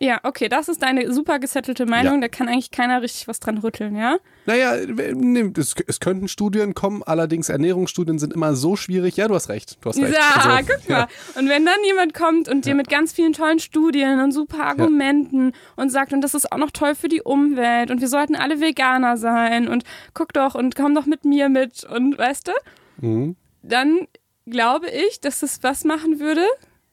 Ja, 0.00 0.20
okay, 0.22 0.48
das 0.48 0.68
ist 0.68 0.82
deine 0.82 1.12
super 1.12 1.38
gesettelte 1.40 1.84
Meinung, 1.84 2.14
Ja. 2.14 2.20
da 2.20 2.28
kann 2.28 2.46
eigentlich 2.48 2.70
keiner 2.70 3.02
richtig 3.02 3.26
was 3.26 3.40
dran 3.40 3.58
rütteln, 3.58 3.96
ja? 3.96 4.18
Naja, 4.46 4.74
es, 4.76 5.74
es 5.86 5.98
könnten 6.00 6.28
Studien 6.28 6.72
kommen, 6.74 7.02
allerdings 7.02 7.48
Ernährungsstudien 7.48 8.18
sind 8.18 8.32
immer 8.32 8.54
so 8.54 8.76
schwierig. 8.76 9.16
Ja, 9.16 9.26
du 9.28 9.34
hast 9.34 9.48
recht. 9.48 9.78
Du 9.80 9.88
hast 9.90 9.98
recht. 9.98 10.14
Ja, 10.14 10.40
Also, 10.56 10.72
guck 10.80 10.88
mal. 10.88 11.06
Und 11.36 11.48
wenn 11.48 11.66
dann 11.66 11.82
jemand 11.84 12.14
kommt 12.14 12.48
und 12.48 12.64
dir 12.64 12.74
mit 12.76 12.88
ganz 12.88 13.12
vielen 13.12 13.32
tollen 13.32 13.58
Studien 13.58 14.20
und 14.20 14.30
super 14.32 14.64
Argumenten 14.64 15.52
und 15.76 15.90
sagt, 15.90 16.12
und 16.12 16.20
das 16.20 16.34
ist 16.34 16.52
auch 16.52 16.58
noch 16.58 16.70
toll 16.70 16.94
für 16.94 17.08
die 17.08 17.20
Umwelt 17.22 17.90
und 17.90 18.00
wir 18.00 18.08
sollten 18.08 18.36
alle 18.36 18.60
Veganer 18.60 19.16
sein 19.16 19.68
und 19.68 19.84
guck 20.14 20.32
doch 20.32 20.54
und 20.54 20.76
komm 20.76 20.94
doch 20.94 21.06
mit 21.06 21.24
mir 21.24 21.48
mit 21.48 21.84
und 21.84 22.16
weißt 22.16 22.48
du, 22.48 22.52
Mhm. 23.00 23.36
dann 23.62 24.06
glaube 24.46 24.86
ich, 24.88 25.20
dass 25.20 25.42
es 25.42 25.62
was 25.62 25.84
machen 25.84 26.20
würde. 26.20 26.42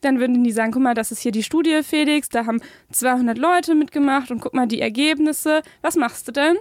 Dann 0.06 0.20
würden 0.20 0.44
die 0.44 0.52
sagen, 0.52 0.72
guck 0.72 0.84
mal, 0.84 0.94
das 0.94 1.12
ist 1.12 1.22
hier 1.22 1.32
die 1.32 1.42
Studie, 1.42 1.82
Felix, 1.82 2.30
da 2.30 2.46
haben 2.46 2.62
200 2.92 3.40
Leute 3.40 3.74
mitgemacht 3.74 4.30
und 4.30 4.40
guck 4.40 4.54
mal 4.54 4.68
die 4.68 4.80
Ergebnisse. 4.80 5.64
Was 5.82 5.96
machst 5.96 6.28
du 6.28 6.32
denn? 6.32 6.58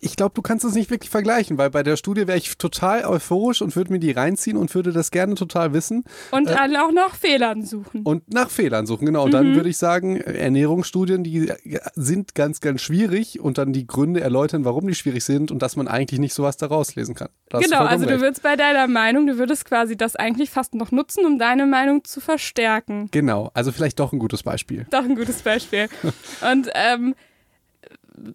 Ich 0.00 0.16
glaube, 0.16 0.32
du 0.34 0.42
kannst 0.42 0.64
es 0.64 0.74
nicht 0.74 0.90
wirklich 0.90 1.10
vergleichen, 1.10 1.58
weil 1.58 1.70
bei 1.70 1.82
der 1.82 1.96
Studie 1.96 2.26
wäre 2.26 2.38
ich 2.38 2.56
total 2.58 3.04
euphorisch 3.04 3.62
und 3.62 3.76
würde 3.76 3.92
mir 3.92 3.98
die 3.98 4.10
reinziehen 4.10 4.56
und 4.56 4.74
würde 4.74 4.92
das 4.92 5.10
gerne 5.10 5.34
total 5.34 5.72
wissen 5.72 6.04
Und 6.30 6.48
dann 6.48 6.74
auch 6.76 6.90
nach 6.92 7.14
Fehlern 7.14 7.62
suchen. 7.64 8.02
und 8.02 8.32
nach 8.32 8.50
Fehlern 8.50 8.86
suchen. 8.86 9.06
Genau, 9.06 9.22
und 9.24 9.28
Mhm. 9.28 9.32
dann 9.32 9.54
würde 9.54 9.68
ich 9.68 9.76
sagen, 9.76 10.16
Ernährungsstudien, 10.20 11.22
die 11.24 11.52
sind 11.94 12.34
ganz, 12.34 12.60
ganz 12.60 12.80
schwierig 12.82 13.40
und 13.40 13.58
dann 13.58 13.72
die 13.72 13.86
Gründe 13.86 14.20
erläutern, 14.20 14.64
warum 14.64 14.86
die 14.88 14.94
schwierig 14.94 15.24
sind 15.24 15.50
und 15.50 15.60
dass 15.62 15.76
man 15.76 15.88
eigentlich 15.88 16.20
nicht 16.20 16.34
sowas 16.34 16.56
daraus 16.56 16.94
lesen 16.96 17.14
kann. 17.14 17.28
Da 17.48 17.58
hast 17.58 17.66
du 17.66 17.70
Genau, 17.70 17.84
also 17.84 18.06
du 18.06 18.20
würdest 18.20 18.42
bei 18.42 18.56
deiner 18.56 18.86
Meinung, 18.88 19.26
du 19.26 19.38
würdest 19.38 19.64
quasi 19.64 19.96
das 19.96 20.16
eigentlich 20.16 20.50
fast 20.50 20.74
noch 20.74 20.90
nutzen, 20.90 21.24
um 21.24 21.38
deine 21.38 21.66
Meinung 21.66 22.04
zu 22.04 22.20
verstärken. 22.20 23.08
Genau, 23.12 23.50
also 23.54 23.72
vielleicht 23.72 23.98
doch 24.00 24.12
ein 24.12 24.18
gutes 24.18 24.42
Beispiel. 24.42 24.86
Doch 24.90 25.04
ein 25.04 25.14
gutes 25.14 25.42
Beispiel. 25.42 25.88
Und 26.52 26.68
ähm, 26.74 27.14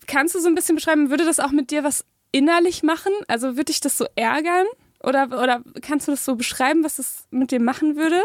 kannst 0.08 0.36
du 0.36 0.40
so 0.40 0.48
ein 0.48 0.56
bisschen 0.56 0.76
beschreiben, 0.76 1.10
würde 1.10 1.26
das 1.26 1.40
auch 1.40 1.52
mit 1.52 1.72
dir 1.72 1.84
was 1.84 2.06
innerlich 2.32 2.84
machen? 2.84 3.12
Also 3.28 3.50
würde 3.50 3.66
dich 3.66 3.82
das 3.82 3.98
so 3.98 4.06
ärgern? 4.16 4.66
Oder, 5.02 5.26
oder 5.26 5.62
kannst 5.82 6.08
du 6.08 6.12
das 6.12 6.24
so 6.24 6.36
beschreiben, 6.36 6.84
was 6.84 6.96
das 6.98 7.26
mit 7.30 7.52
dir 7.52 7.60
machen 7.60 7.96
würde? 7.96 8.22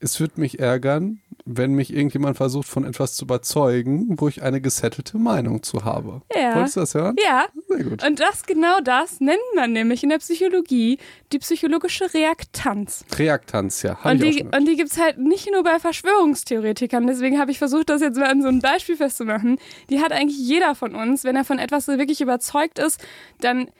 Es 0.00 0.18
würde 0.20 0.40
mich 0.40 0.58
ärgern, 0.58 1.20
wenn 1.44 1.72
mich 1.72 1.92
irgendjemand 1.94 2.36
versucht, 2.36 2.68
von 2.68 2.84
etwas 2.84 3.14
zu 3.14 3.24
überzeugen, 3.24 4.14
wo 4.18 4.28
ich 4.28 4.42
eine 4.42 4.60
gesettelte 4.60 5.18
Meinung 5.18 5.62
zu 5.62 5.84
habe. 5.84 6.22
Ja. 6.34 6.56
Wolltest 6.56 6.76
du 6.76 6.80
das 6.80 6.94
hören? 6.94 7.16
Ja, 7.24 7.46
Sehr 7.68 7.84
gut. 7.84 8.04
und 8.04 8.20
das 8.20 8.44
genau 8.44 8.80
das 8.80 9.20
nennt 9.20 9.38
man 9.54 9.72
nämlich 9.72 10.02
in 10.02 10.10
der 10.10 10.18
Psychologie 10.18 10.98
die 11.32 11.38
psychologische 11.38 12.12
Reaktanz. 12.12 13.04
Reaktanz, 13.16 13.82
ja. 13.82 13.96
Hab 14.02 14.12
Und 14.12 14.22
die, 14.22 14.44
und 14.44 14.66
die 14.66 14.76
gibt 14.76 14.92
es 14.92 14.98
halt 14.98 15.18
nicht 15.18 15.50
nur 15.50 15.62
bei 15.62 15.78
Verschwörungstheoretikern. 15.78 17.06
Deswegen 17.06 17.38
habe 17.38 17.50
ich 17.50 17.58
versucht, 17.58 17.88
das 17.90 18.00
jetzt 18.02 18.18
mal 18.18 18.30
an 18.30 18.42
so 18.42 18.48
einem 18.48 18.60
Beispiel 18.60 18.96
festzumachen. 18.96 19.58
Die 19.90 20.00
hat 20.00 20.12
eigentlich 20.12 20.38
jeder 20.38 20.74
von 20.74 20.94
uns. 20.94 21.24
Wenn 21.24 21.36
er 21.36 21.44
von 21.44 21.58
etwas 21.58 21.86
so 21.86 21.98
wirklich 21.98 22.20
überzeugt 22.20 22.78
ist, 22.78 23.00
dann 23.40 23.70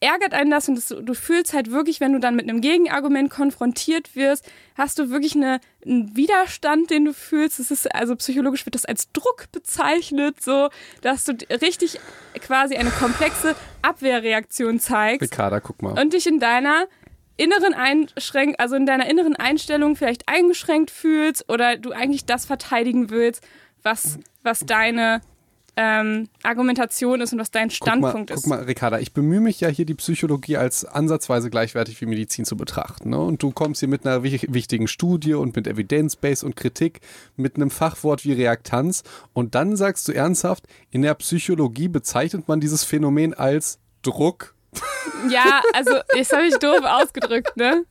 ärgert 0.00 0.32
einen 0.32 0.50
das 0.50 0.68
und 0.68 0.76
das, 0.76 0.88
du 0.88 1.14
fühlst 1.14 1.52
halt 1.52 1.70
wirklich, 1.70 2.00
wenn 2.00 2.12
du 2.12 2.20
dann 2.20 2.36
mit 2.36 2.48
einem 2.48 2.60
Gegenargument 2.60 3.30
konfrontiert 3.30 4.14
wirst, 4.14 4.48
hast 4.76 4.98
du 4.98 5.10
wirklich 5.10 5.34
eine, 5.34 5.60
einen 5.84 6.14
Widerstand, 6.16 6.90
den 6.90 7.06
du 7.06 7.12
fühlst. 7.12 7.58
Das 7.58 7.70
ist, 7.70 7.92
also 7.94 8.14
psychologisch 8.16 8.64
wird 8.64 8.74
das 8.74 8.84
als 8.84 9.10
Druck 9.12 9.50
bezeichnet, 9.50 10.40
so, 10.40 10.68
dass 11.00 11.24
du 11.24 11.32
richtig 11.50 11.98
quasi 12.40 12.76
eine 12.76 12.90
komplexe 12.90 13.56
Abwehrreaktion 13.82 14.78
zeigst 14.78 15.32
Ricarda, 15.32 15.60
guck 15.60 15.82
mal. 15.82 16.00
und 16.00 16.12
dich 16.12 16.26
in 16.26 16.38
deiner 16.38 16.86
inneren 17.36 17.74
Einschränk, 17.74 18.56
also 18.58 18.76
in 18.76 18.86
deiner 18.86 19.08
inneren 19.08 19.36
Einstellung 19.36 19.96
vielleicht 19.96 20.28
eingeschränkt 20.28 20.90
fühlst 20.90 21.48
oder 21.48 21.76
du 21.76 21.92
eigentlich 21.92 22.26
das 22.26 22.44
verteidigen 22.46 23.10
willst, 23.10 23.46
was, 23.82 24.18
was 24.42 24.60
deine 24.60 25.20
ähm, 25.80 26.28
Argumentation 26.42 27.20
ist 27.20 27.32
und 27.32 27.38
was 27.38 27.52
dein 27.52 27.70
Standpunkt 27.70 28.12
guck 28.12 28.28
mal, 28.28 28.34
ist. 28.34 28.42
Guck 28.42 28.50
mal, 28.50 28.62
Ricarda, 28.64 28.98
ich 28.98 29.12
bemühe 29.12 29.40
mich 29.40 29.60
ja 29.60 29.68
hier 29.68 29.86
die 29.86 29.94
Psychologie 29.94 30.56
als 30.56 30.84
ansatzweise 30.84 31.50
gleichwertig 31.50 32.00
wie 32.00 32.06
Medizin 32.06 32.44
zu 32.44 32.56
betrachten. 32.56 33.10
Ne? 33.10 33.18
Und 33.18 33.44
du 33.44 33.52
kommst 33.52 33.78
hier 33.78 33.88
mit 33.88 34.04
einer 34.04 34.24
wichtigen 34.24 34.88
Studie 34.88 35.34
und 35.34 35.54
mit 35.54 35.68
Evidence-Base 35.68 36.44
und 36.44 36.56
Kritik, 36.56 37.00
mit 37.36 37.54
einem 37.54 37.70
Fachwort 37.70 38.24
wie 38.24 38.32
Reaktanz 38.32 39.04
und 39.32 39.54
dann 39.54 39.76
sagst 39.76 40.08
du 40.08 40.12
ernsthaft, 40.12 40.66
in 40.90 41.02
der 41.02 41.14
Psychologie 41.14 41.86
bezeichnet 41.86 42.48
man 42.48 42.58
dieses 42.58 42.82
Phänomen 42.82 43.32
als 43.32 43.78
Druck. 44.02 44.56
Ja, 45.30 45.62
also 45.74 45.92
jetzt 46.16 46.32
habe 46.32 46.46
ich 46.46 46.56
doof 46.56 46.80
ausgedrückt, 46.82 47.56
ne? 47.56 47.84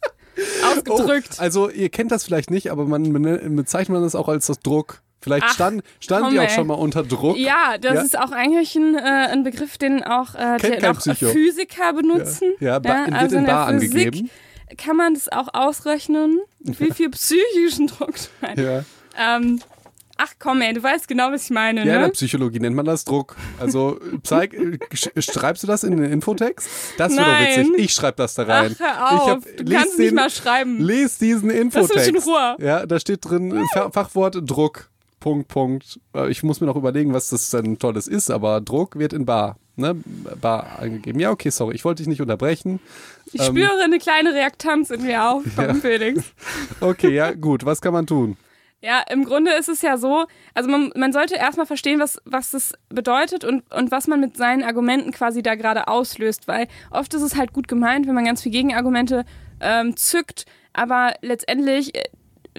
Ausgedrückt. 0.66 1.30
Oh, 1.38 1.42
also 1.42 1.70
ihr 1.70 1.88
kennt 1.88 2.12
das 2.12 2.26
vielleicht 2.26 2.52
nicht, 2.52 2.70
aber 2.70 2.86
man 2.86 3.56
bezeichnet 3.56 3.94
man 3.94 4.04
das 4.04 4.14
auch 4.14 4.28
als 4.28 4.48
das 4.48 4.60
Druck. 4.60 5.02
Vielleicht 5.22 5.46
Ach, 5.48 5.54
stand, 5.54 5.84
stand 6.00 6.24
komm, 6.26 6.34
die 6.34 6.40
auch 6.40 6.44
ey. 6.44 6.50
schon 6.50 6.68
mal 6.68 6.76
unter 6.76 7.04
Druck. 7.04 7.38
Ja, 7.38 7.78
das 7.80 7.96
Ja. 7.96 8.02
ist 8.02 8.20
auch 8.20 8.32
eigentlich 8.32 8.76
ein, 8.76 8.96
äh, 8.96 9.00
ein 9.02 9.44
Begriff, 9.44 9.78
den 9.78 10.04
auch, 10.04 10.36
äh, 10.36 10.58
den 10.58 10.86
auch. 10.86 11.02
Physiker 11.02 11.94
benutzen. 11.94 12.54
Ja, 12.60 12.80
ba- 12.80 13.06
wird 13.08 13.14
also 13.14 13.36
in 13.38 13.46
der 13.46 13.52
Bar 13.52 13.68
Physik 13.74 13.92
angegeben. 13.96 14.30
kann 14.78 14.96
man 14.96 15.14
das 15.16 15.28
auch 15.30 15.48
ausrechnen, 15.54 16.40
wie 16.60 16.92
viel 16.92 17.10
psychischen 17.10 17.88
Druck 17.88 18.14
du. 18.56 18.62
Ja. 18.62 18.84
Ähm, 19.18 19.60
ach 20.18 20.34
komm, 20.38 20.62
ey, 20.62 20.74
du 20.74 20.84
weißt 20.84 21.08
genau, 21.08 21.32
was 21.32 21.46
ich 21.46 21.50
meine, 21.50 21.80
Ja, 21.80 21.86
in 21.86 21.92
der 21.94 22.08
ne? 22.08 22.10
Psychologie 22.12 22.60
nennt 22.60 22.76
man 22.76 22.86
das 22.86 23.04
Druck. 23.04 23.36
Also 23.60 24.00
zeig, 24.24 24.54
äh, 24.54 24.78
sch- 24.94 25.20
schreibst 25.34 25.64
du 25.64 25.68
das 25.68 25.84
in 25.84 25.98
den 25.98 26.12
Infotext? 26.12 26.70
Das 27.00 27.16
wäre 27.18 27.26
doch 27.26 27.40
witzig. 27.40 27.74
Ich 27.80 27.94
schreibe 27.94 28.18
das 28.18 28.36
da 28.36 28.44
rein. 28.44 28.76
Ach, 28.80 28.86
hör 28.86 29.12
auf. 29.12 29.22
Ich 29.46 29.52
hab, 29.52 29.66
du 29.66 29.74
kannst 29.74 29.98
den, 29.98 30.06
nicht 30.06 30.14
mal 30.16 30.30
schreiben. 30.30 30.80
Les 30.80 31.18
diesen 31.18 31.50
Infotext. 31.50 31.96
mich 31.96 32.08
in 32.08 32.18
Ruhe. 32.18 32.56
Ja, 32.60 32.86
da 32.86 33.00
steht 33.00 33.26
drin 33.28 33.56
äh, 33.58 33.64
Fa- 33.74 33.90
Fachwort 33.92 34.38
Druck. 34.46 34.90
Punkt, 35.28 35.48
Punkt. 35.50 36.00
Äh, 36.16 36.30
Ich 36.32 36.42
muss 36.44 36.62
mir 36.62 36.68
noch 36.68 36.76
überlegen, 36.78 37.14
was 37.14 37.30
das 37.30 37.50
denn 37.50 37.78
Tolles 37.80 38.08
ist, 38.08 38.32
aber 38.32 38.62
Druck 38.62 38.98
wird 38.98 39.12
in 39.14 39.26
Bar. 39.26 39.58
Ne? 39.76 39.96
Bar 40.42 40.80
angegeben. 40.80 41.20
Ja, 41.20 41.32
okay, 41.32 41.50
sorry, 41.50 41.76
ich 41.76 41.84
wollte 41.86 42.02
dich 42.02 42.08
nicht 42.08 42.22
unterbrechen. 42.22 42.80
Ich 43.34 43.42
ähm, 43.42 43.48
spüre 43.48 43.84
eine 43.84 43.98
kleine 44.00 44.34
Reaktanz 44.34 44.90
in 44.90 45.04
mir 45.04 45.30
auf 45.30 45.44
Ja. 45.58 45.74
Felix. 45.74 46.24
Okay, 46.80 47.14
ja, 47.14 47.34
gut. 47.34 47.66
Was 47.66 47.82
kann 47.82 47.92
man 47.94 48.08
tun? 48.08 48.38
Ja, 48.82 49.02
im 49.10 49.26
Grunde 49.26 49.52
ist 49.54 49.70
es 49.70 49.82
ja 49.82 49.98
so, 49.98 50.26
also 50.54 50.70
man, 50.70 50.92
man 50.96 51.12
sollte 51.12 51.36
erstmal 51.36 51.66
verstehen, 51.66 52.00
was, 52.00 52.22
was 52.26 52.52
das 52.52 52.74
bedeutet 52.90 53.44
und, 53.44 53.64
und 53.74 53.92
was 53.92 54.08
man 54.08 54.20
mit 54.22 54.38
seinen 54.38 54.64
Argumenten 54.64 55.12
quasi 55.12 55.42
da 55.44 55.56
gerade 55.56 55.88
auslöst, 55.88 56.48
weil 56.48 56.68
oft 56.92 57.14
ist 57.16 57.24
es 57.24 57.36
halt 57.36 57.54
gut 57.54 57.68
gemeint, 57.68 58.08
wenn 58.08 58.14
man 58.16 58.26
ganz 58.26 58.44
viel 58.44 58.52
Gegenargumente 58.52 59.26
ähm, 59.60 59.98
zückt, 59.98 60.46
aber 60.74 61.14
letztendlich 61.22 61.96
äh, 61.96 62.04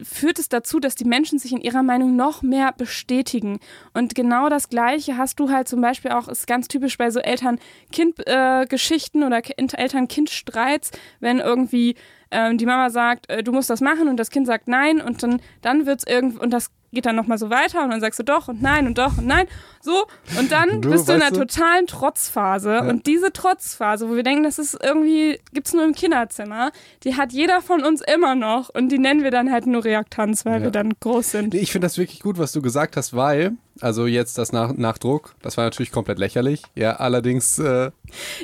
führt 0.05 0.39
es 0.39 0.49
dazu, 0.49 0.81
dass 0.81 0.95
die 0.95 1.05
Menschen 1.05 1.39
sich 1.39 1.53
in 1.53 1.61
ihrer 1.61 1.83
Meinung 1.83 2.17
noch 2.17 2.43
mehr 2.43 2.73
bestätigen. 2.73 3.59
Und 3.95 4.15
genau 4.15 4.49
das 4.49 4.69
Gleiche 4.69 5.17
hast 5.17 5.41
du 5.41 5.51
halt 5.51 5.69
zum 5.69 5.81
Beispiel 5.81 6.13
auch, 6.13 6.29
ist 6.29 6.47
ganz 6.47 6.69
typisch 6.69 6.99
bei 6.99 7.11
so 7.11 7.21
Eltern-Kind-Geschichten 7.21 9.23
oder 9.23 9.43
Ki- 9.43 9.55
Eltern-Kind-Streits, 9.57 10.91
wenn 11.21 11.39
irgendwie 11.39 11.95
ähm, 12.31 12.59
die 12.59 12.67
Mama 12.67 12.91
sagt, 12.91 13.31
äh, 13.31 13.43
du 13.43 13.53
musst 13.53 13.71
das 13.71 13.81
machen 13.81 14.09
und 14.09 14.17
das 14.17 14.31
Kind 14.31 14.47
sagt 14.47 14.69
nein 14.69 15.01
und 15.01 15.23
dann, 15.23 15.41
dann 15.63 15.87
wird's 15.87 16.05
irgendwie, 16.07 16.39
und 16.39 16.51
das 16.51 16.71
geht 16.93 17.05
dann 17.07 17.17
nochmal 17.17 17.39
so 17.39 17.51
weiter 17.51 17.85
und 17.85 17.91
dann 17.91 18.01
sagst 18.01 18.19
du 18.19 18.23
doch 18.23 18.49
und 18.49 18.63
nein 18.63 18.87
und 18.87 18.97
doch 18.99 19.19
und 19.19 19.27
nein, 19.27 19.47
so 19.83 20.07
und 20.39 20.51
dann 20.51 20.81
Du, 20.81 20.91
bist 20.91 21.09
du 21.09 21.13
in 21.13 21.23
einer 21.23 21.31
du- 21.31 21.41
totalen 21.41 21.87
Trotzphase 21.87 22.81
und 22.83 23.07
diese 23.07 23.33
Trotzphase, 23.33 24.09
wo 24.09 24.17
wir 24.17 24.23
denken, 24.23 24.43
das 24.45 24.59
ist 24.59 24.77
irgendwie, 24.83 25.39
gibt's 25.53 25.73
nur 25.75 25.85
im 25.85 25.95
Kinderzimmer, 25.95 26.73
die 27.05 27.15
hat 27.17 27.33
jeder 27.33 27.61
von 27.61 27.85
uns 27.85 28.01
immer 28.01 28.35
noch 28.35 28.71
und 28.71 28.91
die 28.91 28.99
nennen 28.99 29.23
wir 29.23 29.31
dann 29.31 29.53
halt 29.53 29.67
nur 29.67 29.85
Reaktanz, 29.85 30.45
weil 30.47 30.59
Ja. 30.61 30.65
wir 30.65 30.71
dann 30.71 30.93
groß 30.99 31.31
sind. 31.33 31.55
Nee, 31.55 31.61
ich 31.61 31.73
finde 31.73 31.87
das 31.87 31.99
wirklich 31.99 32.21
gut, 32.21 32.39
was 32.39 32.53
du 32.53 32.63
gesagt 32.63 32.97
hast, 32.97 33.15
weil, 33.15 33.53
also 33.81 34.07
jetzt 34.07 34.39
das 34.39 34.53
Nach 34.53 34.73
Nachdruck, 34.73 35.35
das 35.43 35.57
war 35.57 35.65
natürlich 35.65 35.93
komplett 35.93 36.19
lächerlich. 36.19 36.63
Ja, 36.75 36.97
allerdings, 36.97 37.59
äh, 37.59 37.91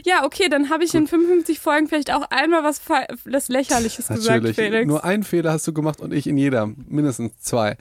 Ja, 0.04 0.24
okay, 0.24 0.48
dann 0.48 0.70
habe 0.70 0.84
ich 0.84 0.94
in 0.94 1.06
55 1.06 1.58
Folgen 1.58 1.88
vielleicht 1.88 2.12
auch 2.12 2.26
einmal 2.30 2.64
was, 2.64 2.80
was 3.24 3.48
Lächerliches 3.48 4.08
gesagt, 4.08 4.26
natürlich. 4.26 4.56
Felix. 4.56 4.86
Nur 4.86 5.04
einen 5.04 5.22
Fehler 5.22 5.52
hast 5.52 5.66
du 5.66 5.72
gemacht 5.72 6.00
und 6.00 6.12
ich 6.12 6.26
in 6.26 6.36
jeder. 6.36 6.70
Mindestens 6.88 7.38
zwei. 7.40 7.76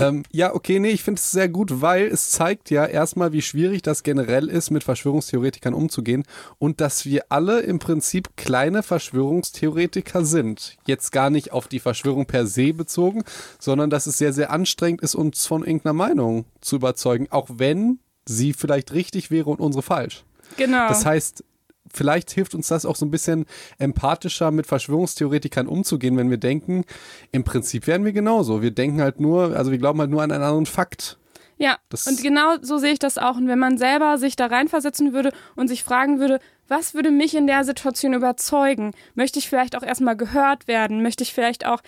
ähm, 0.00 0.22
ja, 0.30 0.54
okay, 0.54 0.78
nee, 0.78 0.90
ich 0.90 1.02
finde 1.02 1.18
es 1.18 1.30
sehr 1.30 1.48
gut, 1.48 1.80
weil 1.80 2.06
es 2.06 2.30
zeigt 2.30 2.70
ja 2.70 2.86
erstmal, 2.86 3.32
wie 3.32 3.42
schwierig 3.42 3.82
das 3.82 4.02
generell 4.02 4.48
ist, 4.48 4.70
mit 4.70 4.84
Verschwörungstheoretikern 4.84 5.74
umzugehen 5.74 6.24
und 6.58 6.80
dass 6.80 7.04
wir 7.04 7.24
alle 7.28 7.60
im 7.60 7.78
Prinzip 7.78 8.36
kleine 8.36 8.82
Verschwörungstheoretiker 8.82 10.24
sind. 10.24 10.76
Jetzt 10.86 11.12
gar 11.12 11.30
nicht 11.30 11.52
auf 11.52 11.68
die 11.68 11.80
Verschwörung 11.80 12.26
per 12.26 12.46
se 12.46 12.72
bezogen, 12.72 13.24
sondern 13.58 13.90
dass 13.90 14.06
es 14.06 14.18
sehr, 14.18 14.32
sehr 14.32 14.50
anstrengend 14.50 15.02
ist, 15.02 15.14
uns 15.14 15.46
von 15.46 15.64
irgendeiner 15.64 15.92
Meinung 15.94 16.44
zu 16.60 16.76
überzeugen, 16.76 16.85
auch 17.30 17.48
wenn 17.52 17.98
sie 18.26 18.52
vielleicht 18.52 18.92
richtig 18.92 19.30
wäre 19.30 19.50
und 19.50 19.60
unsere 19.60 19.82
falsch. 19.82 20.24
genau. 20.56 20.88
Das 20.88 21.04
heißt, 21.06 21.44
vielleicht 21.92 22.30
hilft 22.30 22.54
uns 22.54 22.68
das 22.68 22.84
auch 22.84 22.96
so 22.96 23.06
ein 23.06 23.10
bisschen 23.10 23.46
empathischer 23.78 24.50
mit 24.50 24.66
Verschwörungstheoretikern 24.66 25.66
umzugehen, 25.68 26.16
wenn 26.16 26.30
wir 26.30 26.36
denken, 26.36 26.84
im 27.32 27.44
Prinzip 27.44 27.86
wären 27.86 28.04
wir 28.04 28.12
genauso. 28.12 28.62
Wir 28.62 28.72
denken 28.72 29.00
halt 29.00 29.20
nur, 29.20 29.56
also 29.56 29.70
wir 29.70 29.78
glauben 29.78 30.00
halt 30.00 30.10
nur 30.10 30.22
an 30.22 30.32
einen 30.32 30.42
anderen 30.42 30.66
Fakt. 30.66 31.18
Ja, 31.58 31.78
Das- 31.88 32.06
und 32.06 32.20
genau 32.20 32.56
so 32.60 32.76
sehe 32.78 32.92
ich 32.92 32.98
das 32.98 33.16
auch. 33.16 33.36
Und 33.36 33.48
wenn 33.48 33.58
man 33.58 33.78
selber 33.78 34.18
sich 34.18 34.36
da 34.36 34.46
reinversetzen 34.46 35.12
würde 35.14 35.32
und 35.54 35.68
sich 35.68 35.84
fragen 35.84 36.18
würde, 36.20 36.38
was 36.68 36.92
würde 36.94 37.10
mich 37.10 37.34
in 37.34 37.46
der 37.46 37.64
Situation 37.64 38.12
überzeugen? 38.12 38.90
Möchte 39.14 39.38
ich 39.38 39.48
vielleicht 39.48 39.76
auch 39.76 39.82
erstmal 39.82 40.16
gehört 40.16 40.66
werden? 40.68 41.02
Möchte 41.02 41.22
ich 41.22 41.32
vielleicht 41.32 41.64
auch 41.64 41.80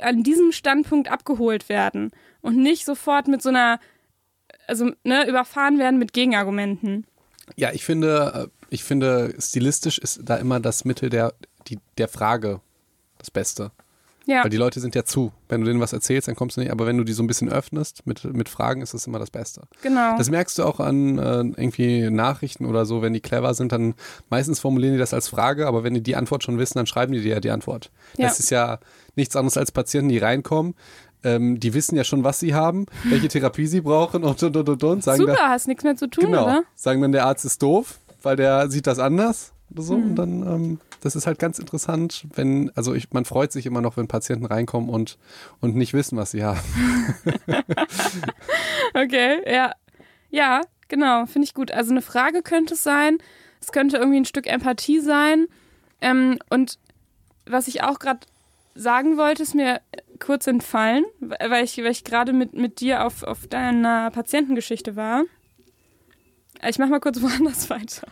an 0.00 0.22
diesem 0.22 0.50
Standpunkt 0.50 1.10
abgeholt 1.12 1.68
werden? 1.68 2.10
Und 2.40 2.56
nicht 2.56 2.84
sofort 2.84 3.28
mit 3.28 3.40
so 3.42 3.50
einer, 3.50 3.78
also 4.66 4.90
ne, 5.04 5.28
überfahren 5.28 5.78
werden 5.78 5.98
mit 5.98 6.12
Gegenargumenten. 6.12 7.06
Ja, 7.56 7.72
ich 7.72 7.84
finde, 7.84 8.50
äh, 8.50 8.66
ich 8.70 8.84
finde, 8.84 9.34
stilistisch 9.38 9.98
ist 9.98 10.20
da 10.22 10.36
immer 10.36 10.60
das 10.60 10.84
Mittel 10.84 11.10
der, 11.10 11.34
die, 11.68 11.78
der 11.98 12.08
Frage 12.08 12.60
das 13.18 13.30
Beste. 13.30 13.72
Ja, 14.26 14.44
Weil 14.44 14.50
die 14.50 14.56
Leute 14.56 14.78
sind 14.80 14.94
ja 14.94 15.04
zu. 15.04 15.32
Wenn 15.48 15.62
du 15.62 15.66
denen 15.66 15.80
was 15.80 15.92
erzählst, 15.92 16.28
dann 16.28 16.36
kommst 16.36 16.56
du 16.56 16.60
nicht. 16.60 16.70
Aber 16.70 16.86
wenn 16.86 16.96
du 16.96 17.04
die 17.04 17.12
so 17.12 17.22
ein 17.22 17.26
bisschen 17.26 17.48
öffnest 17.48 18.06
mit, 18.06 18.24
mit 18.24 18.48
Fragen, 18.48 18.80
ist 18.80 18.94
das 18.94 19.06
immer 19.06 19.18
das 19.18 19.30
Beste. 19.30 19.62
genau. 19.82 20.16
Das 20.16 20.30
merkst 20.30 20.58
du 20.58 20.64
auch 20.64 20.80
an 20.80 21.18
äh, 21.18 21.38
irgendwie 21.40 22.08
Nachrichten 22.10 22.66
oder 22.66 22.86
so, 22.86 23.02
wenn 23.02 23.12
die 23.12 23.20
clever 23.20 23.54
sind, 23.54 23.72
dann 23.72 23.94
meistens 24.30 24.60
formulieren 24.60 24.94
die 24.94 25.00
das 25.00 25.12
als 25.12 25.28
Frage, 25.28 25.66
aber 25.66 25.82
wenn 25.82 25.94
die 25.94 26.02
die 26.02 26.16
Antwort 26.16 26.44
schon 26.44 26.58
wissen, 26.58 26.78
dann 26.78 26.86
schreiben 26.86 27.12
die 27.12 27.20
dir 27.20 27.34
ja 27.34 27.40
die 27.40 27.50
Antwort. 27.50 27.90
Ja. 28.16 28.28
Das 28.28 28.38
ist 28.38 28.50
ja 28.50 28.78
nichts 29.16 29.34
anderes 29.34 29.56
als 29.56 29.72
Patienten, 29.72 30.08
die 30.08 30.18
reinkommen. 30.18 30.74
Ähm, 31.24 31.60
die 31.60 31.74
wissen 31.74 31.96
ja 31.96 32.04
schon, 32.04 32.24
was 32.24 32.40
sie 32.40 32.54
haben, 32.54 32.86
welche 33.04 33.28
Therapie 33.28 33.66
sie 33.66 33.80
brauchen 33.80 34.24
und 34.24 34.42
und 34.42 34.56
und 34.56 34.68
und, 34.68 34.82
und 34.84 35.04
sagen 35.04 35.18
Super, 35.20 35.34
dann, 35.34 35.50
hast 35.50 35.68
nichts 35.68 35.84
mehr 35.84 35.96
zu 35.96 36.08
tun, 36.08 36.24
genau, 36.26 36.44
oder? 36.44 36.62
sagen 36.74 37.00
dann 37.02 37.12
der 37.12 37.26
Arzt 37.26 37.44
ist 37.44 37.62
doof, 37.62 37.98
weil 38.22 38.36
der 38.36 38.68
sieht 38.70 38.86
das 38.86 38.98
anders 38.98 39.52
oder 39.70 39.82
so 39.82 39.96
Mhm. 39.96 40.04
und 40.04 40.14
dann 40.16 40.42
ähm, 40.42 40.80
das 41.00 41.16
ist 41.16 41.26
halt 41.26 41.38
ganz 41.40 41.58
interessant, 41.58 42.26
wenn 42.34 42.70
also 42.76 42.94
ich, 42.94 43.10
man 43.12 43.24
freut 43.24 43.50
sich 43.52 43.66
immer 43.66 43.80
noch, 43.80 43.96
wenn 43.96 44.06
Patienten 44.08 44.46
reinkommen 44.46 44.88
und 44.88 45.18
und 45.60 45.74
nicht 45.76 45.94
wissen, 45.94 46.16
was 46.16 46.30
sie 46.32 46.44
haben. 46.44 46.60
Okay, 48.94 49.40
ja. 49.50 49.72
Ja, 50.30 50.62
genau, 50.88 51.26
finde 51.26 51.44
ich 51.44 51.54
gut. 51.54 51.70
Also 51.72 51.90
eine 51.90 52.02
Frage 52.02 52.42
könnte 52.42 52.74
es 52.74 52.82
sein. 52.82 53.18
Es 53.60 53.72
könnte 53.72 53.96
irgendwie 53.96 54.18
ein 54.18 54.24
Stück 54.24 54.46
Empathie 54.46 55.00
sein. 55.00 55.46
Ähm, 56.00 56.38
und 56.50 56.78
was 57.46 57.68
ich 57.68 57.82
auch 57.82 57.98
gerade 57.98 58.20
sagen 58.74 59.16
wollte, 59.16 59.42
ist 59.42 59.54
mir 59.54 59.80
kurz 60.18 60.46
entfallen, 60.46 61.04
weil 61.20 61.64
ich, 61.64 61.78
weil 61.78 61.90
ich 61.90 62.04
gerade 62.04 62.32
mit, 62.32 62.54
mit 62.54 62.80
dir 62.80 63.04
auf, 63.04 63.22
auf 63.22 63.46
deiner 63.46 64.10
Patientengeschichte 64.10 64.96
war. 64.96 65.24
Ich 66.66 66.78
mach 66.78 66.88
mal 66.88 67.00
kurz 67.00 67.20
woanders 67.22 67.70
weiter. 67.70 68.06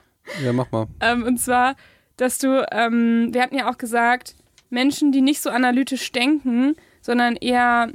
Ja, 0.45 0.53
mach 0.53 0.71
mal. 0.71 0.87
Ähm, 1.01 1.25
und 1.25 1.39
zwar, 1.39 1.77
dass 2.17 2.39
du, 2.39 2.67
ähm, 2.73 3.33
wir 3.33 3.43
hatten 3.43 3.57
ja 3.57 3.71
auch 3.71 3.79
gesagt, 3.79 4.35
Menschen, 4.71 5.13
die 5.13 5.21
nicht 5.21 5.41
so 5.41 5.51
analytisch 5.51 6.13
denken, 6.13 6.77
sondern 7.01 7.37
eher 7.37 7.91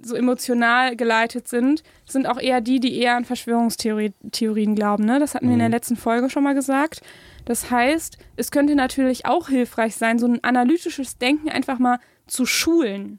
so 0.00 0.14
emotional 0.14 0.94
geleitet 0.96 1.48
sind, 1.48 1.82
sind 2.06 2.26
auch 2.26 2.38
eher 2.40 2.60
die, 2.60 2.78
die 2.80 2.98
eher 2.98 3.16
an 3.16 3.24
Verschwörungstheorien 3.24 4.14
Theorien 4.30 4.74
glauben. 4.74 5.04
Ne? 5.04 5.18
Das 5.18 5.34
hatten 5.34 5.46
wir 5.46 5.54
in 5.54 5.58
der 5.58 5.68
Mhm. 5.68 5.74
letzten 5.74 5.96
Folge 5.96 6.30
schon 6.30 6.44
mal 6.44 6.54
gesagt. 6.54 7.00
Das 7.44 7.70
heißt, 7.70 8.18
es 8.36 8.50
könnte 8.50 8.74
natürlich 8.74 9.26
auch 9.26 9.48
hilfreich 9.48 9.96
sein, 9.96 10.18
so 10.18 10.26
ein 10.26 10.42
analytisches 10.44 11.18
Denken 11.18 11.48
einfach 11.48 11.78
mal 11.78 11.98
zu 12.26 12.46
schulen. 12.46 13.18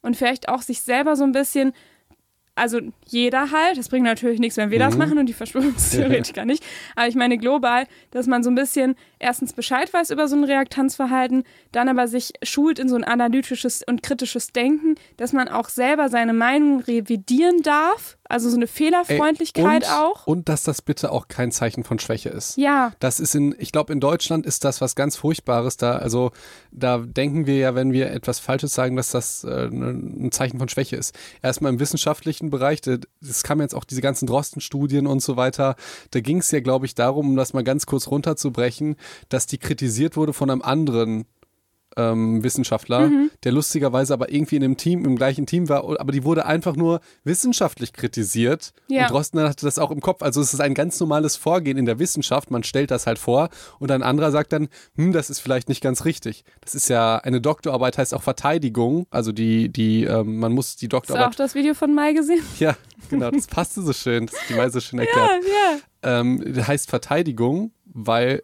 Und 0.00 0.16
vielleicht 0.16 0.48
auch 0.48 0.62
sich 0.62 0.82
selber 0.82 1.16
so 1.16 1.24
ein 1.24 1.32
bisschen, 1.32 1.72
also 2.58 2.80
jeder 3.06 3.50
halt, 3.50 3.78
das 3.78 3.88
bringt 3.88 4.04
natürlich 4.04 4.38
nichts, 4.40 4.56
wenn 4.56 4.70
wir 4.70 4.78
das 4.78 4.94
Mhm. 4.94 4.98
machen 4.98 5.18
und 5.18 5.26
die 5.26 5.32
Verschwörungstheoretiker 5.32 6.44
nicht. 6.44 6.64
Aber 6.96 7.08
ich 7.08 7.14
meine 7.14 7.38
global, 7.38 7.86
dass 8.10 8.26
man 8.26 8.42
so 8.42 8.50
ein 8.50 8.54
bisschen 8.54 8.94
erstens 9.18 9.52
Bescheid 9.52 9.92
weiß 9.92 10.10
über 10.10 10.28
so 10.28 10.36
ein 10.36 10.44
Reaktanzverhalten, 10.44 11.44
dann 11.72 11.88
aber 11.88 12.08
sich 12.08 12.32
schult 12.42 12.78
in 12.78 12.88
so 12.88 12.96
ein 12.96 13.04
analytisches 13.04 13.82
und 13.86 14.02
kritisches 14.02 14.52
Denken, 14.52 14.94
dass 15.16 15.32
man 15.32 15.48
auch 15.48 15.68
selber 15.68 16.08
seine 16.08 16.32
Meinung 16.32 16.80
revidieren 16.80 17.62
darf, 17.62 18.16
Also 18.28 18.50
so 18.50 18.56
eine 18.56 18.66
Fehlerfreundlichkeit 18.66 19.84
Ey, 19.84 19.88
und, 19.88 19.94
auch. 19.94 20.26
Und 20.26 20.48
dass 20.50 20.62
das 20.62 20.82
bitte 20.82 21.10
auch 21.12 21.28
kein 21.28 21.50
Zeichen 21.50 21.82
von 21.82 21.98
Schwäche 21.98 22.28
ist. 22.28 22.58
Ja. 22.58 22.92
Das 23.00 23.20
ist 23.20 23.34
in, 23.34 23.54
ich 23.58 23.72
glaube, 23.72 23.92
in 23.92 24.00
Deutschland 24.00 24.44
ist 24.44 24.64
das 24.64 24.82
was 24.82 24.94
ganz 24.94 25.16
Furchtbares. 25.16 25.78
Da, 25.78 25.96
also 25.96 26.32
da 26.70 26.98
denken 26.98 27.46
wir 27.46 27.56
ja, 27.56 27.74
wenn 27.74 27.92
wir 27.92 28.10
etwas 28.10 28.38
Falsches 28.38 28.74
sagen, 28.74 28.96
dass 28.96 29.10
das 29.12 29.44
äh, 29.44 29.68
ein 29.68 30.30
Zeichen 30.30 30.58
von 30.58 30.68
Schwäche 30.68 30.96
ist. 30.96 31.14
Erstmal 31.42 31.72
im 31.72 31.80
wissenschaftlichen 31.80 32.50
Bereich, 32.50 32.82
das 32.82 33.42
kam 33.44 33.62
jetzt 33.62 33.74
auch 33.74 33.84
diese 33.84 34.02
ganzen 34.02 34.26
Drosten-Studien 34.26 35.06
und 35.06 35.22
so 35.22 35.36
weiter. 35.36 35.76
Da 36.10 36.20
ging 36.20 36.38
es 36.38 36.50
ja, 36.50 36.60
glaube 36.60 36.84
ich, 36.84 36.94
darum, 36.94 37.30
um 37.30 37.36
das 37.36 37.54
mal 37.54 37.64
ganz 37.64 37.86
kurz 37.86 38.08
runterzubrechen, 38.08 38.96
dass 39.30 39.46
die 39.46 39.58
kritisiert 39.58 40.16
wurde 40.16 40.34
von 40.34 40.50
einem 40.50 40.62
anderen 40.62 41.24
ähm, 41.98 42.42
Wissenschaftler, 42.44 43.08
mhm. 43.08 43.30
der 43.42 43.52
lustigerweise 43.52 44.14
aber 44.14 44.32
irgendwie 44.32 44.56
in 44.56 44.64
einem 44.64 44.76
Team, 44.76 45.04
im 45.04 45.16
gleichen 45.16 45.46
Team 45.46 45.68
war, 45.68 45.84
aber 46.00 46.12
die 46.12 46.24
wurde 46.24 46.46
einfach 46.46 46.76
nur 46.76 47.00
wissenschaftlich 47.24 47.92
kritisiert. 47.92 48.72
Ja. 48.86 49.02
Und 49.02 49.10
Drosten 49.10 49.40
hatte 49.40 49.66
das 49.66 49.78
auch 49.78 49.90
im 49.90 50.00
Kopf. 50.00 50.22
Also 50.22 50.40
es 50.40 50.54
ist 50.54 50.60
ein 50.60 50.74
ganz 50.74 51.00
normales 51.00 51.36
Vorgehen 51.36 51.76
in 51.76 51.86
der 51.86 51.98
Wissenschaft. 51.98 52.50
Man 52.50 52.62
stellt 52.62 52.90
das 52.90 53.06
halt 53.06 53.18
vor 53.18 53.48
und 53.80 53.90
ein 53.90 54.02
anderer 54.02 54.30
sagt 54.30 54.52
dann, 54.52 54.68
hm, 54.96 55.12
das 55.12 55.28
ist 55.28 55.40
vielleicht 55.40 55.68
nicht 55.68 55.82
ganz 55.82 56.04
richtig. 56.04 56.44
Das 56.60 56.74
ist 56.74 56.88
ja, 56.88 57.16
eine 57.16 57.40
Doktorarbeit 57.40 57.98
heißt 57.98 58.14
auch 58.14 58.22
Verteidigung. 58.22 59.06
Also 59.10 59.32
die, 59.32 59.68
die, 59.68 60.04
ähm, 60.04 60.38
man 60.38 60.52
muss 60.52 60.76
die 60.76 60.88
Doktorarbeit. 60.88 61.26
Hast 61.26 61.38
du 61.38 61.42
auch 61.42 61.46
das 61.46 61.54
Video 61.56 61.74
von 61.74 61.94
Mai 61.94 62.12
gesehen? 62.12 62.42
Ja, 62.58 62.76
genau, 63.10 63.30
das 63.30 63.46
passte 63.48 63.82
so 63.82 63.92
schön. 63.92 64.26
Das 64.26 64.34
ist 64.34 64.48
die 64.48 64.54
Mai 64.54 64.68
so 64.70 64.80
schön 64.80 64.98
erklärt. 64.98 65.30
Ja, 65.42 65.78
ja. 66.10 66.20
Ähm, 66.20 66.66
heißt 66.66 66.88
Verteidigung, 66.88 67.72
weil 67.84 68.42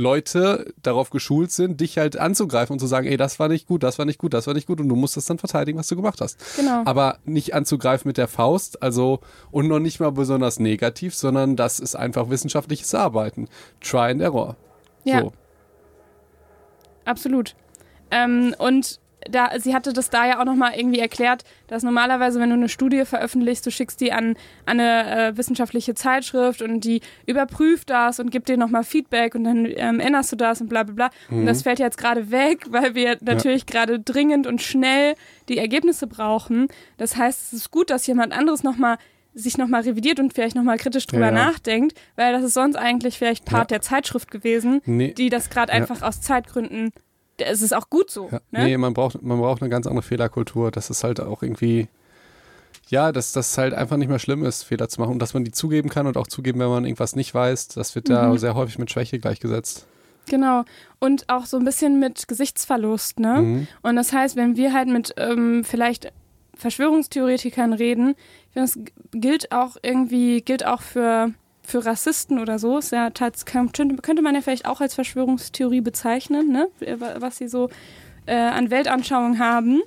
Leute 0.00 0.72
darauf 0.82 1.10
geschult 1.10 1.50
sind, 1.50 1.80
dich 1.80 1.98
halt 1.98 2.16
anzugreifen 2.16 2.74
und 2.74 2.78
zu 2.78 2.86
sagen, 2.86 3.06
ey, 3.06 3.16
das 3.16 3.38
war 3.38 3.48
nicht 3.48 3.66
gut, 3.66 3.82
das 3.82 3.98
war 3.98 4.04
nicht 4.06 4.18
gut, 4.18 4.34
das 4.34 4.46
war 4.46 4.54
nicht 4.54 4.66
gut 4.66 4.80
und 4.80 4.88
du 4.88 4.96
musst 4.96 5.16
das 5.16 5.24
dann 5.26 5.38
verteidigen, 5.38 5.78
was 5.78 5.88
du 5.88 5.96
gemacht 5.96 6.20
hast. 6.20 6.38
Genau. 6.56 6.82
Aber 6.84 7.18
nicht 7.24 7.54
anzugreifen 7.54 8.08
mit 8.08 8.16
der 8.16 8.28
Faust, 8.28 8.82
also 8.82 9.20
und 9.50 9.68
noch 9.68 9.78
nicht 9.78 10.00
mal 10.00 10.12
besonders 10.12 10.58
negativ, 10.58 11.14
sondern 11.14 11.56
das 11.56 11.80
ist 11.80 11.94
einfach 11.96 12.30
wissenschaftliches 12.30 12.94
Arbeiten. 12.94 13.48
Try 13.80 14.10
and 14.10 14.22
Error. 14.22 14.56
Ja. 15.04 15.20
So. 15.20 15.32
Absolut. 17.04 17.54
Ähm, 18.10 18.54
und 18.58 19.00
da, 19.28 19.50
sie 19.58 19.74
hatte 19.74 19.92
das 19.92 20.10
da 20.10 20.26
ja 20.26 20.40
auch 20.40 20.44
nochmal 20.44 20.74
irgendwie 20.76 21.00
erklärt, 21.00 21.44
dass 21.66 21.82
normalerweise, 21.82 22.40
wenn 22.40 22.50
du 22.50 22.54
eine 22.54 22.68
Studie 22.68 23.04
veröffentlichst, 23.04 23.66
du 23.66 23.70
schickst 23.70 24.00
die 24.00 24.12
an, 24.12 24.36
an 24.64 24.80
eine 24.80 25.28
äh, 25.28 25.36
wissenschaftliche 25.36 25.94
Zeitschrift 25.94 26.62
und 26.62 26.80
die 26.80 27.00
überprüft 27.26 27.90
das 27.90 28.20
und 28.20 28.30
gibt 28.30 28.48
dir 28.48 28.56
nochmal 28.56 28.84
Feedback 28.84 29.34
und 29.34 29.44
dann 29.44 29.66
ähm, 29.66 30.00
änderst 30.00 30.32
du 30.32 30.36
das 30.36 30.60
und 30.60 30.68
bla 30.68 30.84
bla 30.84 30.94
bla. 30.94 31.10
Mhm. 31.30 31.40
Und 31.40 31.46
das 31.46 31.62
fällt 31.62 31.78
jetzt 31.78 31.98
gerade 31.98 32.30
weg, 32.30 32.66
weil 32.70 32.94
wir 32.94 33.18
natürlich 33.20 33.62
ja. 33.62 33.66
gerade 33.66 34.00
dringend 34.00 34.46
und 34.46 34.62
schnell 34.62 35.14
die 35.48 35.58
Ergebnisse 35.58 36.06
brauchen. 36.06 36.68
Das 36.96 37.16
heißt, 37.16 37.52
es 37.52 37.52
ist 37.52 37.70
gut, 37.70 37.90
dass 37.90 38.06
jemand 38.06 38.32
anderes 38.32 38.62
nochmal 38.62 38.98
sich 39.34 39.56
nochmal 39.56 39.82
revidiert 39.82 40.18
und 40.18 40.32
vielleicht 40.32 40.56
nochmal 40.56 40.78
kritisch 40.78 41.06
drüber 41.06 41.26
ja. 41.26 41.30
nachdenkt, 41.30 41.96
weil 42.16 42.32
das 42.32 42.42
ist 42.42 42.54
sonst 42.54 42.76
eigentlich 42.76 43.18
vielleicht 43.18 43.44
Part 43.44 43.70
ja. 43.70 43.76
der 43.76 43.82
Zeitschrift 43.82 44.30
gewesen, 44.30 44.80
nee. 44.84 45.12
die 45.12 45.28
das 45.28 45.48
gerade 45.48 45.72
einfach 45.72 46.02
aus 46.02 46.20
Zeitgründen 46.20 46.92
es 47.38 47.62
ist 47.62 47.74
auch 47.74 47.90
gut 47.90 48.10
so. 48.10 48.28
Ja. 48.30 48.40
Ne? 48.50 48.64
Nee, 48.64 48.76
man 48.76 48.94
braucht, 48.94 49.22
man 49.22 49.38
braucht 49.38 49.62
eine 49.62 49.70
ganz 49.70 49.86
andere 49.86 50.02
Fehlerkultur. 50.02 50.70
Das 50.70 50.90
ist 50.90 51.04
halt 51.04 51.20
auch 51.20 51.42
irgendwie, 51.42 51.88
ja, 52.88 53.12
dass 53.12 53.32
das 53.32 53.56
halt 53.58 53.74
einfach 53.74 53.96
nicht 53.96 54.08
mehr 54.08 54.18
schlimm 54.18 54.44
ist, 54.44 54.62
Fehler 54.62 54.88
zu 54.88 55.00
machen 55.00 55.12
und 55.12 55.18
dass 55.20 55.34
man 55.34 55.44
die 55.44 55.52
zugeben 55.52 55.88
kann 55.88 56.06
und 56.06 56.16
auch 56.16 56.26
zugeben, 56.26 56.60
wenn 56.60 56.68
man 56.68 56.84
irgendwas 56.84 57.16
nicht 57.16 57.34
weiß. 57.34 57.68
Das 57.68 57.94
wird 57.94 58.08
mhm. 58.08 58.14
ja 58.14 58.38
sehr 58.38 58.54
häufig 58.54 58.78
mit 58.78 58.90
Schwäche 58.90 59.18
gleichgesetzt. 59.18 59.86
Genau. 60.28 60.64
Und 60.98 61.28
auch 61.28 61.46
so 61.46 61.56
ein 61.56 61.64
bisschen 61.64 61.98
mit 61.98 62.28
Gesichtsverlust, 62.28 63.18
ne? 63.18 63.40
Mhm. 63.40 63.68
Und 63.82 63.96
das 63.96 64.12
heißt, 64.12 64.36
wenn 64.36 64.56
wir 64.56 64.72
halt 64.72 64.88
mit 64.88 65.14
ähm, 65.16 65.64
vielleicht 65.64 66.12
Verschwörungstheoretikern 66.54 67.72
reden, 67.72 68.14
ich 68.48 68.52
finde, 68.52 68.68
das 68.68 68.78
gilt 69.12 69.52
auch 69.52 69.76
irgendwie, 69.82 70.42
gilt 70.42 70.66
auch 70.66 70.82
für 70.82 71.32
für 71.68 71.84
Rassisten 71.84 72.38
oder 72.38 72.58
so, 72.58 72.78
ist 72.78 72.92
ja 72.92 73.10
könnte 73.10 74.22
man 74.22 74.34
ja 74.34 74.40
vielleicht 74.40 74.66
auch 74.66 74.80
als 74.80 74.94
Verschwörungstheorie 74.94 75.82
bezeichnen, 75.82 76.50
ne? 76.50 76.68
was 77.18 77.36
sie 77.36 77.48
so 77.48 77.68
äh, 78.26 78.34
an 78.34 78.70
Weltanschauung 78.70 79.38
haben, 79.38 79.82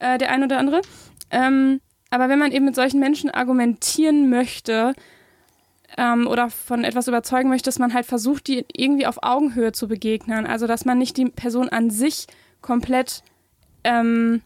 äh, 0.00 0.18
der 0.18 0.30
ein 0.30 0.44
oder 0.44 0.58
andere. 0.58 0.82
Ähm, 1.30 1.80
aber 2.10 2.28
wenn 2.28 2.38
man 2.38 2.52
eben 2.52 2.66
mit 2.66 2.74
solchen 2.74 3.00
Menschen 3.00 3.30
argumentieren 3.30 4.28
möchte 4.28 4.94
ähm, 5.96 6.26
oder 6.26 6.50
von 6.50 6.84
etwas 6.84 7.08
überzeugen 7.08 7.48
möchte, 7.48 7.68
dass 7.68 7.78
man 7.78 7.94
halt 7.94 8.06
versucht, 8.06 8.46
die 8.46 8.66
irgendwie 8.72 9.06
auf 9.06 9.22
Augenhöhe 9.22 9.72
zu 9.72 9.88
begegnen. 9.88 10.46
Also 10.46 10.66
dass 10.66 10.84
man 10.84 10.98
nicht 10.98 11.16
die 11.16 11.26
Person 11.26 11.70
an 11.70 11.88
sich 11.90 12.26
komplett 12.60 13.22
ähm, 13.82 14.42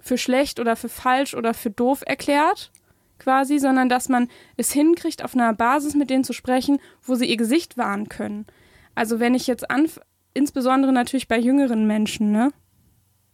für 0.00 0.16
schlecht 0.16 0.58
oder 0.58 0.74
für 0.74 0.88
falsch 0.88 1.34
oder 1.34 1.52
für 1.54 1.70
doof 1.70 2.02
erklärt, 2.06 2.70
quasi, 3.24 3.58
sondern 3.58 3.88
dass 3.88 4.08
man 4.08 4.28
es 4.56 4.72
hinkriegt, 4.72 5.24
auf 5.24 5.34
einer 5.34 5.54
Basis 5.54 5.94
mit 5.94 6.10
denen 6.10 6.24
zu 6.24 6.34
sprechen, 6.34 6.78
wo 7.02 7.14
sie 7.14 7.26
ihr 7.26 7.38
Gesicht 7.38 7.78
wahren 7.78 8.08
können. 8.08 8.46
Also 8.94 9.18
wenn 9.18 9.34
ich 9.34 9.46
jetzt 9.46 9.70
anf 9.70 9.98
insbesondere 10.34 10.92
natürlich 10.92 11.26
bei 11.26 11.38
jüngeren 11.38 11.86
Menschen, 11.86 12.32
ne? 12.32 12.50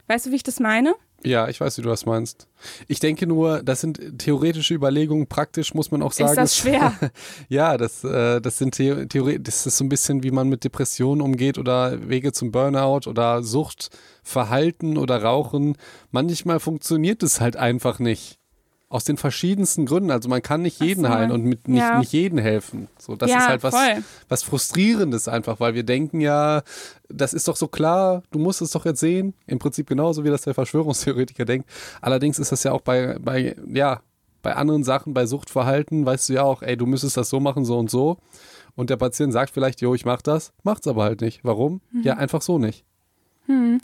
Weißt 0.07 0.27
du, 0.27 0.31
wie 0.31 0.37
ich 0.37 0.43
das 0.43 0.61
meine? 0.61 0.95
Ja, 1.23 1.49
ich 1.49 1.61
weiß, 1.61 1.79
wie 1.79 1.83
du 1.83 1.89
das 1.89 2.07
meinst. 2.07 2.49
Ich 2.89 2.99
denke 2.99 3.27
nur, 3.27 3.63
das 3.63 3.81
sind 3.81 4.19
theoretische 4.19 4.75
Überlegungen. 4.75 5.27
Praktisch 5.27 5.75
muss 5.75 5.91
man 5.91 6.03
auch 6.03 6.13
sagen. 6.13 6.31
Ist 6.31 6.37
das 6.37 6.57
schwer? 6.59 6.95
ja, 7.49 7.77
das, 7.77 8.05
äh, 8.05 8.41
das 8.41 8.59
sind 8.59 8.75
Theorie, 8.75 9.39
das 9.39 9.67
ist 9.67 9.77
so 9.77 9.85
ein 9.85 9.89
bisschen, 9.89 10.23
wie 10.23 10.31
man 10.31 10.49
mit 10.49 10.65
Depressionen 10.65 11.21
umgeht 11.21 11.59
oder 11.59 12.09
Wege 12.09 12.33
zum 12.33 12.53
Burnout 12.53 13.09
oder 13.09 13.43
Suchtverhalten 13.43 14.97
oder 14.97 15.23
Rauchen. 15.23 15.77
Manchmal 16.11 16.59
funktioniert 16.59 17.23
es 17.23 17.41
halt 17.41 17.57
einfach 17.57 17.99
nicht. 17.99 18.40
Aus 18.91 19.05
den 19.05 19.17
verschiedensten 19.17 19.87
Gründen. 19.87 20.11
Also 20.11 20.29
man 20.29 20.43
kann 20.43 20.63
nicht 20.63 20.83
jeden 20.83 21.05
so. 21.05 21.09
heilen 21.09 21.31
und 21.31 21.45
mit 21.45 21.69
nicht, 21.69 21.81
ja. 21.81 21.99
nicht 22.01 22.13
jeden 22.13 22.39
helfen. 22.39 22.89
So, 22.99 23.17
das 23.17 23.31
ja, 23.31 23.39
ist 23.39 23.49
halt 23.49 23.63
was, 23.63 23.75
was 24.29 24.43
Frustrierendes 24.43 25.29
einfach, 25.29 25.61
weil 25.61 25.75
wir 25.75 25.85
denken 25.85 26.21
ja, 26.21 26.63
das 27.09 27.33
ist 27.33 27.47
doch 27.47 27.55
so 27.55 27.69
klar, 27.69 28.25
du 28.33 28.41
musst 28.41 28.61
es 28.61 28.73
doch 28.73 28.85
jetzt 28.85 29.01
sehen. 29.01 29.33
Im 29.47 29.61
Prinzip 29.61 29.87
genauso, 29.87 30.25
wie 30.25 30.29
das 30.29 30.43
der 30.43 30.55
Verschwörungstheoretiker 30.55 31.45
denkt. 31.45 31.71
Allerdings 32.01 32.41
ist 32.41 32.51
das 32.51 32.65
ja 32.65 32.73
auch 32.73 32.83
bei, 32.83 33.17
bei, 33.21 33.55
ja, 33.73 34.01
bei 34.43 34.57
anderen 34.57 34.85
Sachen, 34.85 35.15
bei 35.15 35.25
Suchtverhalten, 35.25 36.05
weißt 36.05 36.29
du 36.29 36.33
ja 36.33 36.43
auch, 36.43 36.63
ey, 36.63 36.77
du 36.77 36.87
müsstest 36.87 37.17
das 37.17 37.29
so 37.31 37.41
machen, 37.41 37.65
so 37.65 37.79
und 37.79 37.91
so. 37.91 38.19
Und 38.75 38.91
der 38.91 38.97
Patient 38.97 39.33
sagt 39.33 39.51
vielleicht, 39.53 39.81
jo, 39.81 39.95
ich 39.95 40.05
mach 40.05 40.23
das, 40.23 40.53
macht's 40.63 40.87
aber 40.87 41.05
halt 41.05 41.21
nicht. 41.21 41.45
Warum? 41.45 41.81
Mhm. 41.93 42.03
Ja, 42.03 42.15
einfach 42.15 42.43
so 42.43 42.59
nicht. 42.59 42.85
Hm. 43.47 43.81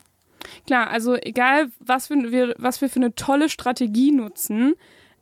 Klar, 0.66 0.90
also 0.90 1.14
egal, 1.14 1.68
was 1.78 2.10
wir, 2.10 2.54
was 2.58 2.80
wir 2.80 2.88
für 2.88 2.96
eine 2.96 3.14
tolle 3.14 3.48
Strategie 3.48 4.12
nutzen, 4.12 4.74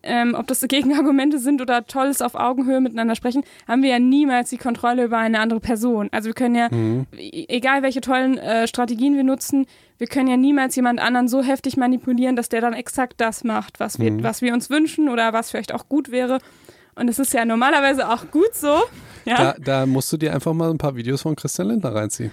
ähm, 0.04 0.34
ob 0.38 0.46
das 0.46 0.60
Gegenargumente 0.68 1.38
sind 1.38 1.60
oder 1.60 1.86
tolles 1.86 2.22
auf 2.22 2.34
Augenhöhe 2.34 2.80
miteinander 2.80 3.14
sprechen, 3.14 3.42
haben 3.66 3.82
wir 3.82 3.90
ja 3.90 3.98
niemals 3.98 4.50
die 4.50 4.58
Kontrolle 4.58 5.04
über 5.04 5.18
eine 5.18 5.40
andere 5.40 5.60
Person. 5.60 6.08
Also 6.12 6.26
wir 6.28 6.34
können 6.34 6.54
ja, 6.54 6.68
mhm. 6.70 7.06
E-, 7.16 7.46
egal 7.48 7.82
welche 7.82 8.00
tollen 8.00 8.38
äh, 8.38 8.68
Strategien 8.68 9.16
wir 9.16 9.24
nutzen, 9.24 9.66
wir 9.98 10.06
können 10.06 10.28
ja 10.28 10.36
niemals 10.36 10.76
jemand 10.76 11.00
anderen 11.00 11.28
so 11.28 11.42
heftig 11.42 11.76
manipulieren, 11.76 12.36
dass 12.36 12.48
der 12.48 12.60
dann 12.60 12.74
exakt 12.74 13.20
das 13.20 13.44
macht, 13.44 13.80
was 13.80 13.98
wir, 13.98 14.10
mhm. 14.10 14.22
was 14.22 14.42
wir 14.42 14.52
uns 14.52 14.70
wünschen 14.70 15.08
oder 15.08 15.32
was 15.32 15.50
vielleicht 15.50 15.72
auch 15.72 15.88
gut 15.88 16.10
wäre. 16.10 16.38
Und 16.96 17.08
es 17.08 17.18
ist 17.18 17.32
ja 17.32 17.44
normalerweise 17.44 18.08
auch 18.08 18.30
gut 18.30 18.54
so. 18.54 18.82
Ja? 19.24 19.36
Da, 19.36 19.54
da, 19.58 19.86
musst 19.86 20.12
du 20.12 20.16
dir 20.16 20.34
einfach 20.34 20.52
mal 20.52 20.70
ein 20.70 20.78
paar 20.78 20.96
Videos 20.96 21.22
von 21.22 21.34
Christian 21.34 21.68
Lindner 21.68 21.94
reinziehen. 21.94 22.30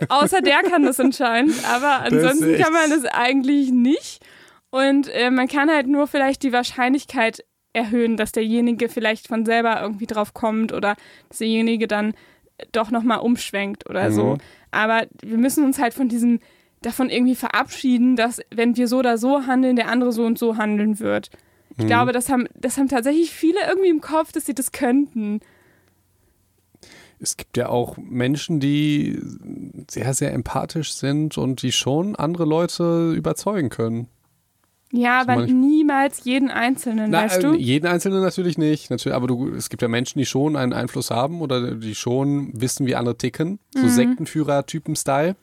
Ja, 0.00 0.06
außer 0.08 0.40
der 0.40 0.62
kann 0.62 0.84
das 0.84 1.00
anscheinend, 1.00 1.54
aber 1.68 2.04
ansonsten 2.04 2.56
kann 2.58 2.72
man 2.72 2.90
das 2.90 3.04
eigentlich 3.06 3.70
nicht. 3.70 4.24
Und 4.70 5.08
äh, 5.08 5.30
man 5.30 5.48
kann 5.48 5.70
halt 5.70 5.86
nur 5.86 6.06
vielleicht 6.06 6.42
die 6.42 6.52
Wahrscheinlichkeit 6.52 7.44
erhöhen, 7.72 8.16
dass 8.16 8.32
derjenige 8.32 8.88
vielleicht 8.88 9.28
von 9.28 9.44
selber 9.44 9.80
irgendwie 9.80 10.06
drauf 10.06 10.34
kommt 10.34 10.72
oder 10.72 10.96
dass 11.28 11.38
derjenige 11.38 11.86
dann 11.86 12.14
doch 12.72 12.90
nochmal 12.90 13.20
umschwenkt 13.20 13.88
oder 13.88 14.10
mhm. 14.10 14.14
so. 14.14 14.38
Aber 14.70 15.06
wir 15.22 15.38
müssen 15.38 15.64
uns 15.64 15.78
halt 15.78 15.94
von 15.94 16.08
diesem, 16.08 16.40
davon 16.82 17.08
irgendwie 17.10 17.34
verabschieden, 17.34 18.16
dass 18.16 18.40
wenn 18.54 18.76
wir 18.76 18.88
so 18.88 18.98
oder 18.98 19.18
so 19.18 19.46
handeln, 19.46 19.76
der 19.76 19.88
andere 19.88 20.12
so 20.12 20.24
und 20.24 20.38
so 20.38 20.56
handeln 20.56 20.98
wird. 20.98 21.30
Ich 21.78 21.84
mhm. 21.84 21.88
glaube, 21.88 22.12
das 22.12 22.28
haben, 22.28 22.46
das 22.54 22.76
haben 22.76 22.88
tatsächlich 22.88 23.30
viele 23.30 23.60
irgendwie 23.68 23.88
im 23.88 24.00
Kopf, 24.00 24.32
dass 24.32 24.46
sie 24.46 24.54
das 24.54 24.72
könnten. 24.72 25.40
Es 27.20 27.36
gibt 27.36 27.56
ja 27.56 27.68
auch 27.68 27.96
Menschen, 27.96 28.60
die 28.60 29.20
sehr, 29.90 30.14
sehr 30.14 30.32
empathisch 30.32 30.92
sind 30.92 31.38
und 31.38 31.62
die 31.62 31.72
schon 31.72 32.14
andere 32.14 32.44
Leute 32.44 33.12
überzeugen 33.12 33.70
können. 33.70 34.08
Ja, 34.90 35.20
aber 35.20 35.46
niemals 35.46 36.24
jeden 36.24 36.50
Einzelnen, 36.50 37.10
Na, 37.10 37.24
weißt 37.24 37.42
du? 37.42 37.52
Äh, 37.52 37.56
jeden 37.58 37.86
Einzelnen 37.86 38.22
natürlich 38.22 38.56
nicht. 38.56 38.90
Natürlich, 38.90 39.14
aber 39.14 39.26
du, 39.26 39.48
es 39.54 39.68
gibt 39.68 39.82
ja 39.82 39.88
Menschen, 39.88 40.18
die 40.18 40.24
schon 40.24 40.56
einen 40.56 40.72
Einfluss 40.72 41.10
haben 41.10 41.42
oder 41.42 41.74
die 41.74 41.94
schon 41.94 42.58
wissen, 42.58 42.86
wie 42.86 42.94
andere 42.94 43.18
ticken. 43.18 43.58
So 43.74 43.82
mhm. 43.82 43.88
Sektenführer-Typen-Style. 43.88 45.36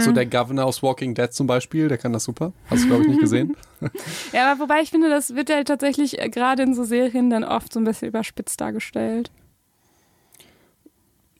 So 0.00 0.12
der 0.12 0.26
Governor 0.26 0.66
aus 0.66 0.82
Walking 0.82 1.14
Dead 1.14 1.32
zum 1.32 1.46
Beispiel, 1.46 1.88
der 1.88 1.98
kann 1.98 2.12
das 2.12 2.24
super. 2.24 2.52
Hast 2.68 2.84
du, 2.84 2.88
glaube 2.88 3.02
ich, 3.02 3.08
nicht 3.08 3.20
gesehen. 3.20 3.56
ja, 4.32 4.50
aber 4.50 4.62
wobei 4.62 4.80
ich 4.80 4.90
finde, 4.90 5.08
das 5.08 5.34
wird 5.34 5.48
ja 5.48 5.62
tatsächlich 5.64 6.20
äh, 6.20 6.28
gerade 6.28 6.62
in 6.62 6.74
so 6.74 6.84
Serien 6.84 7.30
dann 7.30 7.44
oft 7.44 7.72
so 7.72 7.80
ein 7.80 7.84
bisschen 7.84 8.08
überspitzt 8.08 8.60
dargestellt. 8.60 9.30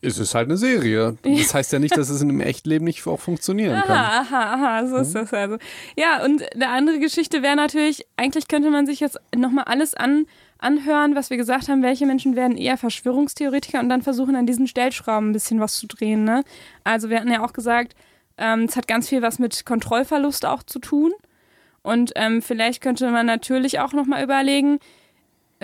Es 0.03 0.19
ist 0.19 0.35
halt 0.35 0.49
eine 0.49 0.57
Serie. 0.57 1.19
Das 1.23 1.53
heißt 1.53 1.73
ja 1.75 1.79
nicht, 1.79 1.97
dass 1.97 2.09
es 2.09 2.23
in 2.23 2.31
einem 2.31 2.41
Echtleben 2.41 2.87
nicht 2.87 3.07
auch 3.07 3.21
funktionieren 3.21 3.75
aha, 3.75 3.83
kann. 3.83 3.97
Aha, 3.97 4.55
aha, 4.55 4.87
so 4.87 4.97
ist 4.97 5.15
das 5.15 5.35
also. 5.35 5.59
Ja, 5.95 6.25
und 6.25 6.43
eine 6.55 6.69
andere 6.69 6.99
Geschichte 7.01 7.43
wäre 7.43 7.57
natürlich, 7.57 8.07
eigentlich 8.17 8.49
könnte 8.49 8.71
man 8.71 8.87
sich 8.87 9.01
jetzt 9.01 9.21
nochmal 9.37 9.65
alles 9.65 9.93
an, 9.93 10.27
anhören, 10.59 11.15
was 11.15 11.29
wir 11.29 11.37
gesagt 11.37 11.69
haben, 11.69 11.83
welche 11.83 12.07
Menschen 12.07 12.35
werden 12.35 12.57
eher 12.57 12.79
Verschwörungstheoretiker 12.79 13.81
und 13.81 13.91
dann 13.91 14.01
versuchen 14.01 14.37
an 14.37 14.47
diesen 14.47 14.67
Stellschrauben 14.67 15.31
ein 15.31 15.33
bisschen 15.33 15.61
was 15.61 15.79
zu 15.79 15.87
drehen. 15.87 16.25
Ne? 16.25 16.45
Also 16.83 17.11
wir 17.11 17.19
hatten 17.19 17.31
ja 17.31 17.45
auch 17.45 17.53
gesagt, 17.53 17.95
ähm, 18.41 18.65
es 18.65 18.77
hat 18.77 18.89
ganz 18.89 19.09
viel 19.09 19.23
was 19.23 19.39
mit 19.39 19.65
Kontrollverlust 19.65 20.45
auch 20.47 20.63
zu 20.63 20.81
tun. 20.81 21.13
Und 21.83 22.13
ähm, 22.17 22.43
vielleicht 22.43 22.83
könnte 22.83 23.11
man 23.11 23.27
natürlich 23.27 23.79
auch 23.79 23.93
nochmal 23.93 24.23
überlegen, 24.25 24.81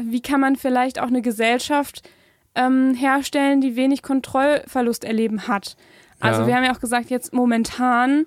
wie 0.00 0.20
kann 0.20 0.40
man 0.40 0.56
vielleicht 0.56 1.00
auch 1.00 1.08
eine 1.08 1.22
Gesellschaft 1.22 2.08
ähm, 2.54 2.94
herstellen, 2.94 3.60
die 3.60 3.76
wenig 3.76 4.02
Kontrollverlust 4.02 5.04
erleben 5.04 5.48
hat. 5.48 5.76
Also 6.20 6.42
Ja. 6.42 6.46
wir 6.46 6.56
haben 6.56 6.64
ja 6.64 6.74
auch 6.74 6.80
gesagt, 6.80 7.10
jetzt 7.10 7.32
momentan 7.34 8.26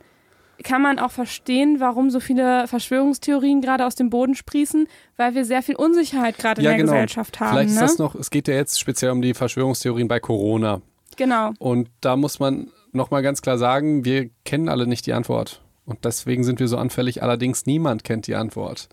kann 0.64 0.82
man 0.82 1.00
auch 1.00 1.12
verstehen, 1.12 1.80
warum 1.80 2.10
so 2.10 2.20
viele 2.20 2.68
Verschwörungstheorien 2.68 3.62
gerade 3.62 3.86
aus 3.86 3.96
dem 3.96 4.10
Boden 4.10 4.36
sprießen, 4.36 4.88
weil 5.16 5.34
wir 5.34 5.46
sehr 5.46 5.64
viel 5.64 5.76
Unsicherheit 5.76 6.38
gerade 6.38 6.62
in 6.62 6.68
der 6.68 6.78
Gesellschaft 6.78 7.40
haben. 7.40 7.52
Vielleicht 7.52 7.70
ist 7.70 7.76
ne? 7.76 7.82
das 7.82 7.98
noch, 7.98 8.14
es 8.16 8.30
geht 8.30 8.48
ja 8.48 8.56
jetzt 8.56 8.80
speziell 8.80 9.12
um 9.12 9.22
die 9.22 9.34
Verschwörungstheorien 9.34 10.08
bei 10.08 10.20
Corona. 10.20 10.82
genau. 11.16 11.52
Und 11.60 11.90
da 12.02 12.16
muss 12.18 12.40
man 12.40 12.72
nochmal 12.92 13.22
ganz 13.22 13.42
klar 13.42 13.58
sagen, 13.58 14.06
wir 14.06 14.30
kennen 14.46 14.70
alle 14.70 14.88
nicht 14.88 15.06
die 15.06 15.14
Antwort. 15.14 15.62
Und 15.86 16.06
deswegen 16.06 16.44
sind 16.44 16.60
wir 16.60 16.68
so 16.68 16.78
anfällig. 16.78 17.24
Allerdings 17.24 17.66
niemand 17.66 18.04
kennt 18.04 18.28
die 18.28 18.36
Antwort. 18.36 18.90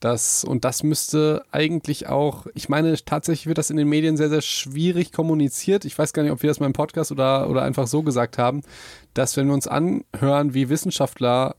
Das, 0.00 0.44
und 0.44 0.64
das 0.64 0.84
müsste 0.84 1.42
eigentlich 1.50 2.06
auch, 2.06 2.46
ich 2.54 2.68
meine, 2.68 2.94
tatsächlich 3.04 3.48
wird 3.48 3.58
das 3.58 3.70
in 3.70 3.76
den 3.76 3.88
Medien 3.88 4.16
sehr, 4.16 4.28
sehr 4.28 4.42
schwierig 4.42 5.12
kommuniziert. 5.12 5.84
Ich 5.84 5.98
weiß 5.98 6.12
gar 6.12 6.22
nicht, 6.22 6.30
ob 6.30 6.42
wir 6.42 6.48
das 6.48 6.60
mal 6.60 6.66
im 6.66 6.72
Podcast 6.72 7.10
oder, 7.10 7.50
oder 7.50 7.62
einfach 7.62 7.88
so 7.88 8.04
gesagt 8.04 8.38
haben, 8.38 8.62
dass 9.14 9.36
wenn 9.36 9.48
wir 9.48 9.54
uns 9.54 9.66
anhören, 9.66 10.54
wie 10.54 10.68
Wissenschaftler 10.68 11.56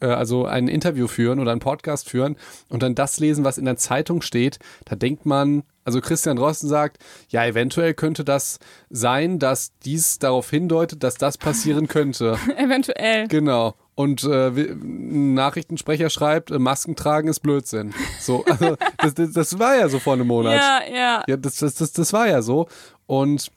äh, 0.00 0.06
also 0.06 0.46
ein 0.46 0.66
Interview 0.66 1.06
führen 1.06 1.38
oder 1.38 1.52
einen 1.52 1.60
Podcast 1.60 2.08
führen 2.08 2.36
und 2.68 2.82
dann 2.82 2.96
das 2.96 3.20
lesen, 3.20 3.44
was 3.44 3.58
in 3.58 3.64
der 3.64 3.76
Zeitung 3.76 4.22
steht, 4.22 4.58
da 4.84 4.96
denkt 4.96 5.24
man, 5.24 5.62
also 5.84 6.00
Christian 6.00 6.36
Drosten 6.36 6.68
sagt, 6.68 6.98
ja, 7.28 7.44
eventuell 7.44 7.94
könnte 7.94 8.24
das 8.24 8.58
sein, 8.90 9.38
dass 9.38 9.72
dies 9.84 10.18
darauf 10.18 10.50
hindeutet, 10.50 11.02
dass 11.02 11.14
das 11.14 11.38
passieren 11.38 11.88
könnte. 11.88 12.38
Eventuell. 12.56 13.28
Genau. 13.28 13.74
Und 13.94 14.24
äh, 14.24 14.48
ein 14.48 15.34
Nachrichtensprecher 15.34 16.08
schreibt, 16.10 16.50
äh, 16.50 16.58
Masken 16.58 16.96
tragen 16.96 17.28
ist 17.28 17.40
Blödsinn. 17.40 17.92
So, 18.18 18.44
also, 18.46 18.76
das, 18.98 19.14
das, 19.14 19.32
das 19.32 19.58
war 19.58 19.76
ja 19.76 19.88
so 19.88 19.98
vor 19.98 20.14
einem 20.14 20.26
Monat. 20.26 20.54
Ja, 20.54 20.80
ja. 20.90 21.24
Ja, 21.26 21.36
das, 21.36 21.56
das, 21.56 21.74
das, 21.74 21.92
das 21.92 22.12
war 22.12 22.28
ja 22.28 22.40
so. 22.42 22.68
Und 23.06 23.50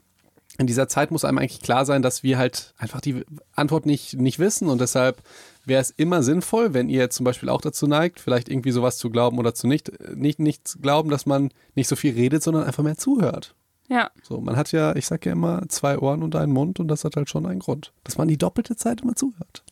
in 0.57 0.67
dieser 0.67 0.87
Zeit 0.87 1.11
muss 1.11 1.25
einem 1.25 1.39
eigentlich 1.39 1.61
klar 1.61 1.85
sein, 1.85 2.01
dass 2.01 2.23
wir 2.23 2.37
halt 2.37 2.73
einfach 2.77 3.01
die 3.01 3.23
Antwort 3.53 3.85
nicht, 3.85 4.15
nicht 4.15 4.39
wissen. 4.39 4.69
Und 4.69 4.81
deshalb 4.81 5.21
wäre 5.65 5.81
es 5.81 5.91
immer 5.91 6.23
sinnvoll, 6.23 6.73
wenn 6.73 6.89
ihr 6.89 6.99
jetzt 6.99 7.15
zum 7.15 7.23
Beispiel 7.23 7.49
auch 7.49 7.61
dazu 7.61 7.87
neigt, 7.87 8.19
vielleicht 8.19 8.49
irgendwie 8.49 8.71
sowas 8.71 8.97
zu 8.97 9.09
glauben 9.09 9.37
oder 9.37 9.53
zu 9.53 9.67
nicht, 9.67 9.91
nicht, 10.15 10.39
nicht 10.39 10.67
zu 10.67 10.79
glauben, 10.79 11.09
dass 11.09 11.25
man 11.25 11.49
nicht 11.75 11.87
so 11.87 11.95
viel 11.95 12.13
redet, 12.13 12.43
sondern 12.43 12.63
einfach 12.63 12.83
mehr 12.83 12.97
zuhört. 12.97 13.55
Ja. 13.89 14.11
So, 14.23 14.39
man 14.39 14.55
hat 14.55 14.71
ja, 14.71 14.95
ich 14.95 15.05
sag 15.05 15.25
ja 15.25 15.33
immer, 15.33 15.63
zwei 15.67 15.99
Ohren 15.99 16.23
und 16.23 16.35
einen 16.35 16.51
Mund 16.51 16.79
und 16.79 16.87
das 16.87 17.03
hat 17.03 17.15
halt 17.15 17.29
schon 17.29 17.45
einen 17.45 17.59
Grund. 17.59 17.93
Dass 18.03 18.17
man 18.17 18.27
die 18.27 18.37
doppelte 18.37 18.75
Zeit 18.75 19.01
immer 19.01 19.15
zuhört. 19.15 19.63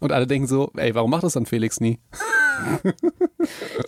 Und 0.00 0.12
alle 0.12 0.26
denken 0.26 0.48
so, 0.48 0.72
ey, 0.76 0.94
warum 0.94 1.10
macht 1.10 1.22
das 1.22 1.34
dann 1.34 1.46
Felix 1.46 1.80
nie? 1.80 1.98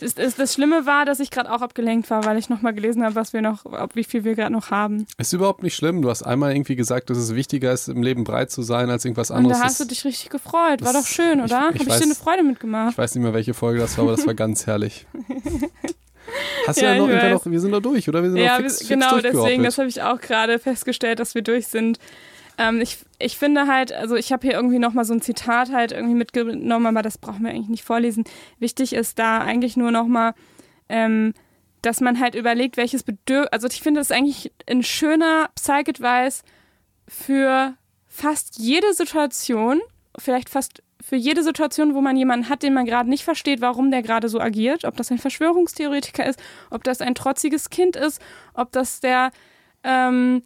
Das, 0.00 0.14
das, 0.14 0.34
das 0.34 0.52
Schlimme 0.54 0.84
war, 0.84 1.04
dass 1.04 1.20
ich 1.20 1.30
gerade 1.30 1.50
auch 1.52 1.62
abgelenkt 1.62 2.10
war, 2.10 2.24
weil 2.24 2.36
ich 2.38 2.48
nochmal 2.48 2.74
gelesen 2.74 3.04
habe, 3.04 3.14
was 3.14 3.32
wir 3.32 3.40
noch, 3.40 3.64
ob, 3.64 3.94
wie 3.94 4.02
viel 4.04 4.24
wir 4.24 4.34
gerade 4.34 4.52
noch 4.52 4.70
haben. 4.72 5.06
Ist 5.16 5.32
überhaupt 5.32 5.62
nicht 5.62 5.76
schlimm. 5.76 6.02
Du 6.02 6.10
hast 6.10 6.22
einmal 6.24 6.52
irgendwie 6.54 6.74
gesagt, 6.74 7.08
dass 7.08 7.18
es 7.18 7.34
wichtiger 7.36 7.72
ist, 7.72 7.88
im 7.88 8.02
Leben 8.02 8.24
breit 8.24 8.50
zu 8.50 8.62
sein, 8.62 8.90
als 8.90 9.04
irgendwas 9.04 9.30
Und 9.30 9.36
anderes. 9.38 9.58
da 9.58 9.64
hast 9.64 9.78
du 9.80 9.84
Das- 9.84 9.88
dich 9.90 10.04
richtig 10.04 10.30
gefreut. 10.30 10.82
War 10.82 10.92
doch 10.92 11.06
schön, 11.06 11.40
oder? 11.40 11.70
ich 11.72 11.80
Habe 11.80 11.90
ich 11.90 11.96
dir 11.98 12.02
eine 12.02 12.14
Freude 12.16 12.42
mitgemacht? 12.42 12.92
Ich 12.92 12.98
weiß 12.98 13.14
nicht 13.14 13.22
mehr, 13.22 13.32
welche 13.32 13.54
Folge 13.54 13.78
das 13.80 13.96
war, 13.96 14.04
aber 14.06 14.16
das 14.16 14.26
war 14.26 14.34
ganz 14.34 14.66
herrlich. 14.66 15.06
Hast 16.66 16.80
du 16.80 16.84
Ja, 16.84 16.94
ja, 16.94 16.98
noch, 16.98 17.44
noch, 17.44 17.50
wir 17.50 17.60
sind 17.60 17.70
noch 17.70 17.80
durch, 17.82 18.08
oder? 18.08 18.22
Wir 18.22 18.30
sind 18.30 18.38
Ja, 18.40 18.56
fix, 18.56 18.80
wir- 18.80 18.86
fix 18.86 18.88
genau, 18.88 19.20
deswegen, 19.20 19.62
das 19.62 19.78
habe 19.78 19.88
ich 19.88 20.02
auch 20.02 20.20
gerade 20.20 20.58
festgestellt, 20.58 21.20
dass 21.20 21.34
wir 21.34 21.42
durch 21.42 21.66
sind. 21.68 21.98
Ähm, 22.58 22.80
ich, 22.80 22.98
ich 23.18 23.36
finde 23.36 23.66
halt, 23.66 23.92
also 23.92 24.14
ich 24.14 24.32
habe 24.32 24.46
hier 24.46 24.56
irgendwie 24.56 24.78
nochmal 24.78 25.04
so 25.04 25.14
ein 25.14 25.20
Zitat 25.20 25.72
halt 25.72 25.92
irgendwie 25.92 26.14
mitgenommen, 26.14 26.86
aber 26.86 27.02
das 27.02 27.18
brauchen 27.18 27.44
wir 27.44 27.50
eigentlich 27.50 27.68
nicht 27.68 27.84
vorlesen. 27.84 28.24
Wichtig 28.58 28.92
ist 28.92 29.18
da 29.18 29.38
eigentlich 29.38 29.76
nur 29.76 29.90
nochmal, 29.90 30.34
ähm, 30.88 31.34
dass 31.82 32.00
man 32.00 32.20
halt 32.20 32.34
überlegt, 32.34 32.76
welches 32.76 33.02
Bedürfnis, 33.02 33.52
also 33.52 33.66
ich 33.66 33.82
finde 33.82 34.00
das 34.00 34.10
eigentlich 34.10 34.52
ein 34.68 34.82
schöner 34.82 35.50
Psych-Advice 35.54 36.42
für 37.08 37.74
fast 38.06 38.58
jede 38.58 38.94
Situation, 38.94 39.80
vielleicht 40.16 40.48
fast 40.48 40.82
für 41.04 41.16
jede 41.16 41.42
Situation, 41.42 41.94
wo 41.94 42.00
man 42.00 42.16
jemanden 42.16 42.48
hat, 42.48 42.62
den 42.62 42.72
man 42.72 42.86
gerade 42.86 43.10
nicht 43.10 43.24
versteht, 43.24 43.60
warum 43.60 43.90
der 43.90 44.00
gerade 44.00 44.30
so 44.30 44.40
agiert, 44.40 44.86
ob 44.86 44.96
das 44.96 45.10
ein 45.10 45.18
Verschwörungstheoretiker 45.18 46.24
ist, 46.24 46.40
ob 46.70 46.82
das 46.84 47.02
ein 47.02 47.14
trotziges 47.14 47.68
Kind 47.68 47.96
ist, 47.96 48.22
ob 48.54 48.72
das 48.72 49.00
der 49.00 49.30
ähm, 49.82 50.42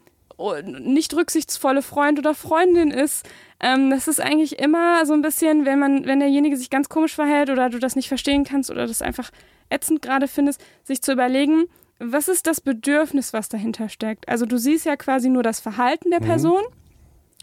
nicht 0.65 1.15
rücksichtsvolle 1.15 1.83
Freund 1.83 2.19
oder 2.19 2.35
Freundin 2.35 2.91
ist. 2.91 3.29
Ähm, 3.61 3.91
das 3.91 4.07
ist 4.09 4.21
eigentlich 4.21 4.59
immer 4.59 5.05
so 5.05 5.13
ein 5.15 5.23
bisschen, 5.23 5.65
wenn 5.67 5.79
man, 5.79 6.07
wenn 6.07 6.21
derjenige 6.21 6.57
sich 6.57 6.71
ganz 6.71 6.89
komisch 6.89 7.15
verhält 7.15 7.51
oder 7.51 7.71
du 7.71 7.79
das 7.79 7.97
nicht 7.97 8.09
verstehen 8.09 8.45
kannst 8.45 8.71
oder 8.71 8.87
das 8.87 9.03
einfach 9.03 9.31
ätzend 9.69 10.01
gerade 10.01 10.29
findest, 10.29 10.65
sich 10.85 11.03
zu 11.03 11.13
überlegen, 11.13 11.65
was 11.99 12.29
ist 12.29 12.47
das 12.47 12.61
Bedürfnis, 12.61 13.33
was 13.33 13.49
dahinter 13.49 13.89
steckt? 13.89 14.29
Also 14.29 14.47
du 14.47 14.57
siehst 14.59 14.87
ja 14.87 14.97
quasi 14.97 15.29
nur 15.29 15.43
das 15.43 15.59
Verhalten 15.61 16.11
der 16.11 16.21
Mhm. 16.21 16.27
Person 16.27 16.63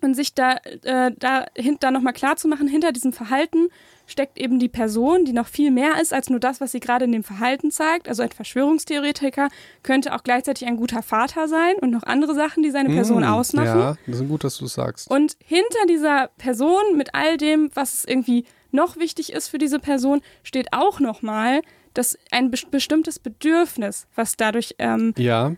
und 0.01 0.13
sich 0.13 0.33
da, 0.33 0.55
äh, 0.83 1.11
da, 1.17 1.45
hin, 1.55 1.77
da 1.79 1.91
nochmal 1.91 2.13
klar 2.13 2.37
zu 2.37 2.47
machen, 2.47 2.67
hinter 2.67 2.91
diesem 2.93 3.11
Verhalten 3.11 3.67
steckt 4.07 4.37
eben 4.37 4.59
die 4.59 4.69
Person, 4.69 5.25
die 5.25 5.33
noch 5.33 5.47
viel 5.47 5.71
mehr 5.71 6.01
ist 6.01 6.13
als 6.13 6.29
nur 6.29 6.39
das, 6.39 6.61
was 6.61 6.71
sie 6.71 6.79
gerade 6.79 7.05
in 7.05 7.11
dem 7.11 7.23
Verhalten 7.23 7.71
zeigt. 7.71 8.07
Also 8.07 8.23
ein 8.23 8.29
Verschwörungstheoretiker 8.31 9.49
könnte 9.83 10.13
auch 10.13 10.23
gleichzeitig 10.23 10.67
ein 10.67 10.77
guter 10.77 11.01
Vater 11.01 11.47
sein 11.47 11.75
und 11.81 11.91
noch 11.91 12.03
andere 12.03 12.35
Sachen, 12.35 12.63
die 12.63 12.71
seine 12.71 12.89
Person 12.89 13.21
Mm, 13.23 13.27
ausmachen. 13.27 13.65
Ja, 13.67 13.95
das 14.05 14.19
ist 14.21 14.27
gut, 14.27 14.43
dass 14.43 14.57
du 14.57 14.65
es 14.65 14.73
sagst. 14.73 15.09
Und 15.09 15.37
hinter 15.43 15.85
dieser 15.87 16.29
Person 16.37 16.97
mit 16.97 17.13
all 17.15 17.37
dem, 17.37 17.69
was 17.73 18.05
irgendwie 18.05 18.45
noch 18.71 18.97
wichtig 18.97 19.31
ist 19.33 19.47
für 19.47 19.57
diese 19.57 19.79
Person, 19.79 20.21
steht 20.43 20.67
auch 20.73 20.99
nochmal 20.99 21.61
dass 21.93 22.17
ein 22.29 22.51
bes- 22.51 22.69
bestimmtes 22.69 23.19
Bedürfnis, 23.19 24.05
was 24.15 24.35
dadurch, 24.35 24.75
ähm, 24.79 25.13
ja, 25.17 25.53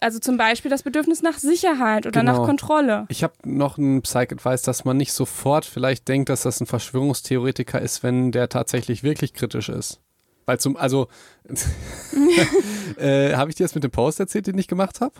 also 0.00 0.18
zum 0.18 0.36
Beispiel 0.36 0.70
das 0.70 0.82
Bedürfnis 0.82 1.22
nach 1.22 1.38
Sicherheit 1.38 2.06
oder 2.06 2.22
nach 2.22 2.34
Genau. 2.34 2.46
Kontrolle. 2.46 3.04
ich 3.08 3.22
habe 3.22 3.34
noch 3.44 3.78
einen 3.78 4.02
Psych-Advice, 4.02 4.62
dass 4.62 4.84
man 4.84 4.96
nicht 4.96 5.12
sofort 5.12 5.64
vielleicht 5.64 6.08
denkt, 6.08 6.28
dass 6.28 6.42
das 6.42 6.60
ein 6.60 6.66
Verschwörungstheoretiker 6.66 7.80
ist, 7.80 8.02
wenn 8.02 8.32
der 8.32 8.48
tatsächlich 8.48 9.02
wirklich 9.02 9.34
kritisch 9.34 9.68
ist. 9.68 10.00
Weil 10.46 10.58
zum, 10.58 10.76
also, 10.76 11.08
äh, 12.98 13.34
habe 13.34 13.50
ich 13.50 13.56
dir 13.56 13.64
das 13.64 13.74
mit 13.74 13.84
dem 13.84 13.90
Post 13.90 14.20
erzählt, 14.20 14.46
den 14.46 14.58
ich 14.58 14.68
gemacht 14.68 15.00
habe? 15.00 15.14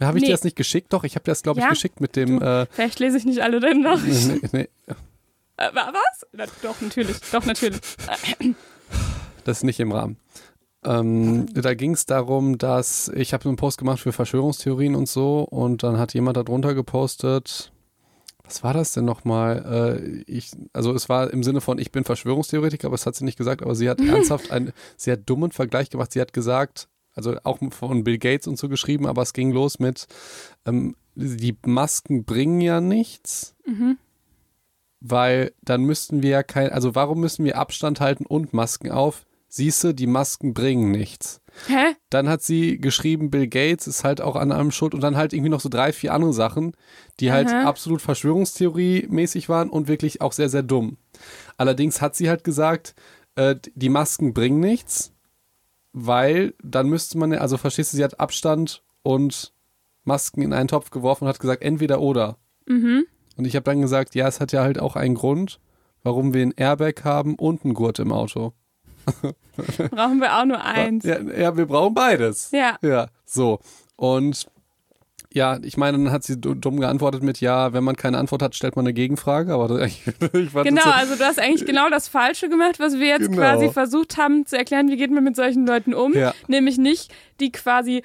Habe 0.00 0.18
ich 0.18 0.22
Nee. 0.22 0.28
dir 0.28 0.34
das 0.34 0.44
nicht 0.44 0.56
geschickt? 0.56 0.92
Doch, 0.92 1.02
ich 1.04 1.16
habe 1.16 1.24
dir 1.24 1.32
das, 1.32 1.42
glaube 1.42 1.58
ich, 1.58 1.64
Ja, 1.64 1.70
geschickt 1.70 2.00
mit 2.00 2.14
dem. 2.14 2.40
Äh, 2.40 2.66
Vielleicht 2.70 3.00
lese 3.00 3.16
ich 3.18 3.24
nicht 3.24 3.42
alle 3.42 3.58
deine 3.58 3.80
Nachrichten. 3.80 4.40
nee, 4.52 4.68
nee, 4.86 4.94
Äh, 5.56 5.74
wa- 5.74 5.92
was? 5.92 6.26
Na, 6.32 6.44
doch, 6.62 6.80
natürlich. 6.80 7.16
Doch, 7.32 7.44
natürlich. 7.44 7.80
Das 9.44 9.58
ist 9.58 9.64
nicht 9.64 9.80
im 9.80 9.90
Rahmen. 9.90 10.16
Ähm, 10.88 11.46
da 11.52 11.74
ging 11.74 11.92
es 11.92 12.06
darum, 12.06 12.56
dass 12.56 13.08
ich 13.14 13.34
habe 13.34 13.46
einen 13.46 13.56
Post 13.56 13.76
gemacht 13.76 14.00
für 14.00 14.12
Verschwörungstheorien 14.12 14.94
und 14.94 15.06
so 15.06 15.40
und 15.42 15.82
dann 15.82 15.98
hat 15.98 16.14
jemand 16.14 16.38
darunter 16.38 16.74
gepostet, 16.74 17.72
was 18.42 18.64
war 18.64 18.72
das 18.72 18.92
denn 18.92 19.04
nochmal? 19.04 20.00
Äh, 20.00 20.22
ich, 20.26 20.52
also 20.72 20.94
es 20.94 21.10
war 21.10 21.30
im 21.30 21.42
Sinne 21.42 21.60
von, 21.60 21.78
ich 21.78 21.92
bin 21.92 22.04
Verschwörungstheoretiker, 22.04 22.86
aber 22.86 22.96
das 22.96 23.04
hat 23.04 23.14
sie 23.14 23.26
nicht 23.26 23.36
gesagt, 23.36 23.62
aber 23.62 23.74
sie 23.74 23.90
hat 23.90 24.00
ernsthaft 24.14 24.50
einen 24.50 24.72
sehr 24.96 25.18
dummen 25.18 25.50
Vergleich 25.52 25.90
gemacht. 25.90 26.12
Sie 26.12 26.20
hat 26.22 26.32
gesagt, 26.32 26.88
also 27.14 27.36
auch 27.44 27.58
von 27.70 28.04
Bill 28.04 28.16
Gates 28.16 28.46
und 28.46 28.56
so 28.58 28.70
geschrieben, 28.70 29.06
aber 29.06 29.20
es 29.20 29.34
ging 29.34 29.52
los 29.52 29.78
mit, 29.78 30.06
ähm, 30.64 30.96
die 31.14 31.54
Masken 31.66 32.24
bringen 32.24 32.60
ja 32.62 32.80
nichts 32.80 33.54
Mhm. 33.66 33.98
weil 35.00 35.52
dann 35.60 35.82
müssten 35.82 36.22
wir 36.22 36.30
ja 36.30 36.42
kein, 36.42 36.70
also 36.70 36.94
warum 36.94 37.20
müssen 37.20 37.44
wir 37.44 37.58
Abstand 37.58 38.00
halten 38.00 38.24
und 38.24 38.54
Masken 38.54 38.90
auf? 38.90 39.26
Siehste, 39.48 39.94
die 39.94 40.06
Masken 40.06 40.52
bringen 40.52 40.90
nichts. 40.90 41.40
Hä? 41.66 41.94
Dann 42.10 42.28
hat 42.28 42.42
sie 42.42 42.78
geschrieben, 42.78 43.30
Bill 43.30 43.48
Gates 43.48 43.86
ist 43.86 44.04
halt 44.04 44.20
auch 44.20 44.36
an 44.36 44.52
allem 44.52 44.70
schuld 44.70 44.94
und 44.94 45.00
dann 45.00 45.16
halt 45.16 45.32
irgendwie 45.32 45.48
noch 45.48 45.60
so 45.60 45.68
drei, 45.68 45.92
vier 45.92 46.12
andere 46.12 46.32
Sachen, 46.32 46.72
die 47.18 47.32
halt 47.32 47.48
Aha. 47.48 47.64
absolut 47.64 48.02
Verschwörungstheorie-mäßig 48.02 49.48
waren 49.48 49.70
und 49.70 49.88
wirklich 49.88 50.20
auch 50.20 50.32
sehr, 50.32 50.50
sehr 50.50 50.62
dumm. 50.62 50.98
Allerdings 51.56 52.00
hat 52.00 52.14
sie 52.14 52.28
halt 52.28 52.44
gesagt, 52.44 52.94
äh, 53.34 53.56
die 53.74 53.88
Masken 53.88 54.34
bringen 54.34 54.60
nichts, 54.60 55.12
weil 55.92 56.54
dann 56.62 56.88
müsste 56.88 57.18
man 57.18 57.32
ja, 57.32 57.38
also 57.38 57.56
verstehst 57.56 57.92
du, 57.92 57.96
sie 57.96 58.04
hat 58.04 58.20
Abstand 58.20 58.84
und 59.02 59.54
Masken 60.04 60.42
in 60.42 60.52
einen 60.52 60.68
Topf 60.68 60.90
geworfen 60.90 61.24
und 61.24 61.28
hat 61.28 61.40
gesagt, 61.40 61.62
entweder 61.62 62.00
oder. 62.00 62.36
Mhm. 62.66 63.06
Und 63.36 63.44
ich 63.46 63.56
habe 63.56 63.64
dann 63.64 63.80
gesagt, 63.80 64.14
ja, 64.14 64.28
es 64.28 64.40
hat 64.40 64.52
ja 64.52 64.62
halt 64.62 64.78
auch 64.78 64.96
einen 64.96 65.14
Grund, 65.14 65.60
warum 66.02 66.34
wir 66.34 66.42
ein 66.42 66.54
Airbag 66.56 67.04
haben 67.04 67.34
und 67.34 67.64
einen 67.64 67.74
Gurt 67.74 67.98
im 67.98 68.12
Auto. 68.12 68.52
Brauchen 69.90 70.20
wir 70.20 70.38
auch 70.38 70.44
nur 70.44 70.62
eins. 70.62 71.04
Ja, 71.04 71.20
ja, 71.20 71.56
wir 71.56 71.66
brauchen 71.66 71.94
beides. 71.94 72.50
Ja. 72.52 72.76
Ja, 72.82 73.08
so. 73.24 73.60
Und 73.96 74.46
Ja, 75.32 75.58
ich 75.62 75.76
meine, 75.76 75.98
dann 75.98 76.10
hat 76.10 76.24
sie 76.24 76.40
dumm 76.40 76.80
geantwortet 76.80 77.22
mit, 77.22 77.40
ja, 77.40 77.74
wenn 77.74 77.84
man 77.84 77.96
keine 77.96 78.16
Antwort 78.18 78.40
hat, 78.40 78.54
stellt 78.54 78.76
man 78.76 78.86
eine 78.86 78.94
Gegenfrage. 78.94 79.52
Aber 79.52 79.82
ich 79.84 80.02
fand 80.04 80.68
genau, 80.68 80.82
so 80.82 80.90
also 80.90 81.16
du 81.16 81.24
hast 81.24 81.38
eigentlich 81.38 81.66
genau 81.66 81.90
das 81.90 82.08
Falsche 82.08 82.48
gemacht, 82.48 82.80
was 82.80 82.94
wir 82.94 83.06
jetzt 83.06 83.28
genau. 83.28 83.36
quasi 83.36 83.68
versucht 83.70 84.16
haben 84.16 84.46
zu 84.46 84.56
erklären, 84.56 84.88
wie 84.88 84.96
geht 84.96 85.10
man 85.10 85.24
mit 85.24 85.36
solchen 85.36 85.66
Leuten 85.66 85.92
um. 85.92 86.14
Ja. 86.14 86.32
Nämlich 86.46 86.78
nicht, 86.78 87.12
die 87.40 87.52
quasi 87.52 88.02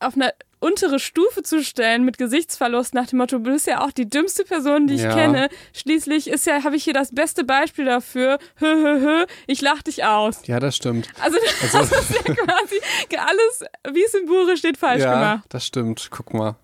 auf 0.00 0.16
einer 0.16 0.32
untere 0.60 0.98
Stufe 0.98 1.42
zu 1.42 1.64
stellen 1.64 2.04
mit 2.04 2.18
Gesichtsverlust 2.18 2.94
nach 2.94 3.06
dem 3.06 3.18
Motto, 3.18 3.38
du 3.38 3.50
bist 3.50 3.66
ja 3.66 3.82
auch 3.82 3.92
die 3.92 4.08
dümmste 4.08 4.44
Person, 4.44 4.86
die 4.86 4.94
ich 4.94 5.02
ja. 5.02 5.14
kenne. 5.14 5.48
Schließlich 5.72 6.28
ist 6.28 6.46
ja, 6.46 6.62
habe 6.64 6.76
ich 6.76 6.84
hier 6.84 6.92
das 6.92 7.14
beste 7.14 7.44
Beispiel 7.44 7.86
dafür. 7.86 8.38
Hö, 8.58 8.66
hö, 8.66 9.00
hö, 9.00 9.26
ich 9.46 9.62
lach 9.62 9.82
dich 9.82 10.04
aus. 10.04 10.46
Ja, 10.46 10.60
das 10.60 10.76
stimmt. 10.76 11.08
Also, 11.20 11.38
also 11.62 11.78
das 11.78 12.10
ist 12.10 12.28
ja 12.28 12.34
quasi 12.34 12.80
alles, 13.16 13.64
wie 13.94 14.04
es 14.04 14.14
im 14.14 14.26
Buche 14.26 14.56
steht, 14.56 14.76
falsch 14.76 15.02
ja, 15.02 15.14
gemacht. 15.14 15.44
Das 15.48 15.64
stimmt. 15.64 16.08
Guck 16.10 16.34
mal. 16.34 16.56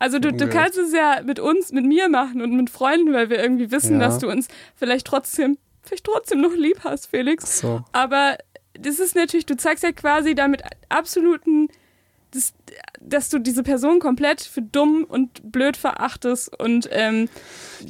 Also 0.00 0.18
du, 0.18 0.32
du 0.32 0.48
kannst 0.48 0.76
es 0.76 0.92
ja 0.92 1.22
mit 1.24 1.38
uns, 1.38 1.72
mit 1.72 1.86
mir 1.86 2.08
machen 2.08 2.42
und 2.42 2.54
mit 2.56 2.68
Freunden, 2.68 3.12
weil 3.14 3.30
wir 3.30 3.38
irgendwie 3.38 3.70
wissen, 3.70 4.00
ja. 4.00 4.06
dass 4.06 4.18
du 4.18 4.28
uns 4.28 4.48
vielleicht 4.74 5.06
trotzdem, 5.06 5.56
vielleicht 5.82 6.04
trotzdem 6.04 6.40
noch 6.40 6.52
lieb 6.52 6.80
hast, 6.84 7.06
Felix. 7.06 7.60
So. 7.60 7.84
Aber 7.92 8.36
das 8.74 8.98
ist 8.98 9.14
natürlich, 9.14 9.46
du 9.46 9.56
zeigst 9.56 9.84
ja 9.84 9.92
quasi 9.92 10.34
damit 10.34 10.62
absoluten 10.88 11.68
das, 12.34 12.52
dass 13.00 13.28
du 13.28 13.38
diese 13.38 13.62
Person 13.62 14.00
komplett 14.00 14.42
für 14.42 14.62
dumm 14.62 15.04
und 15.08 15.52
blöd 15.52 15.76
verachtest 15.76 16.58
und 16.60 16.88
ähm, 16.90 17.28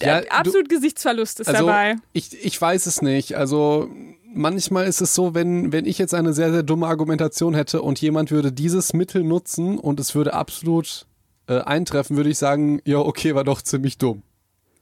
ja, 0.01 0.23
absolut 0.29 0.71
du, 0.71 0.77
Gesichtsverlust 0.77 1.41
ist 1.41 1.49
also 1.49 1.67
dabei. 1.67 1.97
Ich, 2.13 2.45
ich 2.45 2.61
weiß 2.61 2.87
es 2.87 3.03
nicht. 3.03 3.37
Also 3.37 3.91
manchmal 4.35 4.87
ist 4.87 5.01
es 5.01 5.15
so, 5.15 5.35
wenn, 5.35 5.73
wenn 5.73 5.87
ich 5.87 5.99
jetzt 5.99 6.15
eine 6.15 6.33
sehr, 6.33 6.53
sehr 6.53 6.63
dumme 6.63 6.87
Argumentation 6.87 7.55
hätte 7.55 7.83
und 7.83 8.01
jemand 8.01 8.31
würde 8.31 8.53
dieses 8.53 8.93
Mittel 8.93 9.25
nutzen 9.25 9.79
und 9.79 10.01
es 10.01 10.15
würde 10.15 10.35
absolut 10.35 11.07
äh, 11.47 11.61
eintreffen, 11.61 12.17
würde 12.17 12.31
ich 12.31 12.39
sagen, 12.39 12.81
ja, 12.85 12.99
okay, 12.99 13.35
war 13.35 13.45
doch 13.45 13.63
ziemlich 13.63 13.99
dumm. 13.99 14.23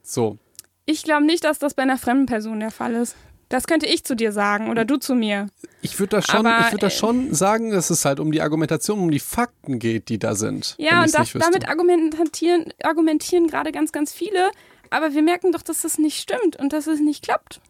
So. 0.01 0.37
Ich 0.85 1.03
glaube 1.03 1.25
nicht, 1.25 1.43
dass 1.43 1.59
das 1.59 1.73
bei 1.73 1.83
einer 1.83 1.97
fremden 1.97 2.25
Person 2.25 2.59
der 2.59 2.71
Fall 2.71 2.95
ist. 2.95 3.15
Das 3.53 3.67
könnte 3.67 3.85
ich 3.85 4.03
zu 4.03 4.15
dir 4.15 4.31
sagen 4.31 4.67
oder 4.71 4.83
du 4.83 4.97
zu 4.97 5.13
mir. 5.13 5.45
Ich 5.83 5.99
würde 5.99 6.15
das, 6.17 6.25
schon, 6.25 6.43
würd 6.43 6.81
das 6.81 6.97
schon 6.97 7.35
sagen, 7.35 7.69
dass 7.69 7.91
es 7.91 8.03
halt 8.03 8.19
um 8.19 8.31
die 8.31 8.41
Argumentation, 8.41 8.97
um 8.99 9.11
die 9.11 9.19
Fakten 9.19 9.77
geht, 9.77 10.09
die 10.09 10.17
da 10.17 10.33
sind. 10.33 10.73
Ja, 10.79 11.03
und 11.03 11.13
das, 11.13 11.33
damit 11.33 11.69
argumentieren, 11.69 12.73
argumentieren 12.81 13.45
gerade 13.45 13.71
ganz, 13.71 13.91
ganz 13.91 14.11
viele. 14.11 14.49
Aber 14.89 15.13
wir 15.13 15.21
merken 15.21 15.51
doch, 15.51 15.61
dass 15.61 15.83
das 15.83 15.99
nicht 15.99 16.19
stimmt 16.19 16.55
und 16.55 16.73
dass 16.73 16.87
es 16.87 16.99
nicht 16.99 17.25
klappt. 17.25 17.61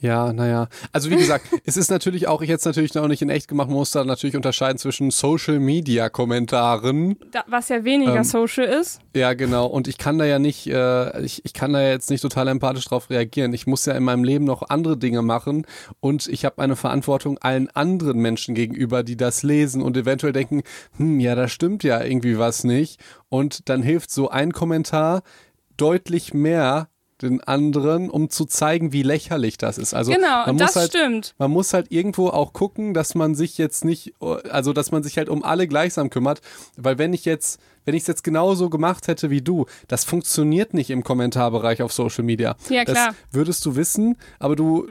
Ja, 0.00 0.32
naja. 0.32 0.68
Also 0.92 1.10
wie 1.10 1.16
gesagt, 1.16 1.46
es 1.64 1.76
ist 1.76 1.90
natürlich 1.90 2.28
auch, 2.28 2.40
ich 2.40 2.48
jetzt 2.48 2.64
natürlich 2.64 2.94
noch 2.94 3.08
nicht 3.08 3.20
in 3.20 3.30
echt 3.30 3.48
gemacht, 3.48 3.68
muss 3.68 3.90
da 3.90 4.04
natürlich 4.04 4.36
unterscheiden 4.36 4.78
zwischen 4.78 5.10
Social 5.10 5.58
Media 5.58 6.08
Kommentaren. 6.08 7.16
Da, 7.32 7.44
was 7.48 7.68
ja 7.68 7.84
weniger 7.84 8.16
ähm, 8.16 8.24
social 8.24 8.66
ist. 8.66 9.00
Ja, 9.14 9.34
genau. 9.34 9.66
Und 9.66 9.88
ich 9.88 9.98
kann 9.98 10.18
da 10.18 10.24
ja 10.24 10.38
nicht, 10.38 10.68
äh, 10.68 11.20
ich, 11.22 11.44
ich 11.44 11.52
kann 11.52 11.72
da 11.72 11.82
jetzt 11.82 12.10
nicht 12.10 12.22
total 12.22 12.46
empathisch 12.46 12.84
drauf 12.84 13.10
reagieren. 13.10 13.52
Ich 13.52 13.66
muss 13.66 13.84
ja 13.86 13.94
in 13.94 14.04
meinem 14.04 14.22
Leben 14.22 14.44
noch 14.44 14.62
andere 14.68 14.96
Dinge 14.96 15.22
machen 15.22 15.66
und 15.98 16.28
ich 16.28 16.44
habe 16.44 16.62
eine 16.62 16.76
Verantwortung 16.76 17.38
allen 17.38 17.68
anderen 17.70 18.20
Menschen 18.20 18.54
gegenüber, 18.54 19.02
die 19.02 19.16
das 19.16 19.42
lesen 19.42 19.82
und 19.82 19.96
eventuell 19.96 20.32
denken, 20.32 20.62
hm, 20.96 21.18
ja, 21.18 21.34
da 21.34 21.48
stimmt 21.48 21.82
ja 21.82 22.02
irgendwie 22.02 22.38
was 22.38 22.62
nicht. 22.62 23.00
Und 23.28 23.68
dann 23.68 23.82
hilft 23.82 24.12
so 24.12 24.28
ein 24.28 24.52
Kommentar 24.52 25.22
deutlich 25.76 26.34
mehr 26.34 26.88
den 27.22 27.42
anderen, 27.42 28.10
um 28.10 28.30
zu 28.30 28.44
zeigen, 28.44 28.92
wie 28.92 29.02
lächerlich 29.02 29.58
das 29.58 29.78
ist. 29.78 29.94
Also 29.94 30.12
genau, 30.12 30.46
man 30.46 30.56
das 30.56 30.76
halt, 30.76 30.90
stimmt. 30.90 31.34
Man 31.38 31.50
muss 31.50 31.74
halt 31.74 31.90
irgendwo 31.90 32.28
auch 32.28 32.52
gucken, 32.52 32.94
dass 32.94 33.14
man 33.14 33.34
sich 33.34 33.58
jetzt 33.58 33.84
nicht, 33.84 34.14
also 34.20 34.72
dass 34.72 34.92
man 34.92 35.02
sich 35.02 35.18
halt 35.18 35.28
um 35.28 35.42
alle 35.44 35.66
gleichsam 35.66 36.10
kümmert, 36.10 36.40
weil 36.76 36.98
wenn 36.98 37.12
ich 37.12 37.24
jetzt, 37.24 37.60
wenn 37.84 37.94
ich 37.94 38.02
es 38.02 38.06
jetzt 38.06 38.22
genauso 38.22 38.70
gemacht 38.70 39.08
hätte 39.08 39.30
wie 39.30 39.42
du, 39.42 39.66
das 39.88 40.04
funktioniert 40.04 40.74
nicht 40.74 40.90
im 40.90 41.02
Kommentarbereich 41.02 41.82
auf 41.82 41.92
Social 41.92 42.24
Media. 42.24 42.56
Ja, 42.68 42.84
klar. 42.84 43.08
Das 43.08 43.16
würdest 43.32 43.66
du 43.66 43.74
wissen, 43.74 44.16
aber 44.38 44.54
du, 44.54 44.86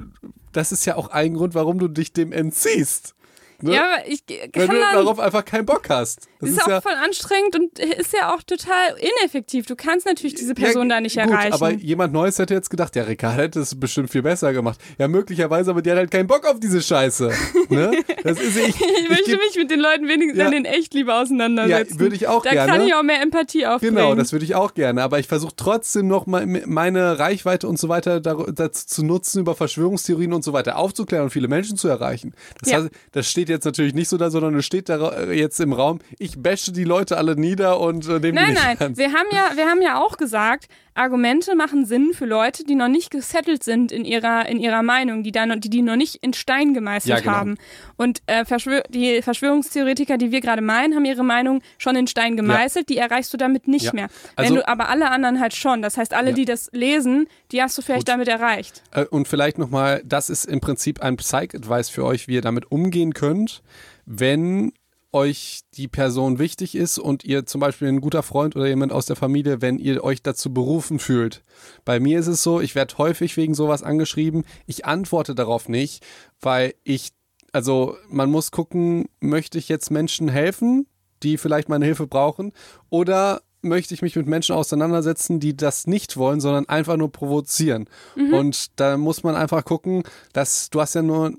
das 0.51 0.71
ist 0.71 0.85
ja 0.85 0.95
auch 0.95 1.09
ein 1.09 1.33
Grund, 1.35 1.55
warum 1.55 1.79
du 1.79 1.87
dich 1.87 2.11
dem 2.11 2.31
entziehst. 2.31 3.13
Ne? 3.61 3.73
Ja, 3.73 3.85
aber 3.85 4.07
ich 4.07 4.25
kann 4.25 4.49
Wenn 4.53 4.69
du 4.69 4.79
darauf 4.79 5.19
einfach 5.19 5.43
keinen 5.43 5.65
Bock 5.65 5.89
hast. 5.89 6.27
Das 6.39 6.49
ist, 6.49 6.57
ist 6.57 6.63
auch 6.63 6.67
ja 6.67 6.81
voll 6.81 6.93
anstrengend 6.93 7.55
und 7.55 7.79
ist 7.79 8.13
ja 8.13 8.33
auch 8.33 8.43
total 8.43 8.95
ineffektiv. 8.97 9.65
Du 9.65 9.75
kannst 9.75 10.05
natürlich 10.05 10.35
diese 10.35 10.53
Person 10.53 10.89
ja, 10.89 10.95
da 10.95 11.01
nicht 11.01 11.15
gut, 11.15 11.29
erreichen. 11.29 11.53
Aber 11.53 11.71
jemand 11.71 12.13
Neues 12.13 12.37
hätte 12.39 12.53
jetzt 12.53 12.69
gedacht, 12.69 12.95
ja, 12.95 13.03
Rika 13.03 13.31
hätte 13.31 13.59
es 13.59 13.79
bestimmt 13.79 14.09
viel 14.09 14.21
besser 14.21 14.53
gemacht. 14.53 14.79
Ja, 14.97 15.07
möglicherweise, 15.07 15.71
aber 15.71 15.81
die 15.81 15.91
hat 15.91 15.97
halt 15.97 16.11
keinen 16.11 16.27
Bock 16.27 16.45
auf 16.45 16.59
diese 16.59 16.81
Scheiße. 16.81 17.31
ne? 17.69 17.91
das 18.23 18.39
ist, 18.39 18.57
ich, 18.57 18.75
ich 18.79 19.09
möchte 19.09 19.31
ich 19.31 19.37
mich 19.37 19.55
mit 19.57 19.71
den 19.71 19.79
Leuten 19.79 20.07
wenigstens 20.07 20.39
ja, 20.39 20.49
in 20.49 20.65
echt 20.65 20.93
lieber 20.93 21.21
auseinandersetzen. 21.21 21.93
Ja, 21.93 21.99
würde 21.99 22.15
ich 22.15 22.27
auch 22.27 22.43
da 22.43 22.51
gerne. 22.51 22.71
Da 22.71 22.77
kann 22.77 22.87
ich 22.87 22.93
auch 22.93 23.03
mehr 23.03 23.21
Empathie 23.21 23.65
aufbringen. 23.65 23.95
Genau, 23.95 24.15
das 24.15 24.31
würde 24.31 24.45
ich 24.45 24.55
auch 24.55 24.73
gerne. 24.73 25.03
Aber 25.03 25.19
ich 25.19 25.27
versuche 25.27 25.53
trotzdem 25.55 26.07
noch 26.07 26.25
meine 26.27 27.19
Reichweite 27.19 27.67
und 27.67 27.79
so 27.79 27.89
weiter 27.89 28.19
dazu 28.19 28.87
zu 28.87 29.05
nutzen, 29.05 29.39
über 29.39 29.55
Verschwörungstheorien 29.55 30.33
und 30.33 30.43
so 30.43 30.53
weiter 30.53 30.77
aufzuklären 30.77 31.25
und 31.25 31.29
viele 31.29 31.47
Menschen 31.47 31.77
zu 31.77 31.87
erreichen. 31.87 32.33
Das, 32.61 32.73
heißt, 32.73 32.89
das 33.11 33.29
steht 33.29 33.49
jetzt 33.49 33.65
natürlich 33.65 33.93
nicht 33.93 34.09
so 34.09 34.17
da, 34.17 34.29
sondern 34.29 34.55
es 34.55 34.65
steht 34.65 34.89
da 34.89 35.09
äh, 35.09 35.33
jetzt 35.33 35.59
im 35.59 35.73
Raum, 35.73 35.99
ich 36.17 36.26
bashe 36.35 36.71
die 36.71 36.83
Leute 36.83 37.17
alle 37.17 37.35
nieder 37.35 37.79
und 37.79 38.07
äh, 38.07 38.19
nehme 38.19 38.33
Nein, 38.33 38.47
die 38.49 38.53
nein, 38.53 38.77
ernst. 38.79 38.99
wir 38.99 39.13
haben 39.13 39.27
ja, 39.31 39.51
wir 39.55 39.65
haben 39.65 39.81
ja 39.81 40.01
auch 40.01 40.17
gesagt, 40.17 40.67
Argumente 40.97 41.55
machen 41.55 41.85
Sinn 41.85 42.11
für 42.13 42.25
Leute, 42.25 42.63
die 42.63 42.75
noch 42.75 42.87
nicht 42.87 43.11
gesettelt 43.11 43.63
sind 43.63 43.91
in 43.91 44.03
ihrer, 44.03 44.47
in 44.49 44.59
ihrer 44.59 44.81
Meinung, 44.81 45.23
die, 45.23 45.31
dann, 45.31 45.61
die 45.61 45.69
die 45.69 45.81
noch 45.83 45.95
nicht 45.95 46.15
in 46.15 46.33
Stein 46.33 46.73
gemeißelt 46.73 47.09
ja, 47.09 47.19
genau. 47.19 47.33
haben. 47.33 47.57
Und 47.97 48.21
äh, 48.25 48.45
Verschwör 48.45 48.83
die 48.89 49.21
Verschwörungstheoretiker, 49.21 50.17
die 50.17 50.31
wir 50.31 50.41
gerade 50.41 50.61
meinen, 50.61 50.95
haben 50.95 51.05
ihre 51.05 51.23
Meinung 51.23 51.61
schon 51.77 51.95
in 51.95 52.07
Stein 52.07 52.35
gemeißelt. 52.35 52.89
Ja. 52.89 52.95
Die 52.95 52.97
erreichst 52.99 53.31
du 53.31 53.37
damit 53.37 53.67
nicht 53.67 53.85
ja. 53.85 53.93
mehr. 53.93 54.07
Also, 54.35 54.49
Wenn 54.49 54.61
du, 54.61 54.67
aber 54.67 54.89
alle 54.89 55.11
anderen 55.11 55.39
halt 55.39 55.53
schon. 55.53 55.81
Das 55.81 55.97
heißt, 55.97 56.13
alle, 56.13 56.33
die 56.33 56.45
das 56.45 56.69
lesen, 56.73 57.27
die 57.51 57.61
hast 57.61 57.77
du 57.77 57.83
vielleicht 57.83 58.07
Gut. 58.07 58.09
damit 58.09 58.27
erreicht. 58.27 58.81
Äh, 58.91 59.05
und 59.05 59.27
vielleicht 59.27 59.59
nochmal, 59.59 60.01
das 60.03 60.29
ist 60.29 60.45
im 60.45 60.59
Prinzip 60.59 61.01
ein 61.01 61.17
Psych-Advice 61.17 61.89
für 61.89 62.05
euch, 62.05 62.27
wie 62.27 62.35
ihr 62.35 62.41
damit 62.41 62.71
umgehen 62.71 63.13
könnt, 63.13 63.61
wenn 64.05 64.73
euch 65.11 65.61
die 65.73 65.87
Person 65.87 66.39
wichtig 66.39 66.75
ist 66.75 66.99
und 66.99 67.23
ihr 67.23 67.45
zum 67.45 67.61
Beispiel 67.61 67.87
ein 67.87 68.01
guter 68.01 68.23
Freund 68.23 68.55
oder 68.55 68.67
jemand 68.67 68.91
aus 68.91 69.05
der 69.05 69.15
Familie, 69.15 69.61
wenn 69.61 69.79
ihr 69.79 70.03
euch 70.03 70.21
dazu 70.21 70.53
berufen 70.53 70.99
fühlt. 70.99 71.43
Bei 71.85 71.99
mir 71.99 72.19
ist 72.19 72.27
es 72.27 72.43
so, 72.43 72.59
ich 72.59 72.75
werde 72.75 72.97
häufig 72.97 73.37
wegen 73.37 73.53
sowas 73.53 73.83
angeschrieben. 73.83 74.43
Ich 74.65 74.85
antworte 74.85 75.33
darauf 75.33 75.69
nicht, 75.69 76.05
weil 76.41 76.73
ich, 76.83 77.09
also 77.53 77.97
man 78.09 78.29
muss 78.29 78.51
gucken, 78.51 79.05
möchte 79.19 79.57
ich 79.57 79.69
jetzt 79.69 79.91
Menschen 79.91 80.27
helfen, 80.27 80.87
die 81.23 81.37
vielleicht 81.37 81.69
meine 81.69 81.85
Hilfe 81.85 82.05
brauchen 82.05 82.51
oder 82.89 83.41
möchte 83.61 83.93
ich 83.93 84.01
mich 84.01 84.15
mit 84.15 84.27
Menschen 84.27 84.55
auseinandersetzen, 84.55 85.39
die 85.39 85.55
das 85.55 85.87
nicht 85.87 86.17
wollen, 86.17 86.39
sondern 86.39 86.69
einfach 86.69 86.97
nur 86.97 87.11
provozieren. 87.11 87.89
Mhm. 88.15 88.33
Und 88.33 88.79
da 88.79 88.97
muss 88.97 89.23
man 89.23 89.35
einfach 89.35 89.65
gucken, 89.65 90.03
dass 90.33 90.69
du 90.69 90.81
hast 90.81 90.95
ja 90.95 91.01
nur 91.01 91.33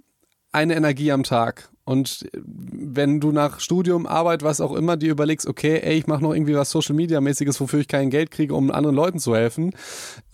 eine 0.52 0.74
Energie 0.74 1.12
am 1.12 1.22
Tag 1.22 1.70
und 1.88 2.28
wenn 2.34 3.18
du 3.18 3.32
nach 3.32 3.60
Studium, 3.60 4.06
Arbeit, 4.06 4.42
was 4.42 4.60
auch 4.60 4.74
immer, 4.74 4.98
dir 4.98 5.10
überlegst, 5.10 5.46
okay, 5.46 5.80
ey, 5.82 5.96
ich 5.96 6.06
mache 6.06 6.22
noch 6.22 6.34
irgendwie 6.34 6.54
was 6.54 6.70
Social 6.70 6.94
Media 6.94 7.18
mäßiges, 7.18 7.58
wofür 7.62 7.80
ich 7.80 7.88
kein 7.88 8.10
Geld 8.10 8.30
kriege, 8.30 8.54
um 8.54 8.70
anderen 8.70 8.94
Leuten 8.94 9.18
zu 9.18 9.34
helfen, 9.34 9.72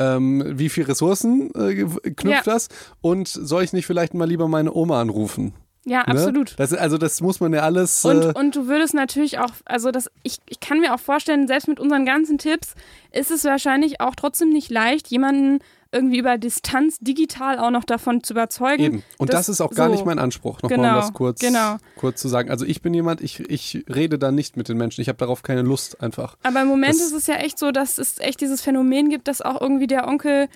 ähm, 0.00 0.42
wie 0.58 0.68
viel 0.68 0.82
Ressourcen 0.82 1.54
äh, 1.54 1.84
knüpft 2.10 2.24
ja. 2.24 2.42
das? 2.44 2.68
Und 3.00 3.28
soll 3.28 3.62
ich 3.62 3.72
nicht 3.72 3.86
vielleicht 3.86 4.14
mal 4.14 4.28
lieber 4.28 4.48
meine 4.48 4.74
Oma 4.74 5.00
anrufen? 5.00 5.54
Ja, 5.84 5.98
ne? 5.98 6.08
absolut. 6.08 6.58
Das, 6.58 6.72
also 6.74 6.98
das 6.98 7.20
muss 7.20 7.38
man 7.38 7.52
ja 7.52 7.60
alles. 7.60 8.04
Und, 8.04 8.22
äh 8.24 8.32
und 8.34 8.56
du 8.56 8.66
würdest 8.66 8.92
natürlich 8.92 9.38
auch, 9.38 9.52
also 9.64 9.92
das, 9.92 10.10
ich, 10.24 10.38
ich 10.48 10.58
kann 10.58 10.80
mir 10.80 10.92
auch 10.92 10.98
vorstellen, 10.98 11.46
selbst 11.46 11.68
mit 11.68 11.78
unseren 11.78 12.04
ganzen 12.04 12.36
Tipps 12.36 12.74
ist 13.12 13.30
es 13.30 13.44
wahrscheinlich 13.44 14.00
auch 14.00 14.16
trotzdem 14.16 14.48
nicht 14.48 14.72
leicht, 14.72 15.06
jemanden 15.06 15.60
irgendwie 15.94 16.18
über 16.18 16.36
Distanz 16.36 16.98
digital 16.98 17.58
auch 17.58 17.70
noch 17.70 17.84
davon 17.84 18.22
zu 18.22 18.34
überzeugen. 18.34 18.82
Eben. 18.82 19.02
Und 19.18 19.32
das 19.32 19.48
ist 19.48 19.60
auch 19.60 19.70
gar 19.70 19.86
so, 19.86 19.92
nicht 19.92 20.04
mein 20.04 20.18
Anspruch, 20.18 20.60
nochmal 20.60 20.76
genau, 20.76 20.88
um 20.88 20.94
das 20.96 21.12
kurz, 21.12 21.40
genau. 21.40 21.76
kurz 21.96 22.20
zu 22.20 22.28
sagen. 22.28 22.50
Also 22.50 22.66
ich 22.66 22.82
bin 22.82 22.92
jemand, 22.92 23.20
ich, 23.20 23.40
ich 23.40 23.84
rede 23.88 24.18
da 24.18 24.30
nicht 24.30 24.56
mit 24.56 24.68
den 24.68 24.76
Menschen. 24.76 25.00
Ich 25.00 25.08
habe 25.08 25.18
darauf 25.18 25.42
keine 25.42 25.62
Lust 25.62 26.02
einfach. 26.02 26.36
Aber 26.42 26.62
im 26.62 26.68
Moment 26.68 26.94
das, 26.94 27.06
ist 27.06 27.12
es 27.12 27.26
ja 27.26 27.36
echt 27.36 27.58
so, 27.58 27.70
dass 27.70 27.98
es 27.98 28.18
echt 28.18 28.40
dieses 28.40 28.60
Phänomen 28.60 29.08
gibt, 29.08 29.28
dass 29.28 29.40
auch 29.40 29.60
irgendwie 29.60 29.86
der 29.86 30.08
Onkel 30.08 30.48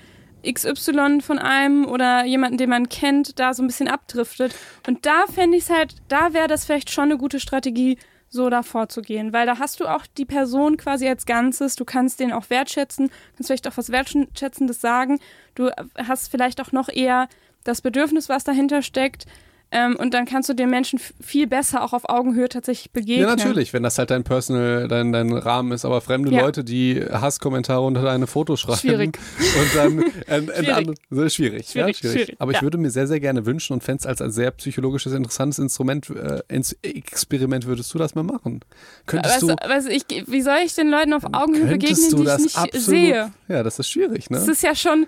XY 0.46 1.20
von 1.20 1.38
einem 1.38 1.86
oder 1.86 2.24
jemanden, 2.24 2.58
den 2.58 2.70
man 2.70 2.88
kennt, 2.88 3.38
da 3.38 3.54
so 3.54 3.62
ein 3.62 3.66
bisschen 3.66 3.88
abdriftet. 3.88 4.54
Und 4.86 5.06
da 5.06 5.24
fände 5.32 5.56
ich 5.56 5.64
es 5.64 5.70
halt, 5.70 5.96
da 6.08 6.32
wäre 6.32 6.48
das 6.48 6.64
vielleicht 6.64 6.90
schon 6.90 7.04
eine 7.04 7.18
gute 7.18 7.40
Strategie, 7.40 7.98
so 8.28 8.50
davor 8.50 8.88
zu 8.88 9.02
gehen, 9.02 9.32
weil 9.32 9.46
da 9.46 9.58
hast 9.58 9.80
du 9.80 9.86
auch 9.86 10.06
die 10.06 10.24
Person 10.24 10.76
quasi 10.76 11.08
als 11.08 11.26
Ganzes, 11.26 11.76
du 11.76 11.84
kannst 11.84 12.20
den 12.20 12.32
auch 12.32 12.50
wertschätzen, 12.50 13.10
kannst 13.36 13.48
vielleicht 13.48 13.68
auch 13.68 13.76
was 13.76 13.90
Wertschätzendes 13.90 14.80
sagen, 14.80 15.18
du 15.54 15.70
hast 15.96 16.30
vielleicht 16.30 16.60
auch 16.60 16.72
noch 16.72 16.88
eher 16.88 17.28
das 17.64 17.80
Bedürfnis, 17.80 18.28
was 18.28 18.44
dahinter 18.44 18.82
steckt, 18.82 19.26
Ähm, 19.70 19.96
und 19.96 20.14
dann 20.14 20.24
kannst 20.24 20.48
du 20.48 20.54
den 20.54 20.70
Menschen 20.70 20.98
viel 21.20 21.46
besser 21.46 21.82
auch 21.84 21.92
auf 21.92 22.08
Augenhöhe 22.08 22.48
tatsächlich 22.48 22.90
begegnen. 22.90 23.28
Ja, 23.28 23.36
natürlich, 23.36 23.74
wenn 23.74 23.82
das 23.82 23.98
halt 23.98 24.10
dein 24.10 24.24
Personal, 24.24 24.88
dein, 24.88 25.12
dein 25.12 25.30
Rahmen 25.32 25.72
ist, 25.72 25.84
aber 25.84 26.00
fremde 26.00 26.30
Ja. 26.32 26.40
Leute, 26.40 26.64
die 26.64 27.02
Hasskommentare 27.04 27.82
unter 27.82 28.00
deine 28.02 28.26
Fotos 28.26 28.60
schreiben. 28.60 28.78
Schwierig. 28.78 29.18
Und 29.38 29.74
dann 29.76 29.98
äh, 30.26 30.38
äh, 30.38 30.62
Schwierig. 30.64 30.88
äh, 30.88 30.94
so 31.10 31.28
schwierig. 31.28 31.74
ja, 31.74 31.82
Schwierig, 31.82 31.98
schwierig. 31.98 32.22
schwierig, 32.22 32.36
Aber 32.40 32.52
ich 32.52 32.62
würde 32.62 32.78
mir 32.78 32.90
sehr, 32.90 33.06
sehr 33.06 33.20
gerne 33.20 33.44
wünschen 33.44 33.74
und 33.74 33.82
fände 33.84 34.00
es 34.00 34.06
als 34.06 34.22
ein 34.22 34.30
sehr 34.30 34.50
psychologisches, 34.52 35.12
interessantes 35.12 35.58
Instrument, 35.58 36.08
äh, 36.10 36.40
ins 36.48 36.72
Experiment 36.82 37.66
würdest 37.66 37.92
du 37.92 37.98
das 37.98 38.14
mal 38.14 38.22
machen. 38.24 38.60
Könntest 39.06 39.42
Weißt, 39.42 39.62
du, 39.64 39.68
weißt 39.68 39.88
ich, 39.90 40.04
wie 40.28 40.40
soll 40.40 40.58
ich 40.64 40.74
den 40.74 40.88
Leuten 40.90 41.12
auf 41.12 41.24
Augenhöhe 41.32 41.66
begegnen, 41.66 42.16
die 42.16 42.22
ich 42.22 42.38
nicht 42.38 42.56
absolut, 42.56 42.86
sehe? 42.86 43.30
Ja, 43.48 43.62
das 43.62 43.78
ist 43.78 43.88
schwierig, 43.90 44.30
ne? 44.30 44.38
Das 44.38 44.48
ist 44.48 44.62
ja 44.62 44.74
schon. 44.74 45.06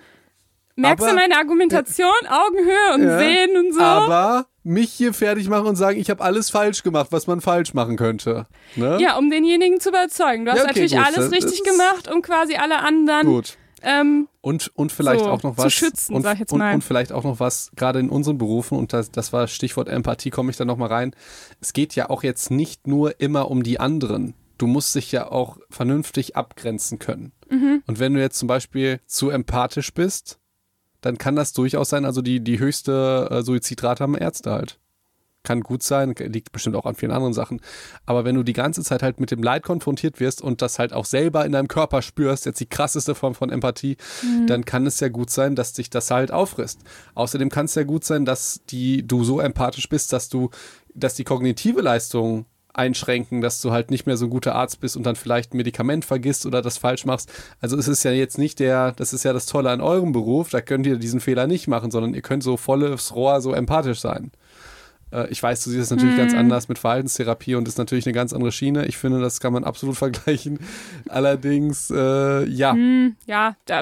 Merkst 0.75 1.03
Aber- 1.03 1.13
du 1.13 1.19
meine 1.19 1.35
Argumentation? 1.37 2.09
Augenhöhe 2.29 2.93
und 2.95 3.03
Ja, 3.03 3.17
Sehen 3.19 3.57
und 3.57 3.73
so? 3.73 3.81
Aber 3.81 4.45
mich 4.63 4.91
hier 4.91 5.13
fertig 5.13 5.49
machen 5.49 5.65
und 5.67 5.75
sagen, 5.75 5.99
ich 5.99 6.09
habe 6.09 6.23
alles 6.23 6.49
falsch 6.49 6.83
gemacht, 6.83 7.07
was 7.11 7.27
man 7.27 7.41
falsch 7.41 7.73
machen 7.73 7.97
könnte. 7.97 8.45
Ne? 8.75 8.97
ja, 9.01 9.17
um 9.17 9.29
denjenigen 9.29 9.79
zu 9.79 9.89
überzeugen. 9.89 10.45
Du 10.45 10.51
hast 10.51 10.57
Ja, 10.59 10.63
okay, 10.65 10.73
natürlich 10.81 10.95
gut, 10.95 11.05
alles 11.05 11.31
richtig 11.31 11.63
gemacht, 11.63 12.11
um 12.13 12.21
quasi 12.21 12.55
alle 12.55 12.79
anderen 12.79 13.25
Gut. 13.27 13.57
ähm, 13.81 14.27
Und, 14.41 14.71
und 14.75 14.91
vielleicht 14.91 15.21
So, 15.23 15.29
auch 15.31 15.41
noch 15.43 15.55
zu 15.55 15.63
was. 15.65 15.73
schützen, 15.73 16.13
und, 16.15 16.21
sag 16.21 16.33
ich 16.35 16.39
jetzt 16.41 16.53
und, 16.53 16.59
mal. 16.59 16.75
und 16.75 16.83
vielleicht 16.83 17.11
auch 17.11 17.23
noch 17.23 17.39
was, 17.39 17.71
gerade 17.75 17.99
in 17.99 18.09
unseren 18.09 18.37
Berufen, 18.37 18.77
und 18.77 18.93
das, 18.93 19.09
das 19.11 19.33
war 19.33 19.47
Stichwort 19.47 19.89
Empathie, 19.89 20.29
komme 20.29 20.51
ich 20.51 20.57
da 20.57 20.65
nochmal 20.65 20.89
rein. 20.89 21.15
Es 21.59 21.73
geht 21.73 21.95
ja 21.95 22.09
auch 22.11 22.21
jetzt 22.23 22.51
nicht 22.51 22.85
nur 22.87 23.19
immer 23.19 23.49
um 23.49 23.63
die 23.63 23.79
anderen. 23.79 24.35
Du 24.59 24.67
musst 24.67 24.93
dich 24.93 25.11
ja 25.11 25.31
auch 25.31 25.57
vernünftig 25.71 26.35
abgrenzen 26.35 26.99
können. 26.99 27.31
Mhm. 27.49 27.81
Und 27.87 27.99
wenn 27.99 28.13
du 28.13 28.19
jetzt 28.19 28.37
zum 28.37 28.47
Beispiel 28.47 28.99
zu 29.07 29.31
empathisch 29.31 29.91
bist, 29.91 30.37
dann 31.01 31.17
kann 31.17 31.35
das 31.35 31.53
durchaus 31.53 31.89
sein, 31.89 32.05
also 32.05 32.21
die, 32.21 32.43
die 32.43 32.59
höchste 32.59 33.27
äh, 33.29 33.41
Suizidrate 33.43 34.03
haben 34.03 34.15
Ärzte 34.15 34.51
halt. 34.51 34.79
Kann 35.43 35.61
gut 35.61 35.81
sein, 35.81 36.13
liegt 36.15 36.51
bestimmt 36.51 36.75
auch 36.75 36.85
an 36.85 36.93
vielen 36.93 37.11
anderen 37.11 37.33
Sachen. 37.33 37.61
Aber 38.05 38.25
wenn 38.25 38.35
du 38.35 38.43
die 38.43 38.53
ganze 38.53 38.83
Zeit 38.83 39.01
halt 39.01 39.19
mit 39.19 39.31
dem 39.31 39.41
Leid 39.41 39.63
konfrontiert 39.63 40.19
wirst 40.19 40.39
und 40.39 40.61
das 40.61 40.77
halt 40.77 40.93
auch 40.93 41.05
selber 41.05 41.43
in 41.47 41.51
deinem 41.51 41.67
Körper 41.67 42.03
spürst, 42.03 42.45
jetzt 42.45 42.59
die 42.59 42.69
krasseste 42.69 43.15
Form 43.15 43.33
von 43.33 43.49
Empathie, 43.49 43.97
dann 44.45 44.65
kann 44.65 44.85
es 44.85 44.99
ja 44.99 45.09
gut 45.09 45.31
sein, 45.31 45.55
dass 45.55 45.73
dich 45.73 45.89
das 45.89 46.11
halt 46.11 46.31
auffrisst. 46.31 46.81
Außerdem 47.15 47.49
kann 47.49 47.65
es 47.65 47.73
ja 47.73 47.81
gut 47.81 48.03
sein, 48.03 48.23
dass 48.23 48.61
die, 48.69 49.07
du 49.07 49.23
so 49.23 49.39
empathisch 49.39 49.89
bist, 49.89 50.13
dass 50.13 50.29
du, 50.29 50.51
dass 50.93 51.15
die 51.15 51.23
kognitive 51.23 51.81
Leistung 51.81 52.45
einschränken, 52.73 53.41
dass 53.41 53.61
du 53.61 53.71
halt 53.71 53.91
nicht 53.91 54.05
mehr 54.05 54.17
so 54.17 54.25
ein 54.25 54.29
guter 54.29 54.55
Arzt 54.55 54.79
bist 54.79 54.97
und 54.97 55.05
dann 55.05 55.15
vielleicht 55.15 55.53
ein 55.53 55.57
Medikament 55.57 56.05
vergisst 56.05 56.45
oder 56.45 56.61
das 56.61 56.77
falsch 56.77 57.05
machst. 57.05 57.31
Also 57.59 57.77
es 57.77 57.87
ist 57.87 58.03
ja 58.03 58.11
jetzt 58.11 58.37
nicht 58.37 58.59
der, 58.59 58.91
das 58.93 59.13
ist 59.13 59.23
ja 59.23 59.33
das 59.33 59.45
Tolle 59.45 59.69
an 59.71 59.81
eurem 59.81 60.11
Beruf, 60.11 60.49
da 60.49 60.61
könnt 60.61 60.85
ihr 60.87 60.97
diesen 60.97 61.19
Fehler 61.19 61.47
nicht 61.47 61.67
machen, 61.67 61.91
sondern 61.91 62.13
ihr 62.13 62.21
könnt 62.21 62.43
so 62.43 62.57
volles 62.57 63.15
Rohr 63.15 63.41
so 63.41 63.53
empathisch 63.53 63.99
sein. 63.99 64.31
Äh, 65.11 65.27
Ich 65.29 65.41
weiß, 65.43 65.63
du 65.63 65.69
siehst 65.69 65.83
es 65.83 65.91
natürlich 65.91 66.17
ganz 66.17 66.33
anders 66.33 66.67
mit 66.69 66.79
Verhaltenstherapie 66.79 67.55
und 67.55 67.67
ist 67.67 67.77
natürlich 67.77 68.05
eine 68.05 68.13
ganz 68.13 68.33
andere 68.33 68.51
Schiene. 68.51 68.85
Ich 68.85 68.97
finde, 68.97 69.19
das 69.19 69.39
kann 69.39 69.53
man 69.53 69.63
absolut 69.63 69.97
vergleichen. 69.97 70.59
Allerdings, 71.09 71.91
äh, 71.91 72.45
ja. 72.45 72.71
hm, 72.73 73.15
ja, 73.25 73.55
da, 73.65 73.81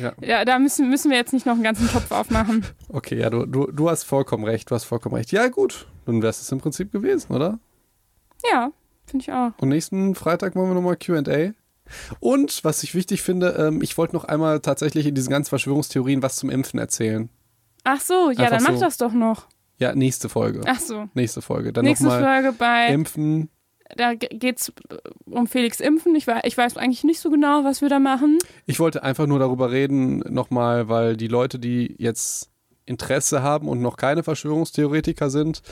ja. 0.00 0.12
ja, 0.20 0.44
da 0.44 0.58
müssen, 0.58 0.88
müssen 0.88 1.10
wir 1.10 1.18
jetzt 1.18 1.32
nicht 1.32 1.46
noch 1.46 1.54
einen 1.54 1.62
ganzen 1.62 1.88
Topf 1.88 2.10
aufmachen. 2.10 2.64
Okay, 2.88 3.18
ja, 3.18 3.30
du, 3.30 3.46
du, 3.46 3.70
du 3.70 3.90
hast 3.90 4.04
vollkommen 4.04 4.44
recht, 4.44 4.70
du 4.70 4.74
hast 4.74 4.84
vollkommen 4.84 5.14
recht. 5.14 5.30
Ja, 5.32 5.48
gut, 5.48 5.86
dann 6.06 6.22
wäre 6.22 6.30
es 6.30 6.50
im 6.50 6.58
Prinzip 6.60 6.92
gewesen, 6.92 7.32
oder? 7.34 7.58
Ja, 8.50 8.70
finde 9.06 9.22
ich 9.24 9.32
auch. 9.32 9.52
Und 9.58 9.68
nächsten 9.68 10.14
Freitag 10.14 10.54
machen 10.54 10.68
wir 10.68 10.74
nochmal 10.74 10.96
QA. 10.96 11.52
Und 12.20 12.62
was 12.64 12.82
ich 12.82 12.94
wichtig 12.94 13.22
finde, 13.22 13.56
ähm, 13.58 13.82
ich 13.82 13.98
wollte 13.98 14.14
noch 14.14 14.24
einmal 14.24 14.60
tatsächlich 14.60 15.06
in 15.06 15.14
diesen 15.14 15.30
ganzen 15.30 15.48
Verschwörungstheorien 15.50 16.22
was 16.22 16.36
zum 16.36 16.50
Impfen 16.50 16.78
erzählen. 16.78 17.28
Ach 17.84 18.00
so, 18.00 18.30
ja, 18.30 18.44
Einfach 18.44 18.50
dann 18.58 18.62
mach 18.64 18.74
so. 18.74 18.80
das 18.84 18.96
doch 18.96 19.12
noch. 19.12 19.46
Ja, 19.78 19.94
nächste 19.94 20.28
Folge. 20.28 20.60
Ach 20.66 20.78
so. 20.78 21.08
Nächste 21.14 21.40
Folge. 21.42 21.72
Dann 21.72 21.84
Nächste 21.84 22.08
Folge 22.10 22.52
bei, 22.52 22.88
Impfen. 22.88 23.48
da 23.96 24.14
geht 24.14 24.58
es 24.60 24.72
um 25.24 25.46
Felix 25.46 25.80
Impfen. 25.80 26.14
Ich 26.14 26.26
ich 26.44 26.56
weiß 26.58 26.76
eigentlich 26.76 27.02
nicht 27.02 27.18
so 27.18 27.30
genau, 27.30 27.64
was 27.64 27.80
wir 27.80 27.88
da 27.88 27.98
machen. 27.98 28.38
Ich 28.66 28.78
wollte 28.78 29.02
einfach 29.02 29.26
nur 29.26 29.38
darüber 29.38 29.70
reden, 29.70 30.18
nochmal, 30.28 30.88
weil 30.88 31.16
die 31.16 31.28
Leute, 31.28 31.58
die 31.58 31.96
jetzt 31.98 32.49
Interesse 32.86 33.42
haben 33.42 33.68
und 33.68 33.80
noch 33.80 33.96
keine 33.96 34.22
Verschwörungstheoretiker 34.22 35.30
sind, 35.30 35.62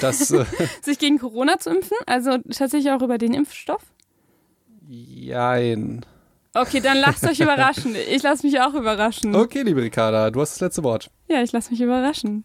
dass 0.00 0.30
äh, 0.30 0.44
Sich 0.82 0.98
gegen 0.98 1.18
Corona 1.18 1.58
zu 1.58 1.70
impfen, 1.70 1.96
also 2.06 2.38
tatsächlich 2.38 2.92
auch 2.92 3.02
über 3.02 3.18
den 3.18 3.34
Impfstoff. 3.34 3.82
Jein. 4.88 6.04
Okay, 6.54 6.80
dann 6.80 6.98
lasst 6.98 7.26
euch 7.26 7.40
überraschen. 7.40 7.94
Ich 8.10 8.22
lasse 8.22 8.46
mich 8.46 8.60
auch 8.60 8.74
überraschen. 8.74 9.34
Okay, 9.34 9.62
liebe 9.62 9.82
Ricarda, 9.82 10.30
du 10.30 10.40
hast 10.40 10.52
das 10.54 10.60
letzte 10.60 10.82
Wort. 10.82 11.10
Ja, 11.28 11.42
ich 11.42 11.52
lasse 11.52 11.70
mich 11.70 11.80
überraschen. 11.80 12.44